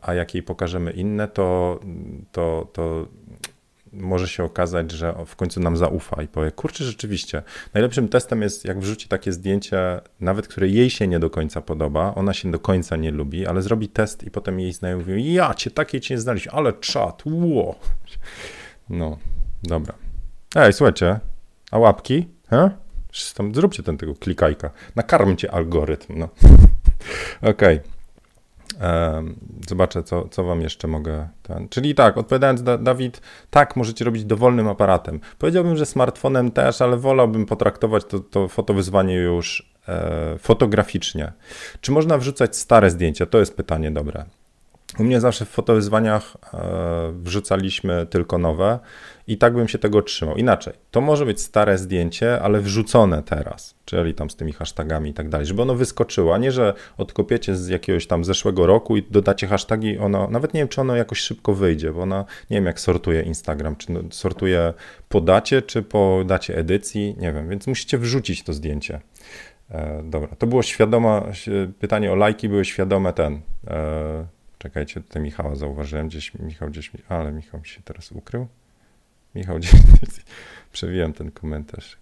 a 0.01 0.15
jak 0.15 0.35
jej 0.35 0.43
pokażemy 0.43 0.91
inne, 0.91 1.29
to, 1.29 1.81
to, 2.33 2.69
to 2.73 3.07
może 4.01 4.29
się 4.29 4.45
okazać, 4.45 4.91
że 4.93 5.15
w 5.27 5.37
końcu 5.37 5.61
nam 5.61 5.77
zaufa 5.77 6.23
i 6.23 6.29
powie, 6.29 6.51
kurczę, 6.51 6.85
rzeczywiście, 6.85 7.43
najlepszym 7.75 8.09
testem 8.09 8.43
jest, 8.43 8.65
jak 8.65 8.81
wrzuci 8.81 9.09
takie 9.09 9.33
zdjęcie, 9.33 10.01
nawet 10.21 10.49
które 10.49 10.69
jej 10.69 10.91
się 10.91 11.09
nie 11.09 11.19
do 11.19 11.31
końca 11.31 11.61
podoba, 11.61 12.15
ona 12.15 12.33
się 12.35 12.51
do 12.51 12.59
końca 12.59 12.97
nie 12.97 13.11
lubi, 13.11 13.47
ale 13.47 13.63
zrobi 13.63 13.89
test 13.89 14.25
i 14.25 14.31
potem 14.31 14.61
jej 14.61 14.73
znajomi 14.73 15.03
mówią, 15.03 15.17
ja 15.17 15.55
cię, 15.55 15.71
takiej 15.71 16.01
cię 16.01 16.15
nie 16.15 16.21
znaliśmy, 16.21 16.53
ale 16.53 16.73
czat, 16.73 17.23
ło. 17.27 17.75
No, 18.89 19.19
dobra. 19.63 19.95
Ej, 20.55 20.73
słuchajcie, 20.73 21.21
a 21.71 21.79
łapki? 21.79 22.29
He? 22.51 22.71
Zróbcie 23.53 23.83
ten 23.83 23.97
tego 23.97 24.15
klikajka, 24.15 24.71
nakarmcie 24.97 25.51
algorytm, 25.51 26.19
no. 26.19 26.29
Okej. 27.51 27.77
Okay. 27.77 27.96
Zobaczę, 29.69 30.03
co, 30.03 30.29
co 30.29 30.45
wam 30.45 30.61
jeszcze 30.61 30.89
mogę. 30.89 31.29
Ten. 31.43 31.69
Czyli 31.69 31.95
tak, 31.95 32.17
odpowiadając, 32.19 32.63
da, 32.63 32.79
Dawid, 32.79 33.21
tak, 33.51 33.77
możecie 33.77 34.05
robić 34.05 34.25
dowolnym 34.25 34.69
aparatem. 34.69 35.21
Powiedziałbym, 35.39 35.77
że 35.77 35.87
smartfonem 35.87 36.51
też, 36.51 36.83
ale 36.83 36.97
wolałbym 36.97 37.47
potraktować 37.47 38.05
to, 38.05 38.21
to 38.21 38.49
fotowyzwanie 38.49 39.15
już 39.15 39.75
e, 39.89 40.39
fotograficznie. 40.39 41.33
Czy 41.81 41.93
można 41.93 42.19
wrzucać 42.19 42.57
stare 42.57 42.91
zdjęcia? 42.91 43.27
To 43.27 43.39
jest 43.39 43.57
pytanie 43.57 43.91
dobre. 43.91 44.25
U 44.99 45.05
mnie 45.05 45.21
zawsze 45.21 45.45
w 45.45 45.49
fotowyzwaniach 45.49 46.37
e, 46.55 47.13
wrzucaliśmy 47.13 48.07
tylko 48.07 48.39
nowe 48.39 48.79
i 49.27 49.39
tak 49.39 49.55
bym 49.55 49.69
się 49.69 49.79
tego 49.79 50.03
trzymał. 50.03 50.37
Inaczej, 50.37 50.75
to 50.91 51.01
może 51.01 51.27
być 51.27 51.41
stare 51.41 51.79
zdjęcie, 51.79 52.41
ale 52.41 52.61
wrzucone 52.61 53.23
teraz, 53.23 53.75
czyli 53.85 54.15
tam 54.15 54.31
z 54.31 54.37
tymi 54.37 54.53
hashtagami 54.53 55.11
i 55.11 55.15
tak 55.15 55.29
dalej, 55.29 55.47
żeby 55.47 55.63
ono 55.63 55.75
wyskoczyło, 55.75 56.35
a 56.35 56.39
nie, 56.39 56.53
że 56.53 56.75
odkopiecie 56.97 57.57
z 57.57 57.69
jakiegoś 57.69 58.07
tam 58.07 58.25
zeszłego 58.25 58.67
roku 58.67 58.97
i 58.97 59.03
dodacie 59.03 59.47
hashtagi, 59.47 59.99
ono, 59.99 60.29
nawet 60.31 60.55
nie 60.55 60.61
wiem, 60.61 60.69
czy 60.69 60.81
ono 60.81 60.97
jakoś 60.97 61.19
szybko 61.19 61.55
wyjdzie, 61.55 61.93
bo 61.93 62.03
ona, 62.03 62.25
nie 62.51 62.57
wiem, 62.57 62.67
jak 62.67 62.81
sortuje 62.81 63.23
Instagram, 63.23 63.77
czy 63.77 63.93
no, 63.93 64.01
sortuje 64.11 64.75
po 65.09 65.21
dacie, 65.21 65.63
czy 65.63 65.83
po 65.83 66.23
dacie 66.27 66.57
edycji, 66.57 67.15
nie 67.19 67.33
wiem, 67.33 67.49
więc 67.49 67.67
musicie 67.67 67.99
wrzucić 67.99 68.43
to 68.43 68.53
zdjęcie. 68.53 69.01
E, 69.71 70.03
dobra, 70.05 70.29
to 70.39 70.47
było 70.47 70.63
świadome, 70.63 71.23
pytanie 71.79 72.13
o 72.13 72.15
lajki 72.15 72.49
były 72.49 72.65
świadome 72.65 73.13
ten, 73.13 73.41
e, 73.67 74.27
czekajcie, 74.59 75.01
tutaj 75.01 75.23
Michała 75.23 75.55
zauważyłem, 75.55 76.09
gdzieś, 76.09 76.35
Michał 76.35 76.69
gdzieś, 76.69 76.91
ale 77.09 77.33
Michał 77.33 77.61
mi 77.61 77.67
się 77.67 77.81
teraz 77.85 78.13
ukrył. 78.13 78.47
Michał, 79.37 79.59
przewijam 80.73 81.13
ten 81.13 81.31
komentarz. 81.31 81.99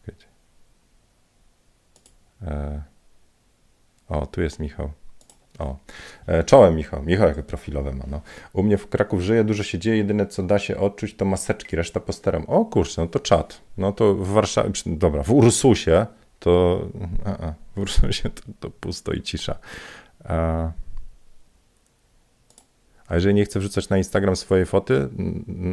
E, 2.43 2.83
o, 4.09 4.27
tu 4.27 4.43
jest 4.43 4.59
Michał. 4.59 4.91
O, 5.59 5.77
e, 6.27 6.45
czołem 6.45 6.77
Michał. 6.77 7.03
Michał 7.03 7.29
jakie 7.29 7.43
profilowe 7.43 7.93
ma. 7.93 8.05
No. 8.11 8.21
U 8.53 8.63
mnie 8.63 8.79
w 8.79 8.89
Kraków 8.89 9.21
żyje, 9.21 9.45
dużo 9.45 9.63
się 9.63 9.79
dzieje, 9.79 9.97
jedyne 9.97 10.27
co 10.27 10.43
da 10.43 10.59
się 10.59 10.77
odczuć 10.77 11.17
to 11.17 11.25
maseczki, 11.25 11.77
reszta 11.77 12.01
postaram. 12.01 12.45
O 12.45 12.65
kurczę, 12.65 13.03
no 13.03 13.09
to 13.09 13.21
czat. 13.21 13.61
No 13.77 13.93
to 13.93 14.15
w 14.15 14.29
Warszawie, 14.29 14.71
dobra, 14.87 15.23
w 15.23 15.31
Ursusie 15.31 16.07
to, 16.39 16.83
a, 17.25 17.31
a, 17.31 17.55
w 17.77 17.79
Ursusie 17.79 18.31
to, 18.31 18.43
to 18.61 18.71
pusto 18.71 19.13
i 19.13 19.23
cisza. 19.23 19.59
A, 20.25 20.73
a 23.09 23.15
jeżeli 23.15 23.35
nie 23.35 23.45
chcę 23.45 23.59
wrzucać 23.61 23.89
na 23.89 23.99
Instagram 23.99 24.37
swojej 24.37 24.67
foty, 24.67 25.09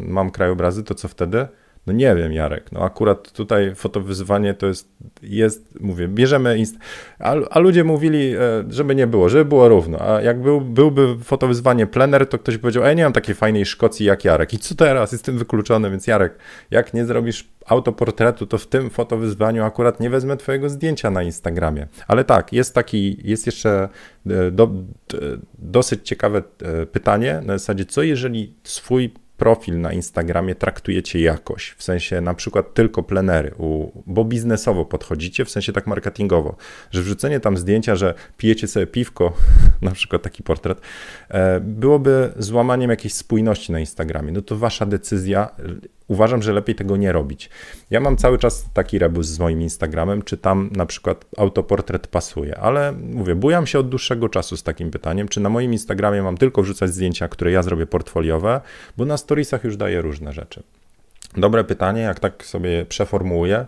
mam 0.06 0.32
krajobrazy, 0.32 0.84
to 0.84 0.96
co 0.96 1.08
wtedy? 1.08 1.48
No 1.88 1.94
nie 1.94 2.16
wiem, 2.16 2.34
Jarek. 2.34 2.72
No 2.72 2.80
akurat 2.80 3.32
tutaj 3.32 3.76
fotowyzwanie 3.76 4.54
to 4.54 4.68
jest, 4.68 4.90
jest 5.22 5.80
mówię, 5.80 6.08
bierzemy. 6.08 6.56
Inst- 6.58 6.78
a, 7.20 7.36
a, 7.50 7.60
ludzie 7.60 7.84
mówili, 7.84 8.36
e, 8.36 8.40
żeby 8.70 8.96
nie 8.96 9.08
było, 9.08 9.30
żeby 9.30 9.46
było 9.46 9.70
równo. 9.70 10.02
A 10.02 10.22
jak 10.22 10.42
był, 10.42 10.62
byłby 10.62 11.16
fotowyzwanie 11.24 11.88
plener, 11.88 12.30
to 12.30 12.40
ktoś 12.40 12.58
powiedział, 12.58 12.86
ej, 12.86 12.96
nie 12.96 13.04
mam 13.04 13.14
takiej 13.14 13.36
fajnej 13.36 13.66
Szkocji 13.66 14.06
jak 14.06 14.26
Jarek. 14.26 14.54
I 14.54 14.60
co 14.60 14.76
teraz? 14.76 15.12
Jestem 15.12 15.38
wykluczony, 15.38 15.90
więc 15.90 16.08
Jarek, 16.08 16.38
jak 16.72 16.94
nie 16.94 17.06
zrobisz 17.06 17.48
autoportretu, 17.66 18.46
to 18.46 18.58
w 18.58 18.68
tym 18.68 18.90
fotowyzwaniu 18.90 19.64
akurat 19.64 20.00
nie 20.00 20.10
wezmę 20.10 20.38
twojego 20.38 20.70
zdjęcia 20.70 21.12
na 21.12 21.24
Instagramie. 21.24 21.88
Ale 22.08 22.24
tak, 22.24 22.54
jest 22.54 22.76
taki, 22.76 23.18
jest 23.24 23.46
jeszcze 23.46 23.90
e, 24.28 24.52
do, 24.52 24.70
dosyć 25.60 26.08
ciekawe 26.08 26.44
e, 26.62 26.86
pytanie 26.86 27.42
na 27.46 27.58
zasadzie, 27.58 27.86
co 27.86 28.04
jeżeli 28.04 28.54
swój 28.64 29.14
profil 29.42 29.82
na 29.82 29.94
Instagramie 29.94 30.56
traktujecie 30.56 31.20
jakoś, 31.20 31.72
w 31.78 31.84
sensie 31.84 32.22
na 32.22 32.34
przykład 32.34 32.74
tylko 32.74 33.04
plenery, 33.04 33.52
bo 34.06 34.26
biznesowo 34.26 34.86
podchodzicie, 34.86 35.46
w 35.46 35.50
sensie 35.50 35.74
tak 35.74 35.88
marketingowo, 35.88 36.56
że 36.92 37.02
wrzucenie 37.02 37.40
tam 37.40 37.58
zdjęcia, 37.58 37.96
że 37.96 38.14
pijecie 38.38 38.68
sobie 38.68 38.88
piwko, 38.88 39.34
na 39.82 39.92
przykład 39.92 40.22
taki 40.22 40.44
portret, 40.44 40.82
e, 41.30 41.60
byłoby 41.60 42.34
złamaniem 42.38 42.90
jakiejś 42.90 43.14
spójności 43.14 43.72
na 43.72 43.80
Instagramie. 43.80 44.32
No 44.32 44.42
to 44.42 44.58
wasza 44.58 44.86
decyzja, 44.86 45.50
uważam, 46.12 46.42
że 46.42 46.54
lepiej 46.54 46.76
tego 46.76 46.98
nie 46.98 47.12
robić. 47.12 47.50
Ja 47.90 48.00
mam 48.00 48.18
cały 48.18 48.38
czas 48.38 48.66
taki 48.74 49.00
rebus 49.00 49.28
z 49.28 49.40
moim 49.40 49.62
Instagramem, 49.62 50.22
czy 50.22 50.38
tam 50.38 50.70
na 50.76 50.86
przykład 50.86 51.26
autoportret 51.38 52.08
pasuje, 52.08 52.58
ale 52.58 52.92
mówię, 52.92 53.36
bujam 53.36 53.68
się 53.68 53.80
od 53.80 53.90
dłuższego 53.90 54.30
czasu 54.30 54.58
z 54.58 54.64
takim 54.64 54.92
pytaniem, 54.92 55.28
czy 55.28 55.40
na 55.40 55.50
moim 55.50 55.74
Instagramie 55.74 56.24
mam 56.24 56.38
tylko 56.38 56.62
wrzucać 56.62 56.94
zdjęcia, 56.94 57.28
które 57.28 57.52
ja 57.52 57.64
zrobię 57.64 57.88
portfoliowe, 57.88 58.62
bo 58.98 59.06
na 59.06 59.18
storiesach 59.18 59.64
już 59.64 59.78
daję 59.78 60.02
różne 60.02 60.34
rzeczy. 60.34 60.64
Dobre 61.38 61.64
pytanie, 61.64 62.02
jak 62.02 62.20
tak 62.20 62.46
sobie 62.46 62.86
przeformułuję. 62.86 63.66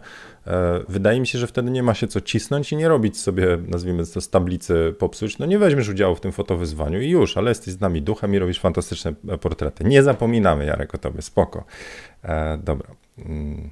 E, 0.47 0.79
wydaje 0.87 1.19
mi 1.19 1.27
się, 1.27 1.39
że 1.39 1.47
wtedy 1.47 1.71
nie 1.71 1.83
ma 1.83 1.93
się 1.93 2.07
co 2.07 2.21
cisnąć 2.21 2.71
i 2.71 2.75
nie 2.75 2.87
robić 2.87 3.19
sobie, 3.19 3.57
nazwijmy 3.67 4.05
to, 4.05 4.21
z 4.21 4.29
tablicy 4.29 4.95
popsuć. 4.99 5.37
No 5.39 5.45
nie 5.45 5.59
weźmiesz 5.59 5.89
udziału 5.89 6.15
w 6.15 6.21
tym 6.21 6.31
fotowyzwaniu 6.31 7.01
i 7.01 7.09
już, 7.09 7.37
ale 7.37 7.51
jesteś 7.51 7.73
z 7.73 7.79
nami 7.79 8.01
duchem 8.01 8.35
i 8.35 8.39
robisz 8.39 8.59
fantastyczne 8.59 9.13
portrety. 9.41 9.83
Nie 9.83 10.03
zapominamy, 10.03 10.65
Jarek, 10.65 10.95
o 10.95 10.97
tobie, 10.97 11.21
spoko. 11.21 11.63
E, 12.23 12.57
dobra. 12.57 12.87
Mm, 13.17 13.69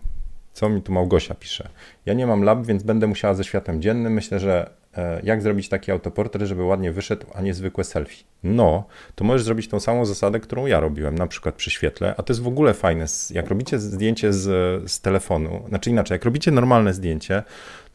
co 0.53 0.69
mi 0.69 0.81
tu 0.81 0.91
Małgosia 0.91 1.35
pisze? 1.35 1.69
Ja 2.05 2.13
nie 2.13 2.27
mam 2.27 2.43
lab, 2.43 2.65
więc 2.65 2.83
będę 2.83 3.07
musiała 3.07 3.33
ze 3.33 3.43
światłem 3.43 3.81
dziennym. 3.81 4.13
Myślę, 4.13 4.39
że 4.39 4.80
jak 5.23 5.41
zrobić 5.41 5.69
taki 5.69 5.91
autoportret, 5.91 6.47
żeby 6.47 6.63
ładnie 6.63 6.91
wyszedł, 6.91 7.25
a 7.33 7.41
nie 7.41 7.53
zwykłe 7.53 7.83
selfie. 7.83 8.23
No, 8.43 8.83
to 9.15 9.23
możesz 9.23 9.43
zrobić 9.43 9.67
tą 9.67 9.79
samą 9.79 10.05
zasadę, 10.05 10.39
którą 10.39 10.65
ja 10.65 10.79
robiłem, 10.79 11.15
na 11.15 11.27
przykład 11.27 11.55
przy 11.55 11.71
świetle, 11.71 12.15
a 12.17 12.23
to 12.23 12.33
jest 12.33 12.41
w 12.41 12.47
ogóle 12.47 12.73
fajne. 12.73 13.05
Jak 13.29 13.47
robicie 13.47 13.79
zdjęcie 13.79 14.33
z, 14.33 14.91
z 14.91 15.01
telefonu, 15.01 15.65
znaczy 15.69 15.89
inaczej, 15.89 16.15
jak 16.15 16.25
robicie 16.25 16.51
normalne 16.51 16.93
zdjęcie, 16.93 17.43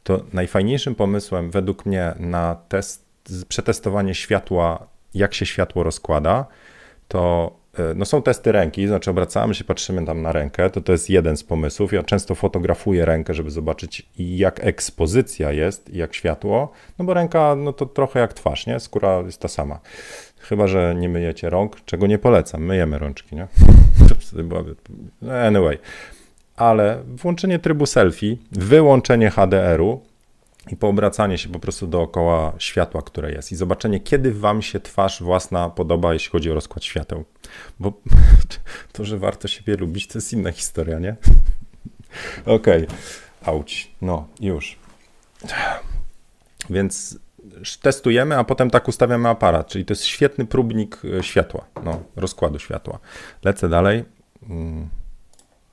to 0.05 0.25
najfajniejszym 0.33 0.95
pomysłem 0.95 1.51
według 1.51 1.87
mnie 1.87 2.15
na 2.19 2.57
test, 2.69 3.07
przetestowanie 3.49 4.15
światła, 4.15 4.87
jak 5.15 5.35
się 5.35 5.47
światło 5.47 5.83
rozkłada, 5.83 6.47
to 7.09 7.53
E, 7.66 7.66
no 7.97 8.05
są 8.05 8.22
testy 8.22 8.53
ręki, 8.53 8.89
znaczy 8.89 9.11
obracamy 9.11 9.55
się, 9.55 9.64
patrzymy 9.64 10.07
tam 10.07 10.22
na 10.22 10.33
rękę, 10.33 10.70
to 10.70 10.81
to 10.81 10.93
jest 10.93 11.11
jeden 11.11 11.37
z 11.37 11.45
pomysłów. 11.45 11.93
Ja 11.93 12.03
często 12.03 12.35
fotografuję 12.35 13.05
rękę, 13.05 13.35
żeby 13.35 13.51
zobaczyć 13.51 14.07
jak 14.18 14.64
ekspozycja 14.64 15.53
jest 15.53 15.91
i 15.91 15.99
jak 15.99 16.14
światło, 16.14 16.72
no 16.99 17.05
bo 17.05 17.14
ręka 17.14 17.55
no 17.57 17.72
to 17.72 17.87
trochę 17.87 18.20
jak 18.20 18.35
twarz, 18.35 18.66
nie? 18.66 18.81
Skóra 18.81 19.20
jest 19.20 19.41
ta 19.41 19.49
sama. 19.49 19.81
Chyba, 20.39 20.66
że 20.66 20.95
nie 20.99 21.09
myjecie 21.09 21.51
rąk, 21.51 21.77
czego 21.85 22.07
nie 22.07 22.18
polecam. 22.18 22.62
Myjemy 22.62 22.99
rączki, 22.99 23.37
nie? 23.37 23.47
Anyway. 25.47 25.79
Ale 26.57 27.03
włączenie 27.07 27.59
trybu 27.59 27.87
selfie, 27.87 28.37
wyłączenie 28.53 29.31
HDR-u, 29.31 30.01
i 30.70 30.77
poobracanie 30.77 31.39
się 31.39 31.49
po 31.49 31.59
prostu 31.59 31.87
dookoła 31.87 32.53
światła, 32.59 33.03
które 33.03 33.33
jest 33.33 33.53
i 33.53 33.57
zobaczenie, 33.57 34.01
kiedy 34.01 34.33
wam 34.33 34.62
się 34.62 34.81
twarz 34.81 35.22
własna 35.22 35.70
podoba, 35.70 36.12
jeśli 36.12 36.31
chodzi 36.31 36.51
o 36.51 36.55
rozkład 36.55 36.85
świateł. 36.85 37.24
Bo 37.81 37.93
to, 38.93 39.05
że 39.05 39.19
warto 39.19 39.49
siebie 39.49 39.77
lubić, 39.77 40.07
to 40.07 40.19
jest 40.19 40.33
inna 40.33 40.53
historia, 40.53 40.99
nie? 40.99 41.17
Okej, 42.57 42.85
okay. 42.85 42.97
auć, 43.45 43.91
no 44.03 44.29
już. 44.41 44.79
Więc 46.71 47.19
testujemy, 47.83 48.39
a 48.39 48.45
potem 48.45 48.71
tak 48.71 48.89
ustawiamy 48.89 49.29
aparat, 49.29 49.69
czyli 49.69 49.85
to 49.85 49.93
jest 49.93 50.05
świetny 50.05 50.47
próbnik 50.47 51.03
e, 51.19 51.23
światła, 51.23 51.65
no, 51.85 52.03
rozkładu 52.17 52.59
światła. 52.59 52.99
Lecę 53.45 53.69
dalej. 53.69 54.05
Mm, 54.49 54.89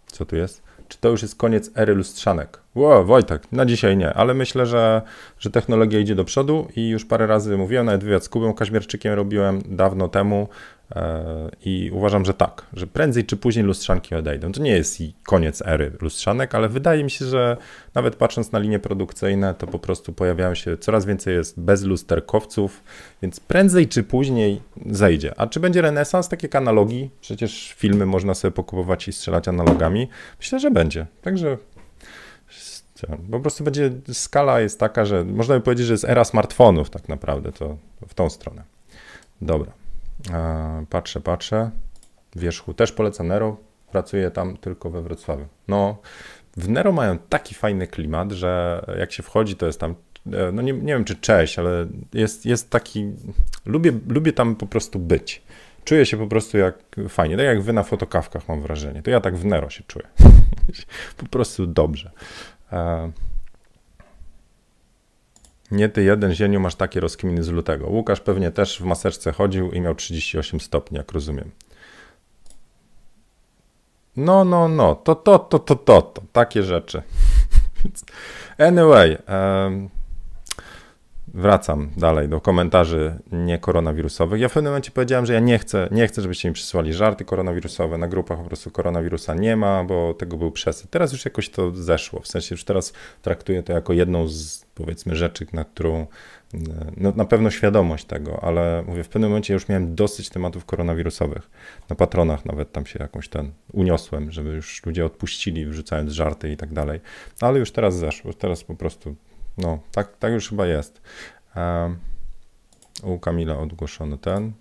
co 0.07 0.25
tu 0.25 0.35
jest? 0.35 0.61
Czy 0.87 0.97
to 0.97 1.09
już 1.09 1.21
jest 1.21 1.35
koniec 1.35 1.71
ery 1.75 1.95
lustrzanek? 1.95 2.62
Ło, 2.75 3.03
Wojtek, 3.03 3.51
na 3.51 3.65
dzisiaj 3.65 3.97
nie, 3.97 4.13
ale 4.13 4.33
myślę, 4.33 4.65
że, 4.65 5.01
że 5.39 5.49
technologia 5.49 5.99
idzie 5.99 6.15
do 6.15 6.25
przodu 6.25 6.67
i 6.75 6.89
już 6.89 7.05
parę 7.05 7.27
razy 7.27 7.57
mówiłem, 7.57 7.85
nawet 7.85 8.03
wywiad 8.03 8.23
z 8.23 8.29
Kubą 8.29 8.53
Kaźmierczykiem 8.53 9.13
robiłem 9.13 9.61
dawno 9.65 10.07
temu, 10.07 10.47
E, 10.95 11.49
I 11.65 11.91
uważam, 11.93 12.25
że 12.25 12.33
tak, 12.33 12.65
że 12.73 12.87
prędzej 12.87 13.25
czy 13.25 13.37
później 13.37 13.65
lustrzanki 13.65 14.15
odejdą. 14.15 14.51
To 14.51 14.61
nie 14.61 14.71
jest 14.71 15.03
koniec 15.23 15.61
ery 15.65 15.91
lustrzanek, 16.01 16.55
ale 16.55 16.69
wydaje 16.69 17.03
mi 17.03 17.11
się, 17.11 17.25
że 17.25 17.57
nawet 17.93 18.15
patrząc 18.15 18.51
na 18.51 18.59
linie 18.59 18.79
produkcyjne, 18.79 19.53
to 19.53 19.67
po 19.67 19.79
prostu 19.79 20.13
pojawiają 20.13 20.55
się 20.55 20.77
coraz 20.77 21.05
więcej 21.05 21.35
jest 21.35 21.59
bezlusterkowców, 21.59 22.83
więc 23.21 23.39
prędzej 23.39 23.87
czy 23.87 24.03
później 24.03 24.61
zejdzie. 24.85 25.33
A 25.37 25.47
czy 25.47 25.59
będzie 25.59 25.81
renesans 25.81 26.29
takich 26.29 26.55
analogii? 26.55 27.09
Przecież 27.21 27.73
filmy 27.77 28.05
można 28.05 28.33
sobie 28.33 28.51
pokupować 28.51 29.07
i 29.07 29.13
strzelać 29.13 29.47
analogami. 29.47 30.07
Myślę, 30.39 30.59
że 30.59 30.71
będzie. 30.71 31.05
Także 31.21 31.57
po 33.31 33.39
prostu 33.39 33.63
będzie, 33.63 33.91
skala 34.13 34.59
jest 34.59 34.79
taka, 34.79 35.05
że 35.05 35.23
można 35.23 35.55
by 35.55 35.61
powiedzieć, 35.61 35.87
że 35.87 35.93
jest 35.93 36.05
era 36.05 36.23
smartfonów 36.23 36.89
tak 36.89 37.09
naprawdę, 37.09 37.51
to 37.51 37.77
w 38.07 38.13
tą 38.13 38.29
stronę. 38.29 38.63
Dobra. 39.41 39.71
Patrzę, 40.89 41.21
patrzę. 41.21 41.71
Wierzchu 42.35 42.73
też 42.73 42.91
polecam 42.91 43.27
Nero. 43.27 43.57
Pracuję 43.91 44.31
tam 44.31 44.57
tylko 44.57 44.89
we 44.89 45.01
Wrocławiu. 45.01 45.45
No, 45.67 45.97
w 46.57 46.69
Nero 46.69 46.91
mają 46.91 47.17
taki 47.17 47.55
fajny 47.55 47.87
klimat, 47.87 48.31
że 48.31 48.85
jak 48.99 49.11
się 49.11 49.23
wchodzi, 49.23 49.55
to 49.55 49.65
jest 49.65 49.79
tam, 49.79 49.95
e, 50.33 50.51
no 50.51 50.61
nie, 50.61 50.73
nie 50.73 50.93
wiem 50.93 51.05
czy 51.05 51.15
cześć, 51.15 51.59
ale 51.59 51.87
jest, 52.13 52.45
jest 52.45 52.69
taki, 52.69 53.11
lubię, 53.65 53.91
lubię 54.07 54.33
tam 54.33 54.55
po 54.55 54.67
prostu 54.67 54.99
być. 54.99 55.41
Czuję 55.83 56.05
się 56.05 56.17
po 56.17 56.27
prostu 56.27 56.57
jak 56.57 56.75
fajnie, 57.09 57.37
tak 57.37 57.45
jak 57.45 57.61
wy 57.61 57.73
na 57.73 57.83
fotokawkach 57.83 58.47
mam 58.47 58.61
wrażenie. 58.61 59.01
To 59.01 59.11
ja 59.11 59.21
tak 59.21 59.37
w 59.37 59.45
Nero 59.45 59.69
się 59.69 59.83
czuję. 59.87 60.05
po 61.17 61.25
prostu 61.25 61.67
dobrze. 61.67 62.11
E, 62.73 63.11
nie 65.71 65.89
ty 65.89 66.03
jeden, 66.03 66.33
Zieniu, 66.33 66.59
masz 66.59 66.75
takie 66.75 66.99
rozkminy 66.99 67.43
z 67.43 67.49
lutego. 67.49 67.87
Łukasz 67.87 68.19
pewnie 68.19 68.51
też 68.51 68.81
w 68.81 68.85
maseczce 68.85 69.31
chodził 69.31 69.71
i 69.71 69.81
miał 69.81 69.95
38 69.95 70.59
stopni, 70.59 70.97
jak 70.97 71.11
rozumiem. 71.11 71.51
No, 74.17 74.45
no, 74.45 74.67
no, 74.67 74.95
to, 74.95 75.15
to, 75.15 75.39
to, 75.39 75.59
to, 75.59 75.75
to, 75.75 76.01
to. 76.01 76.21
takie 76.31 76.63
rzeczy. 76.63 77.01
anyway, 78.57 79.17
um, 79.27 79.89
wracam 81.33 81.89
dalej 81.97 82.29
do 82.29 82.41
komentarzy 82.41 83.19
niekoronawirusowych. 83.31 84.41
Ja 84.41 84.49
w 84.49 84.53
pewnym 84.53 84.71
momencie 84.71 84.91
powiedziałem, 84.91 85.25
że 85.25 85.33
ja 85.33 85.39
nie 85.39 85.59
chcę, 85.59 85.87
nie 85.91 86.07
chcę, 86.07 86.21
żebyście 86.21 86.49
mi 86.49 86.53
przysłali 86.53 86.93
żarty 86.93 87.25
koronawirusowe. 87.25 87.97
Na 87.97 88.07
grupach 88.07 88.37
po 88.37 88.43
prostu 88.43 88.71
koronawirusa 88.71 89.33
nie 89.33 89.55
ma, 89.55 89.83
bo 89.83 90.13
tego 90.13 90.37
był 90.37 90.51
przesyt. 90.51 90.89
Teraz 90.89 91.11
już 91.11 91.25
jakoś 91.25 91.49
to 91.49 91.71
zeszło. 91.71 92.19
W 92.19 92.27
sensie 92.27 92.55
już 92.55 92.63
teraz 92.63 92.93
traktuję 93.21 93.63
to 93.63 93.73
jako 93.73 93.93
jedną 93.93 94.27
z 94.27 94.65
powiedzmy 94.75 95.15
rzeczy, 95.15 95.45
na 95.53 95.65
którą 95.65 96.07
no, 96.97 97.13
na 97.15 97.25
pewno 97.25 97.51
świadomość 97.51 98.05
tego, 98.05 98.43
ale 98.43 98.83
mówię, 98.87 99.03
w 99.03 99.09
pewnym 99.09 99.29
momencie 99.29 99.53
już 99.53 99.69
miałem 99.69 99.95
dosyć 99.95 100.29
tematów 100.29 100.65
koronawirusowych. 100.65 101.49
Na 101.89 101.95
patronach 101.95 102.45
nawet 102.45 102.71
tam 102.71 102.85
się 102.85 102.99
jakąś 102.99 103.29
ten 103.29 103.51
uniosłem, 103.71 104.31
żeby 104.31 104.49
już 104.49 104.85
ludzie 104.85 105.05
odpuścili, 105.05 105.65
wrzucając 105.65 106.11
żarty 106.11 106.51
i 106.51 106.57
tak 106.57 106.73
dalej. 106.73 106.99
Ale 107.41 107.59
już 107.59 107.71
teraz 107.71 107.95
zeszło, 107.95 108.33
teraz 108.33 108.63
po 108.63 108.75
prostu 108.75 109.15
no, 109.57 109.79
tak, 109.91 110.17
tak 110.17 110.33
już 110.33 110.49
chyba 110.49 110.65
jest. 110.65 111.01
u 113.03 113.19
Kamila 113.19 113.59
odgłoszono 113.59 114.17
ten, 114.17 114.51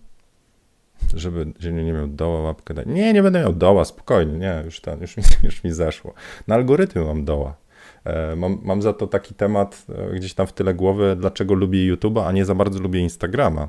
żeby 1.15 1.47
Zieniu 1.61 1.83
nie 1.83 1.93
miał 1.93 2.07
doła 2.07 2.41
łapkę 2.41 2.75
dać. 2.75 2.87
Nie, 2.87 3.13
nie 3.13 3.23
będę 3.23 3.41
miał 3.41 3.53
doła, 3.53 3.85
spokojnie, 3.85 4.39
nie, 4.39 4.63
już, 4.65 4.81
ten, 4.81 5.01
już, 5.01 5.17
mi, 5.17 5.23
już 5.43 5.65
mi 5.65 5.73
zeszło. 5.73 6.15
Na 6.49 6.55
algorytmy 6.55 7.05
mam 7.05 7.25
doła. 7.25 7.57
E, 8.05 8.37
mam, 8.37 8.59
mam 8.63 8.83
za 8.83 8.93
to 8.93 9.07
taki 9.07 9.35
temat 9.35 9.87
e, 9.89 10.15
gdzieś 10.15 10.35
tam 10.35 10.47
w 10.47 10.53
tyle 10.53 10.75
głowy, 10.75 11.17
dlaczego 11.21 11.55
lubię 11.55 11.95
YouTube'a, 11.95 12.27
a 12.27 12.33
nie 12.33 12.45
za 12.45 12.55
bardzo 12.55 12.81
lubię 12.81 13.01
Instagrama. 13.01 13.69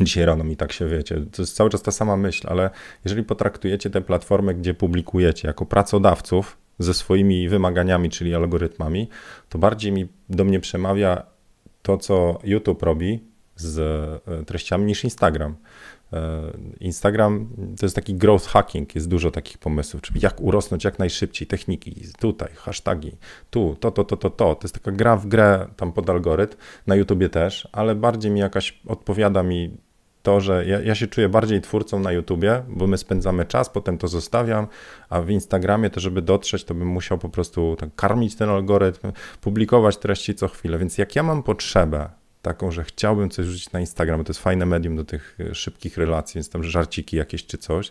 Dzisiaj 0.00 0.24
rano 0.24 0.44
mi 0.44 0.56
tak 0.56 0.72
się 0.72 0.88
wiecie. 0.88 1.20
To 1.32 1.42
jest 1.42 1.56
cały 1.56 1.70
czas 1.70 1.82
ta 1.82 1.90
sama 1.90 2.16
myśl, 2.16 2.46
ale 2.50 2.70
jeżeli 3.04 3.22
potraktujecie 3.22 3.90
te 3.90 4.00
platformy, 4.00 4.54
gdzie 4.54 4.74
publikujecie 4.74 5.48
jako 5.48 5.66
pracodawców, 5.66 6.58
ze 6.78 6.94
swoimi 6.94 7.48
wymaganiami, 7.48 8.10
czyli 8.10 8.34
algorytmami, 8.34 9.08
to 9.48 9.58
bardziej 9.58 9.92
mi 9.92 10.08
do 10.28 10.44
mnie 10.44 10.60
przemawia 10.60 11.22
to, 11.82 11.98
co 11.98 12.38
YouTube 12.44 12.82
robi 12.82 13.20
z 13.56 13.78
e, 13.78 14.44
treściami 14.44 14.84
niż 14.84 15.04
Instagram. 15.04 15.56
E, 16.12 16.42
Instagram 16.80 17.48
to 17.78 17.86
jest 17.86 17.96
taki 17.96 18.14
growth 18.14 18.46
hacking, 18.46 18.94
jest 18.94 19.08
dużo 19.08 19.30
takich 19.30 19.58
pomysłów, 19.58 20.02
czyli 20.02 20.20
jak 20.20 20.40
urosnąć 20.40 20.84
jak 20.84 20.98
najszybciej, 20.98 21.48
techniki, 21.48 21.96
tutaj, 22.18 22.48
hasztagi, 22.54 23.16
tu, 23.50 23.76
to, 23.80 23.90
to, 23.90 24.04
to, 24.04 24.16
to, 24.16 24.30
to. 24.30 24.54
To 24.54 24.60
jest 24.62 24.74
taka 24.74 24.92
gra 24.92 25.16
w 25.16 25.26
grę 25.26 25.66
tam 25.76 25.92
pod 25.92 26.10
algorytm, 26.10 26.56
na 26.86 26.94
YouTubie 26.94 27.28
też, 27.28 27.68
ale 27.72 27.94
bardziej 27.94 28.30
mi 28.30 28.40
jakaś 28.40 28.80
odpowiada 28.86 29.42
mi 29.42 29.76
to, 30.22 30.40
że 30.40 30.66
ja, 30.66 30.80
ja, 30.80 30.94
się 30.94 31.06
czuję 31.06 31.28
bardziej 31.28 31.60
twórcą 31.60 32.00
na 32.00 32.12
YouTubie, 32.12 32.62
bo 32.68 32.86
my 32.86 32.98
spędzamy 32.98 33.44
czas, 33.44 33.70
potem 33.70 33.98
to 33.98 34.08
zostawiam, 34.08 34.66
a 35.08 35.22
w 35.22 35.30
Instagramie 35.30 35.90
to, 35.90 36.00
żeby 36.00 36.22
dotrzeć, 36.22 36.64
to 36.64 36.74
bym 36.74 36.88
musiał 36.88 37.18
po 37.18 37.28
prostu 37.28 37.76
tak 37.78 37.94
karmić 37.96 38.36
ten 38.36 38.48
algorytm, 38.48 39.12
publikować 39.40 39.96
treści 39.96 40.34
co 40.34 40.48
chwilę. 40.48 40.78
Więc 40.78 40.98
jak 40.98 41.16
ja 41.16 41.22
mam 41.22 41.42
potrzebę 41.42 42.08
taką, 42.42 42.70
że 42.70 42.84
chciałbym 42.84 43.30
coś 43.30 43.46
rzucić 43.46 43.72
na 43.72 43.80
Instagram, 43.80 44.24
to 44.24 44.30
jest 44.30 44.40
fajne 44.40 44.66
medium 44.66 44.96
do 44.96 45.04
tych 45.04 45.38
e, 45.40 45.54
szybkich 45.54 45.96
relacji, 45.96 46.34
więc 46.34 46.50
tam 46.50 46.64
żarciki 46.64 47.16
jakieś 47.16 47.46
czy 47.46 47.58
coś, 47.58 47.90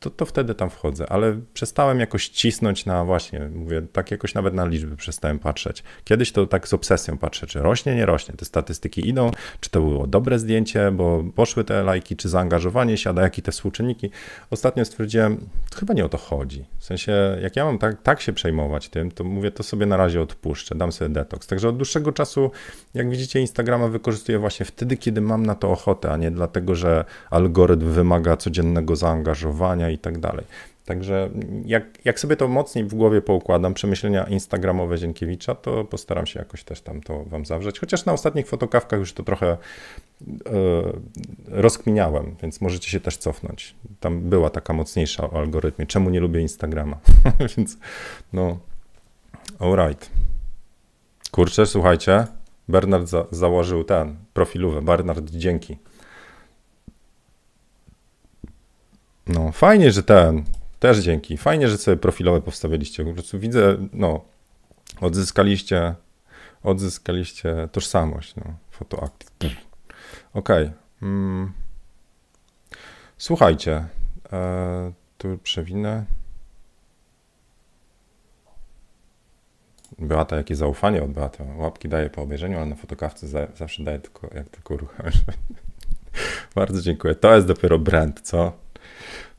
to, 0.00 0.10
to 0.10 0.26
wtedy 0.26 0.54
tam 0.54 0.70
wchodzę, 0.70 1.06
ale 1.08 1.40
przestałem 1.54 2.00
jakoś 2.00 2.28
cisnąć 2.28 2.86
na 2.86 3.04
właśnie, 3.04 3.50
mówię, 3.54 3.82
tak 3.92 4.10
jakoś 4.10 4.34
nawet 4.34 4.54
na 4.54 4.66
liczby 4.66 4.96
przestałem 4.96 5.38
patrzeć. 5.38 5.82
Kiedyś 6.04 6.32
to 6.32 6.46
tak 6.46 6.68
z 6.68 6.74
obsesją 6.74 7.18
patrzę, 7.18 7.46
czy 7.46 7.58
rośnie, 7.58 7.96
nie 7.96 8.06
rośnie, 8.06 8.34
te 8.34 8.44
statystyki 8.44 9.08
idą, 9.08 9.30
czy 9.60 9.70
to 9.70 9.80
było 9.80 10.06
dobre 10.06 10.38
zdjęcie, 10.38 10.90
bo 10.90 11.24
poszły 11.34 11.64
te 11.64 11.82
lajki, 11.82 12.16
czy 12.16 12.28
zaangażowanie 12.28 12.96
się, 12.96 13.14
a 13.16 13.22
jakie 13.22 13.42
te 13.42 13.52
współczynniki. 13.52 14.10
Ostatnio 14.50 14.84
stwierdziłem, 14.84 15.48
chyba 15.76 15.94
nie 15.94 16.04
o 16.04 16.08
to 16.08 16.18
chodzi. 16.18 16.64
W 16.78 16.84
sensie, 16.84 17.38
jak 17.42 17.56
ja 17.56 17.64
mam 17.64 17.78
tak, 17.78 18.02
tak 18.02 18.20
się 18.20 18.32
przejmować 18.32 18.88
tym, 18.88 19.10
to 19.10 19.24
mówię, 19.24 19.50
to 19.50 19.62
sobie 19.62 19.86
na 19.86 19.96
razie 19.96 20.20
odpuszczę, 20.20 20.74
dam 20.74 20.92
sobie 20.92 21.08
detoks. 21.08 21.46
Także 21.46 21.68
od 21.68 21.76
dłuższego 21.76 22.12
czasu, 22.12 22.50
jak 22.94 23.10
widzicie, 23.10 23.40
Instagrama 23.40 23.88
wykorzystuję 23.88 24.38
właśnie 24.38 24.66
wtedy, 24.66 24.96
kiedy 24.96 25.20
mam 25.20 25.46
na 25.46 25.54
to 25.54 25.70
ochotę, 25.70 26.12
a 26.12 26.16
nie 26.16 26.30
dlatego, 26.30 26.74
że 26.74 27.04
algorytm 27.30 27.90
wymaga 27.90 28.36
codziennego 28.36 28.96
zaangażowania 28.96 29.85
i 29.90 29.98
tak 29.98 30.18
dalej. 30.18 30.44
Także 30.86 31.30
jak, 31.64 31.84
jak 32.04 32.20
sobie 32.20 32.36
to 32.36 32.48
mocniej 32.48 32.84
w 32.84 32.94
głowie 32.94 33.22
poukładam, 33.22 33.74
przemyślenia 33.74 34.24
instagramowe 34.24 34.98
Zienkiewicza, 34.98 35.54
to 35.54 35.84
postaram 35.84 36.26
się 36.26 36.38
jakoś 36.38 36.64
też 36.64 36.80
tam 36.80 37.00
to 37.00 37.24
wam 37.24 37.44
zawrzeć. 37.46 37.80
Chociaż 37.80 38.04
na 38.04 38.12
ostatnich 38.12 38.46
fotokawkach 38.46 39.00
już 39.00 39.12
to 39.12 39.22
trochę 39.22 39.46
e, 39.48 39.56
rozkminiałem, 41.48 42.36
więc 42.42 42.60
możecie 42.60 42.90
się 42.90 43.00
też 43.00 43.16
cofnąć. 43.16 43.74
Tam 44.00 44.20
była 44.20 44.50
taka 44.50 44.72
mocniejsza 44.72 45.30
o 45.30 45.38
algorytmie. 45.38 45.86
Czemu 45.86 46.10
nie 46.10 46.20
lubię 46.20 46.40
Instagrama? 46.40 46.98
więc 47.56 47.78
no, 48.32 48.58
alright. 49.58 50.10
Kurczę, 51.30 51.66
słuchajcie, 51.66 52.26
Bernard 52.68 53.08
za, 53.08 53.26
założył 53.30 53.84
ten 53.84 54.16
profilówę. 54.34 54.82
Bernard, 54.82 55.30
dzięki. 55.30 55.78
No, 59.26 59.52
fajnie, 59.52 59.92
że 59.92 60.02
ten, 60.02 60.44
też 60.78 60.98
dzięki. 60.98 61.36
Fajnie, 61.36 61.68
że 61.68 61.78
sobie 61.78 61.96
profilowe 61.96 62.40
powstawiliście. 62.40 63.04
Po 63.04 63.12
prostu 63.12 63.38
widzę, 63.38 63.76
no, 63.92 64.24
odzyskaliście, 65.00 65.94
odzyskaliście 66.62 67.68
tożsamość, 67.72 68.36
no, 68.36 68.44
fotoaktyw. 68.70 69.52
Okej. 70.34 70.64
Okay. 70.64 70.72
Mm. 71.02 71.52
Słuchajcie, 73.18 73.86
e, 74.32 74.92
tu 75.18 75.38
przewinę. 75.42 76.04
Beata, 79.98 80.36
jakie 80.36 80.56
zaufanie 80.56 81.02
od 81.02 81.10
Beata. 81.10 81.44
Łapki 81.56 81.88
daje 81.88 82.10
po 82.10 82.22
obejrzeniu, 82.22 82.56
ale 82.56 82.66
na 82.66 82.76
fotokawce 82.76 83.28
za, 83.28 83.46
zawsze 83.56 83.84
daje 83.84 83.98
tylko, 83.98 84.28
jak 84.34 84.48
tylko 84.48 84.74
uruchamiasz. 84.74 85.14
Bardzo 86.54 86.82
dziękuję. 86.82 87.14
To 87.14 87.34
jest 87.34 87.46
dopiero 87.46 87.78
brand, 87.78 88.20
co? 88.20 88.65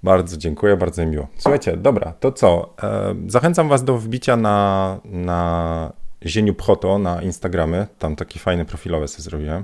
Bardzo 0.08 0.38
dziękuję, 0.38 0.78
bardzo 0.78 1.05
mi 1.05 1.12
miło. 1.12 1.28
Słuchajcie, 1.38 1.78
dobra, 1.78 2.14
to 2.20 2.32
co? 2.32 2.74
E, 2.84 3.16
zachęcam 3.28 3.70
Was 3.70 3.84
do 3.84 3.97
wbicia 3.97 4.38
na, 4.38 4.99
na 5.05 5.93
Zieniu 6.26 6.53
Pchoto 6.53 6.97
na 6.97 7.22
Instagramy. 7.22 7.88
Tam 7.99 8.16
taki 8.16 8.39
fajny 8.39 8.66
profilowy 8.66 9.08
sobie 9.08 9.24
zrobiłem. 9.24 9.64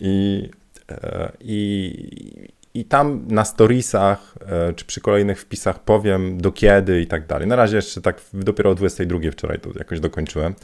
I, 0.00 0.48
e, 0.90 1.32
i, 1.40 2.48
I 2.74 2.84
tam 2.84 3.24
na 3.28 3.44
storiesach 3.44 4.34
e, 4.46 4.72
czy 4.72 4.84
przy 4.84 5.00
kolejnych 5.00 5.40
wpisach 5.40 5.78
powiem 5.78 6.40
do 6.40 6.52
kiedy 6.52 7.00
i 7.00 7.06
tak 7.06 7.26
dalej. 7.26 7.48
Na 7.48 7.56
razie 7.56 7.76
jeszcze 7.76 8.00
tak 8.00 8.20
dopiero 8.32 8.70
o 8.70 8.74
22 8.74 9.18
wczoraj 9.32 9.60
to 9.60 9.70
jakoś 9.78 10.00
dokończyłem. 10.00 10.54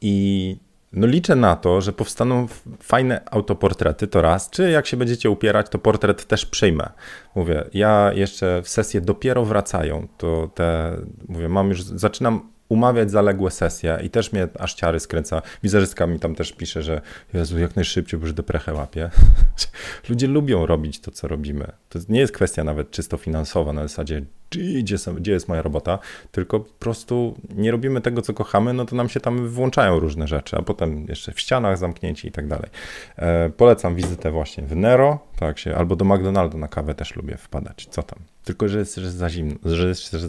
I 0.00 0.56
no 0.92 1.06
liczę 1.06 1.36
na 1.36 1.56
to, 1.56 1.80
że 1.80 1.92
powstaną 1.92 2.46
fajne 2.80 3.20
autoportrety, 3.30 4.06
to 4.06 4.22
raz, 4.22 4.50
czy 4.50 4.70
jak 4.70 4.86
się 4.86 4.96
będziecie 4.96 5.30
upierać, 5.30 5.68
to 5.68 5.78
portret 5.78 6.26
też 6.26 6.46
przyjmę. 6.46 6.90
Mówię, 7.34 7.64
ja 7.74 8.12
jeszcze 8.14 8.62
w 8.62 8.68
sesje 8.68 9.00
dopiero 9.00 9.44
wracają, 9.44 10.08
to 10.18 10.50
te, 10.54 10.96
mówię, 11.28 11.48
mam 11.48 11.68
już, 11.68 11.82
zaczynam 11.82 12.52
umawiać 12.72 13.10
zaległe 13.10 13.50
sesje 13.50 13.98
i 14.02 14.10
też 14.10 14.32
mnie 14.32 14.48
aż 14.58 14.74
ciary 14.74 15.00
skręca. 15.00 15.42
Wizerzystka 15.62 16.06
mi 16.06 16.18
tam 16.18 16.34
też 16.34 16.52
pisze, 16.52 16.82
że 16.82 17.00
Jezu, 17.34 17.58
jak 17.58 17.76
najszybciej, 17.76 18.20
bo 18.20 18.26
już 18.26 18.34
deprechę 18.34 18.74
łapie. 18.74 19.10
Ludzie 20.08 20.26
lubią 20.26 20.66
robić 20.66 21.00
to, 21.00 21.10
co 21.10 21.28
robimy. 21.28 21.72
To 21.88 21.98
nie 22.08 22.20
jest 22.20 22.32
kwestia 22.32 22.64
nawet 22.64 22.90
czysto 22.90 23.16
finansowa 23.16 23.72
na 23.72 23.82
zasadzie, 23.82 24.22
gdzie, 24.50 24.96
gdzie 25.16 25.32
jest 25.32 25.48
moja 25.48 25.62
robota, 25.62 25.98
tylko 26.32 26.60
po 26.60 26.72
prostu 26.78 27.34
nie 27.54 27.70
robimy 27.70 28.00
tego, 28.00 28.22
co 28.22 28.34
kochamy, 28.34 28.72
no 28.72 28.84
to 28.84 28.96
nam 28.96 29.08
się 29.08 29.20
tam 29.20 29.48
włączają 29.48 30.00
różne 30.00 30.28
rzeczy, 30.28 30.56
a 30.56 30.62
potem 30.62 31.06
jeszcze 31.08 31.32
w 31.32 31.40
ścianach 31.40 31.78
zamknięci 31.78 32.28
i 32.28 32.32
tak 32.32 32.48
dalej. 32.48 32.70
E, 33.16 33.50
polecam 33.50 33.94
wizytę 33.94 34.30
właśnie 34.30 34.64
w 34.64 34.76
Nero, 34.76 35.18
tak 35.38 35.58
się, 35.58 35.76
albo 35.76 35.96
do 35.96 36.04
McDonaldu 36.04 36.58
na 36.58 36.68
kawę 36.68 36.94
też 36.94 37.16
lubię 37.16 37.36
wpadać. 37.36 37.86
Co 37.90 38.02
tam? 38.02 38.18
Tylko, 38.44 38.68
że 38.68 38.78
jest, 38.78 38.96
że 38.96 39.10
za 39.10 39.30
zimno, 39.30 39.54
że, 39.64 39.88
jest, 39.88 40.10
że, 40.10 40.18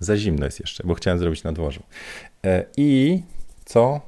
za 0.00 0.16
zimno 0.16 0.44
jest 0.44 0.60
jeszcze, 0.60 0.84
bo 0.86 0.94
chciałem 0.94 1.18
zrobić 1.18 1.44
na 1.44 1.52
dworzu. 1.52 1.82
E, 2.44 2.64
I 2.76 3.22
co? 3.64 4.00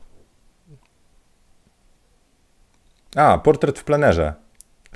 A, 3.17 3.39
portret 3.39 3.79
w 3.79 3.85
plenerze. 3.85 4.35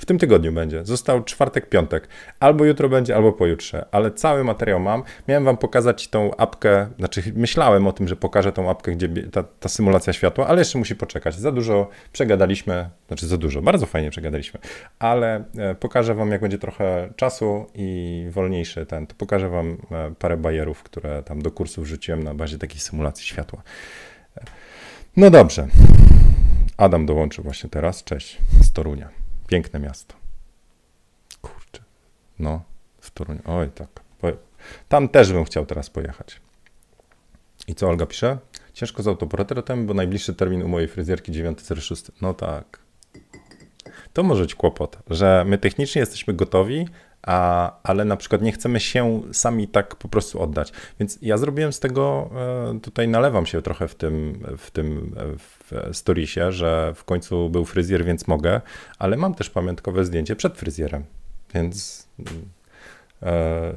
W 0.03 0.05
tym 0.05 0.19
tygodniu 0.19 0.51
będzie. 0.51 0.85
Został 0.85 1.23
czwartek, 1.23 1.69
piątek. 1.69 2.07
Albo 2.39 2.65
jutro 2.65 2.89
będzie, 2.89 3.15
albo 3.15 3.31
pojutrze. 3.31 3.85
Ale 3.91 4.11
cały 4.11 4.43
materiał 4.43 4.79
mam. 4.79 5.03
Miałem 5.27 5.45
wam 5.45 5.57
pokazać 5.57 6.07
tą 6.07 6.35
apkę, 6.35 6.87
znaczy 6.99 7.23
myślałem 7.35 7.87
o 7.87 7.91
tym, 7.91 8.07
że 8.07 8.15
pokażę 8.15 8.51
tą 8.51 8.69
apkę, 8.69 8.91
gdzie 8.91 9.09
ta, 9.31 9.43
ta 9.43 9.69
symulacja 9.69 10.13
światła, 10.13 10.47
ale 10.47 10.61
jeszcze 10.61 10.79
musi 10.79 10.95
poczekać. 10.95 11.35
Za 11.35 11.51
dużo 11.51 11.89
przegadaliśmy, 12.11 12.89
znaczy 13.07 13.27
za 13.27 13.37
dużo, 13.37 13.61
bardzo 13.61 13.85
fajnie 13.85 14.09
przegadaliśmy, 14.09 14.59
ale 14.99 15.43
e, 15.57 15.75
pokażę 15.75 16.15
wam, 16.15 16.31
jak 16.31 16.41
będzie 16.41 16.57
trochę 16.57 17.13
czasu 17.15 17.65
i 17.75 18.27
wolniejszy 18.31 18.85
ten, 18.85 19.07
to 19.07 19.15
pokażę 19.15 19.49
wam 19.49 19.77
e, 19.91 20.13
parę 20.19 20.37
bajerów, 20.37 20.83
które 20.83 21.23
tam 21.23 21.41
do 21.41 21.51
kursu 21.51 21.81
wrzuciłem 21.81 22.23
na 22.23 22.33
bazie 22.33 22.57
takiej 22.57 22.79
symulacji 22.79 23.25
światła. 23.25 23.61
No 25.17 25.29
dobrze. 25.29 25.67
Adam 26.77 27.05
dołączył 27.05 27.43
właśnie 27.43 27.69
teraz. 27.69 28.03
Cześć 28.03 28.37
z 28.61 28.71
Torunia. 28.71 29.22
Piękne 29.53 29.79
miasto. 29.79 30.15
Kurczę. 31.41 31.83
No, 32.39 32.63
w 32.99 33.11
Toruniu. 33.11 33.41
Oj, 33.45 33.69
tak. 33.69 33.87
Tam 34.89 35.09
też 35.09 35.33
bym 35.33 35.43
chciał 35.43 35.65
teraz 35.65 35.89
pojechać. 35.89 36.41
I 37.67 37.75
co 37.75 37.89
Olga 37.89 38.05
pisze? 38.05 38.37
Ciężko 38.73 39.03
z 39.03 39.07
autoportretem, 39.07 39.87
bo 39.87 39.93
najbliższy 39.93 40.33
termin 40.33 40.63
u 40.63 40.67
mojej 40.67 40.87
fryzjerki 40.87 41.31
9.06. 41.31 42.11
No 42.21 42.33
tak. 42.33 42.79
To 44.13 44.23
może 44.23 44.41
być 44.41 44.55
kłopot, 44.55 44.97
że 45.09 45.43
my 45.47 45.57
technicznie 45.57 45.99
jesteśmy 45.99 46.33
gotowi, 46.33 46.87
a, 47.23 47.71
ale 47.83 48.05
na 48.05 48.17
przykład 48.17 48.41
nie 48.41 48.51
chcemy 48.51 48.79
się 48.79 49.21
sami 49.31 49.67
tak 49.67 49.95
po 49.95 50.07
prostu 50.07 50.41
oddać. 50.41 50.73
Więc 50.99 51.19
ja 51.21 51.37
zrobiłem 51.37 51.73
z 51.73 51.79
tego, 51.79 52.29
e, 52.75 52.79
tutaj 52.79 53.07
nalewam 53.07 53.45
się 53.45 53.61
trochę 53.61 53.87
w 53.87 53.95
tym, 53.95 54.43
w 54.57 54.71
tym 54.71 55.15
w 55.39 55.89
storiesie, 55.97 56.51
że 56.51 56.93
w 56.95 57.03
końcu 57.03 57.49
był 57.49 57.65
fryzjer, 57.65 58.05
więc 58.05 58.27
mogę, 58.27 58.61
ale 58.99 59.17
mam 59.17 59.35
też 59.35 59.49
pamiątkowe 59.49 60.05
zdjęcie 60.05 60.35
przed 60.35 60.57
fryzjerem, 60.57 61.03
więc 61.53 62.07
e, 63.23 63.73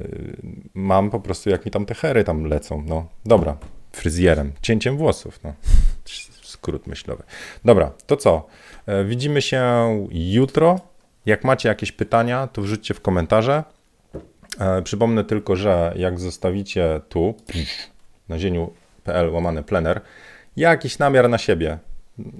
mam 0.73 1.09
po 1.09 1.19
prostu, 1.19 1.49
jak 1.49 1.65
mi 1.65 1.71
tam 1.71 1.85
te 1.85 1.93
hery 1.93 2.23
tam 2.23 2.45
lecą, 2.45 2.83
no 2.87 3.07
dobra, 3.25 3.57
fryzjerem, 3.91 4.51
cięciem 4.61 4.97
włosów, 4.97 5.39
no 5.43 5.53
skrót 6.47 6.87
myślowy. 6.87 7.23
Dobra, 7.65 7.91
to 8.07 8.17
co? 8.17 8.47
E, 8.85 9.05
widzimy 9.05 9.41
się 9.41 9.61
jutro. 10.11 10.79
Jak 11.27 11.43
macie 11.43 11.69
jakieś 11.69 11.91
pytania, 11.91 12.47
to 12.47 12.61
wrzućcie 12.61 12.93
w 12.93 13.01
komentarze. 13.01 13.63
E, 14.59 14.81
przypomnę 14.81 15.23
tylko, 15.23 15.55
że 15.55 15.93
jak 15.95 16.19
zostawicie 16.19 17.01
tu 17.09 17.35
na 18.29 18.39
zieniu.pl 18.39 19.29
łamany 19.29 19.63
plener 19.63 20.01
jakiś 20.57 20.99
namiar 20.99 21.29
na 21.29 21.37
siebie, 21.37 21.77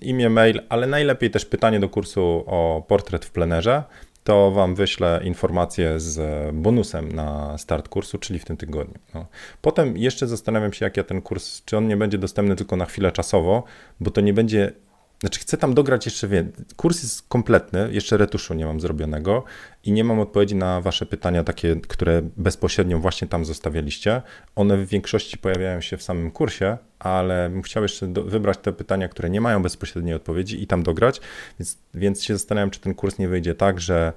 imię, 0.02 0.30
mail, 0.30 0.62
ale 0.70 0.88
najlepiej 0.88 1.32
też 1.32 1.46
pytanie 1.46 1.80
do 1.80 1.90
kursu 1.90 2.44
o 2.48 2.84
portret 2.88 3.26
w 3.26 3.32
plenerze, 3.32 3.84
to 4.24 4.52
Wam 4.52 4.76
wyślę 4.76 5.22
informację 5.24 6.00
z 6.00 6.20
bonusem 6.56 7.12
na 7.12 7.58
start 7.58 7.90
kursu, 7.90 8.18
czyli 8.18 8.40
w 8.40 8.46
tym 8.46 8.58
tygodniu. 8.58 9.00
No. 9.14 9.26
Potem 9.62 9.98
jeszcze 9.98 10.28
zastanawiam 10.28 10.74
się, 10.74 10.86
jak 10.86 10.98
ja 10.98 11.04
ten 11.04 11.22
kurs, 11.22 11.64
czy 11.66 11.78
on 11.78 11.88
nie 11.88 11.98
będzie 11.98 12.18
dostępny 12.18 12.56
tylko 12.56 12.76
na 12.76 12.86
chwilę 12.86 13.12
czasowo, 13.12 13.64
bo 14.00 14.12
to 14.12 14.22
nie 14.22 14.34
będzie 14.34 14.72
znaczy, 15.20 15.40
chcę 15.40 15.58
tam 15.58 15.74
dograć 15.74 16.06
jeszcze 16.06 16.28
więcej. 16.28 16.66
Kurs 16.76 17.04
jest 17.04 17.28
kompletny, 17.28 17.90
jeszcze 17.92 18.18
retuszu 18.18 18.54
nie 18.54 18.66
mam 18.66 18.80
zrobionego 18.80 19.44
i 19.84 19.92
nie 19.92 20.04
mam 20.04 20.20
odpowiedzi 20.20 20.56
na 20.56 20.82
Wasze 20.82 21.06
pytania, 21.06 21.44
takie, 21.44 21.76
które 21.76 22.22
bezpośrednio 22.38 23.00
właśnie 23.00 23.28
tam 23.28 23.46
zostawialiście. 23.46 24.22
One 24.56 24.78
w 24.78 24.88
większości 24.88 25.38
pojawiają 25.38 25.82
się 25.82 25.98
w 25.98 26.04
samym 26.04 26.32
kursie, 26.32 26.78
ale 27.00 27.50
bym 27.50 27.62
chciał 27.62 27.84
jeszcze 27.84 28.08
do, 28.08 28.24
wybrać 28.24 28.58
te 28.58 28.74
pytania, 28.74 29.08
które 29.08 29.30
nie 29.30 29.42
mają 29.42 29.64
bezpośredniej 29.64 30.16
odpowiedzi 30.16 30.64
i 30.64 30.68
tam 30.68 30.84
dograć. 30.84 31.22
Więc, 31.60 31.78
więc 31.94 32.24
się 32.24 32.34
zastanawiam, 32.34 32.70
czy 32.70 32.80
ten 32.80 32.96
kurs 32.96 33.20
nie 33.20 33.28
wyjdzie 33.28 33.56
tak, 33.56 33.80
że 33.80 34.14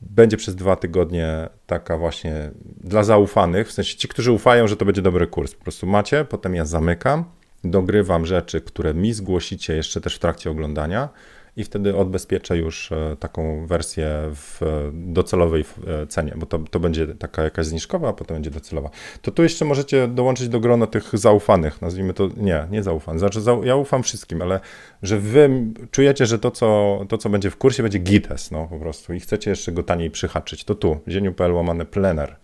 będzie 0.00 0.36
przez 0.36 0.54
dwa 0.54 0.76
tygodnie 0.76 1.48
taka 1.66 1.98
właśnie 1.98 2.50
dla 2.80 3.04
zaufanych, 3.04 3.68
w 3.68 3.72
sensie 3.72 3.96
ci, 3.96 4.08
którzy 4.08 4.32
ufają, 4.32 4.68
że 4.68 4.76
to 4.76 4.84
będzie 4.84 5.02
dobry 5.02 5.26
kurs. 5.26 5.54
Po 5.54 5.62
prostu 5.62 5.86
macie, 5.86 6.24
potem 6.24 6.54
ja 6.54 6.64
zamykam 6.64 7.24
dogrywam 7.64 8.26
rzeczy, 8.26 8.60
które 8.60 8.94
mi 8.94 9.12
zgłosicie 9.12 9.76
jeszcze 9.76 10.00
też 10.00 10.16
w 10.16 10.18
trakcie 10.18 10.50
oglądania 10.50 11.08
i 11.56 11.64
wtedy 11.64 11.96
odbezpieczę 11.96 12.56
już 12.56 12.92
e, 12.92 13.16
taką 13.20 13.66
wersję 13.66 14.10
w 14.30 14.60
docelowej 14.92 15.64
e, 15.86 16.06
cenie, 16.06 16.32
bo 16.36 16.46
to, 16.46 16.58
to 16.58 16.80
będzie 16.80 17.06
taka 17.06 17.42
jakaś 17.42 17.66
zniżkowa, 17.66 18.08
a 18.08 18.12
potem 18.12 18.36
będzie 18.36 18.50
docelowa. 18.50 18.90
To 19.22 19.30
tu 19.30 19.42
jeszcze 19.42 19.64
możecie 19.64 20.08
dołączyć 20.08 20.48
do 20.48 20.60
grona 20.60 20.86
tych 20.86 21.18
zaufanych, 21.18 21.82
nazwijmy 21.82 22.14
to, 22.14 22.28
nie, 22.36 22.66
nie 22.70 22.82
zaufanych, 22.82 23.18
znaczy 23.18 23.40
ja 23.64 23.76
ufam 23.76 24.02
wszystkim, 24.02 24.42
ale 24.42 24.60
że 25.02 25.18
wy 25.18 25.50
czujecie, 25.90 26.26
że 26.26 26.38
to, 26.38 26.50
co, 26.50 27.00
to, 27.08 27.18
co 27.18 27.30
będzie 27.30 27.50
w 27.50 27.56
kursie, 27.56 27.82
będzie 27.82 27.98
gites, 27.98 28.50
no 28.50 28.66
po 28.66 28.78
prostu 28.78 29.14
i 29.14 29.20
chcecie 29.20 29.50
jeszcze 29.50 29.72
go 29.72 29.82
taniej 29.82 30.10
przyhaczyć, 30.10 30.64
to 30.64 30.74
tu, 30.74 31.00
zieniu.pl 31.08 31.52
łamane 31.52 31.84
plener. 31.84 32.36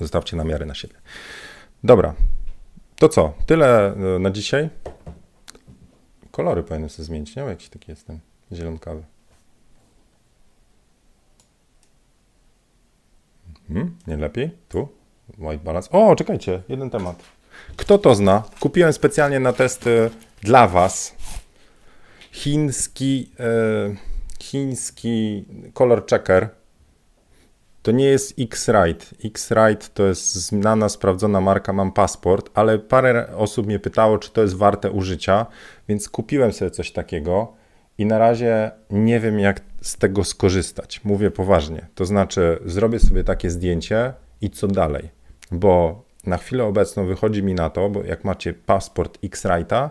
Zostawcie 0.00 0.36
namiary 0.36 0.66
na 0.66 0.74
siebie. 0.74 0.94
Dobra, 1.84 2.14
to 3.04 3.08
co? 3.08 3.32
Tyle 3.46 3.94
e, 3.94 4.18
na 4.18 4.30
dzisiaj. 4.30 4.70
Kolory 6.30 6.62
powinny 6.62 6.88
sobie 6.88 7.04
zmienić, 7.04 7.36
nie? 7.36 7.42
Jakiś 7.42 7.68
taki 7.68 7.90
jestem 7.90 8.18
zielonkawy. 8.52 9.02
Hmm, 13.68 13.96
nie 14.06 14.16
lepiej? 14.16 14.50
Tu? 14.68 14.88
White 15.38 15.64
balance. 15.64 15.90
O, 15.90 16.16
czekajcie, 16.16 16.62
jeden 16.68 16.90
temat. 16.90 17.22
Kto 17.76 17.98
to 17.98 18.14
zna? 18.14 18.42
Kupiłem 18.60 18.92
specjalnie 18.92 19.40
na 19.40 19.52
testy 19.52 20.10
dla 20.42 20.68
Was 20.68 21.14
chiński, 22.32 23.30
e, 23.40 23.96
chiński 24.40 25.44
color 25.74 26.06
checker 26.06 26.48
to 27.84 27.92
nie 27.92 28.04
jest 28.04 28.34
X-Ride. 28.38 29.04
X-Ride 29.24 29.86
to 29.94 30.06
jest 30.06 30.34
znana, 30.34 30.88
sprawdzona 30.88 31.40
marka, 31.40 31.72
mam 31.72 31.92
paszport, 31.92 32.50
ale 32.54 32.78
parę 32.78 33.36
osób 33.36 33.66
mnie 33.66 33.78
pytało, 33.78 34.18
czy 34.18 34.30
to 34.30 34.42
jest 34.42 34.56
warte 34.56 34.90
użycia, 34.90 35.46
więc 35.88 36.08
kupiłem 36.08 36.52
sobie 36.52 36.70
coś 36.70 36.92
takiego 36.92 37.52
i 37.98 38.06
na 38.06 38.18
razie 38.18 38.70
nie 38.90 39.20
wiem, 39.20 39.38
jak 39.38 39.60
z 39.80 39.96
tego 39.96 40.24
skorzystać. 40.24 41.04
Mówię 41.04 41.30
poważnie. 41.30 41.86
To 41.94 42.04
znaczy, 42.04 42.58
zrobię 42.64 42.98
sobie 42.98 43.24
takie 43.24 43.50
zdjęcie 43.50 44.12
i 44.40 44.50
co 44.50 44.68
dalej? 44.68 45.10
Bo 45.50 46.04
na 46.26 46.36
chwilę 46.36 46.64
obecną 46.64 47.06
wychodzi 47.06 47.42
mi 47.42 47.54
na 47.54 47.70
to, 47.70 47.90
bo 47.90 48.04
jak 48.04 48.24
macie 48.24 48.54
paszport 48.54 49.18
X-Rite'a, 49.24 49.90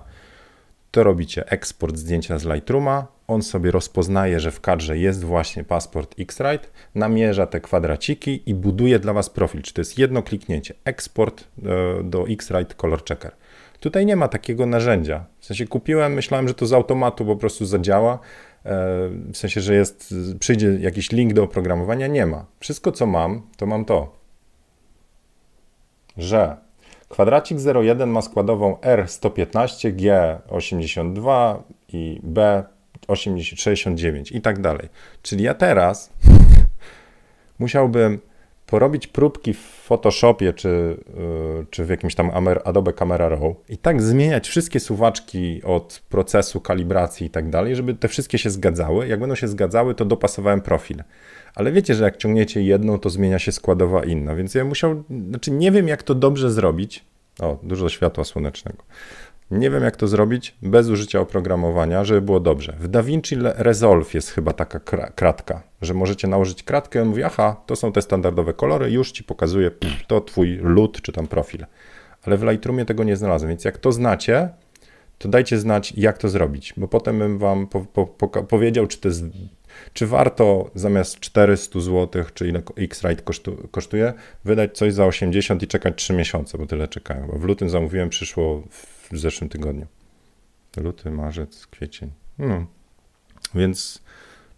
to 0.94 1.04
robicie 1.04 1.50
eksport 1.50 1.98
zdjęcia 1.98 2.40
z 2.40 2.46
Lightrooma, 2.46 3.08
on 3.28 3.42
sobie 3.42 3.72
rozpoznaje, 3.72 4.40
że 4.40 4.52
w 4.52 4.62
kadrze 4.62 4.98
jest 4.98 5.24
właśnie 5.24 5.64
paszport 5.64 6.16
X-Rite, 6.20 6.68
namierza 6.96 7.48
te 7.48 7.62
kwadraciki 7.62 8.44
i 8.46 8.54
buduje 8.56 9.00
dla 9.00 9.14
Was 9.14 9.30
profil. 9.30 9.62
Czy 9.62 9.74
to 9.74 9.82
jest 9.82 10.00
jedno 10.00 10.24
kliknięcie, 10.24 10.74
eksport 10.86 11.44
e, 11.44 12.04
do 12.04 12.28
X-Rite 12.28 12.76
Color 12.76 13.04
Checker. 13.06 13.32
Tutaj 13.80 14.06
nie 14.06 14.16
ma 14.16 14.28
takiego 14.28 14.66
narzędzia. 14.66 15.26
W 15.40 15.46
sensie 15.46 15.68
kupiłem, 15.68 16.14
myślałem, 16.14 16.48
że 16.48 16.54
to 16.54 16.66
z 16.66 16.74
automatu 16.74 17.26
po 17.26 17.36
prostu 17.36 17.66
zadziała. 17.66 18.14
E, 18.14 18.20
w 19.34 19.38
sensie, 19.38 19.62
że 19.62 19.76
jest, 19.76 20.14
przyjdzie 20.40 20.78
jakiś 20.80 21.12
link 21.12 21.34
do 21.34 21.44
oprogramowania. 21.44 22.08
Nie 22.08 22.26
ma. 22.26 22.46
Wszystko, 22.60 22.92
co 22.92 23.06
mam, 23.06 23.42
to 23.58 23.66
mam 23.66 23.86
to, 23.86 24.16
że 26.18 26.63
kwadracik 27.14 27.58
01 27.76 28.10
ma 28.10 28.22
składową 28.22 28.78
R115, 28.82 29.96
G82 29.96 31.56
i 31.94 32.20
B 32.24 32.64
80, 33.08 33.62
69 33.62 34.32
i 34.32 34.42
tak 34.42 34.62
dalej. 34.62 34.90
Czyli 35.22 35.44
ja 35.44 35.54
teraz 35.54 36.14
musiałbym 37.60 38.20
porobić 38.66 39.08
próbki 39.08 39.54
w 39.54 39.60
Photoshopie 39.60 40.54
czy, 40.54 40.98
yy, 41.18 41.66
czy 41.70 41.86
w 41.86 41.90
jakimś 41.90 42.16
tam 42.16 42.32
Adobe 42.64 42.94
Camera 42.94 43.30
Raw 43.30 43.42
i 43.70 43.78
tak 43.78 44.02
zmieniać 44.02 44.48
wszystkie 44.48 44.80
suwaczki 44.80 45.62
od 45.64 46.04
procesu 46.10 46.62
kalibracji 46.62 47.28
i 47.28 47.30
tak 47.30 47.50
dalej, 47.50 47.76
żeby 47.76 47.94
te 47.94 48.08
wszystkie 48.08 48.38
się 48.38 48.50
zgadzały. 48.50 49.08
Jak 49.08 49.20
będą 49.20 49.36
się 49.36 49.48
zgadzały, 49.48 49.96
to 49.96 50.06
dopasowałem 50.06 50.62
profil. 50.62 51.04
Ale 51.56 51.72
wiecie, 51.72 51.96
że 51.96 52.04
jak 52.04 52.18
ciągniecie 52.18 52.62
jedną, 52.62 53.00
to 53.00 53.10
zmienia 53.10 53.40
się 53.40 53.52
składowa 53.52 54.04
inna, 54.04 54.36
więc 54.36 54.56
ja 54.56 54.66
musiał, 54.66 55.04
znaczy 55.30 55.52
nie 55.52 55.72
wiem 55.72 55.88
jak 55.88 56.04
to 56.04 56.16
dobrze 56.16 56.52
zrobić. 56.52 57.06
O, 57.40 57.60
dużo 57.64 57.90
światła 57.90 58.24
słonecznego. 58.24 58.84
Nie 59.52 59.70
wiem, 59.70 59.84
jak 59.84 59.96
to 59.96 60.08
zrobić 60.08 60.56
bez 60.62 60.90
użycia 60.90 61.20
oprogramowania, 61.20 62.04
żeby 62.04 62.22
było 62.22 62.40
dobrze. 62.40 62.76
W 62.80 62.88
DaVinci 62.88 63.36
Resolve 63.40 64.14
jest 64.14 64.32
chyba 64.32 64.54
taka 64.54 64.80
kratka, 65.16 65.64
że 65.82 65.94
możecie 65.94 66.28
nałożyć 66.28 66.64
kratkę 66.64 67.02
on 67.02 67.08
mówi, 67.08 67.24
aha, 67.24 67.56
to 67.66 67.76
są 67.76 67.92
te 67.92 68.02
standardowe 68.02 68.54
kolory, 68.54 68.92
już 68.92 69.12
ci 69.12 69.24
pokazuje, 69.24 69.72
to 70.08 70.22
twój 70.22 70.58
lud 70.62 71.02
czy 71.02 71.12
tam 71.12 71.28
profil. 71.28 71.66
Ale 72.24 72.38
w 72.38 72.44
Lightroomie 72.44 72.86
tego 72.86 73.04
nie 73.04 73.16
znalazłem, 73.16 73.50
więc 73.50 73.66
jak 73.66 73.78
to 73.78 73.92
znacie, 73.92 74.50
to 75.18 75.30
dajcie 75.30 75.60
znać, 75.60 75.94
jak 75.98 76.18
to 76.18 76.30
zrobić, 76.30 76.74
bo 76.78 76.88
potem 76.88 77.20
bym 77.20 77.38
wam 77.38 77.68
po, 77.68 77.82
po, 77.82 78.08
po, 78.08 78.28
powiedział, 78.28 78.88
czy 78.88 78.98
to 78.98 79.08
jest 79.08 79.24
czy 79.94 80.08
warto 80.08 80.72
zamiast 80.76 81.20
400 81.20 81.80
zł, 81.80 82.24
czy 82.34 82.48
ile 82.48 82.62
X-Rite 82.78 83.24
kosztuje, 83.72 84.14
wydać 84.46 84.78
coś 84.78 84.94
za 84.94 85.06
80 85.06 85.64
i 85.64 85.68
czekać 85.68 85.94
3 85.96 86.14
miesiące, 86.14 86.58
bo 86.58 86.66
tyle 86.66 86.88
czekają. 86.88 87.28
Bo 87.28 87.40
w 87.40 87.44
lutym 87.44 87.70
zamówiłem, 87.70 88.10
przyszło 88.10 88.64
w 89.12 89.18
zeszłym 89.18 89.50
tygodniu. 89.50 89.88
Luty, 90.78 91.12
marzec, 91.12 91.68
kwiecień. 91.68 92.12
Hmm. 92.38 92.66
Więc 93.56 94.02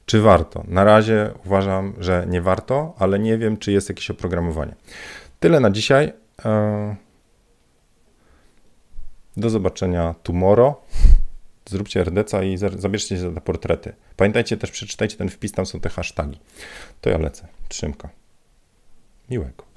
czy 0.05 0.21
warto? 0.21 0.63
Na 0.67 0.83
razie 0.83 1.31
uważam, 1.45 1.93
że 1.99 2.25
nie 2.29 2.41
warto, 2.41 2.93
ale 2.97 3.19
nie 3.19 3.37
wiem, 3.37 3.57
czy 3.57 3.71
jest 3.71 3.89
jakieś 3.89 4.11
oprogramowanie. 4.11 4.75
Tyle 5.39 5.59
na 5.59 5.71
dzisiaj. 5.71 6.13
E, 6.45 6.95
do 9.37 9.49
zobaczenia 9.49 10.15
tomorrow. 10.23 10.75
Zróbcie 11.69 12.01
RDC 12.03 12.47
i 12.47 12.57
zabierzcie 12.57 13.17
się 13.17 13.33
za 13.33 13.41
portrety. 13.41 13.93
Pamiętajcie 14.17 14.57
też, 14.57 14.71
przeczytajcie 14.71 15.17
ten 15.17 15.29
wpis, 15.29 15.51
tam 15.51 15.65
są 15.65 15.79
te 15.79 15.89
hasztagi. 15.89 16.39
To 17.01 17.09
ja 17.09 17.17
lecę. 17.17 17.47
Trzymka. 17.69 18.09
Miłego. 19.29 19.74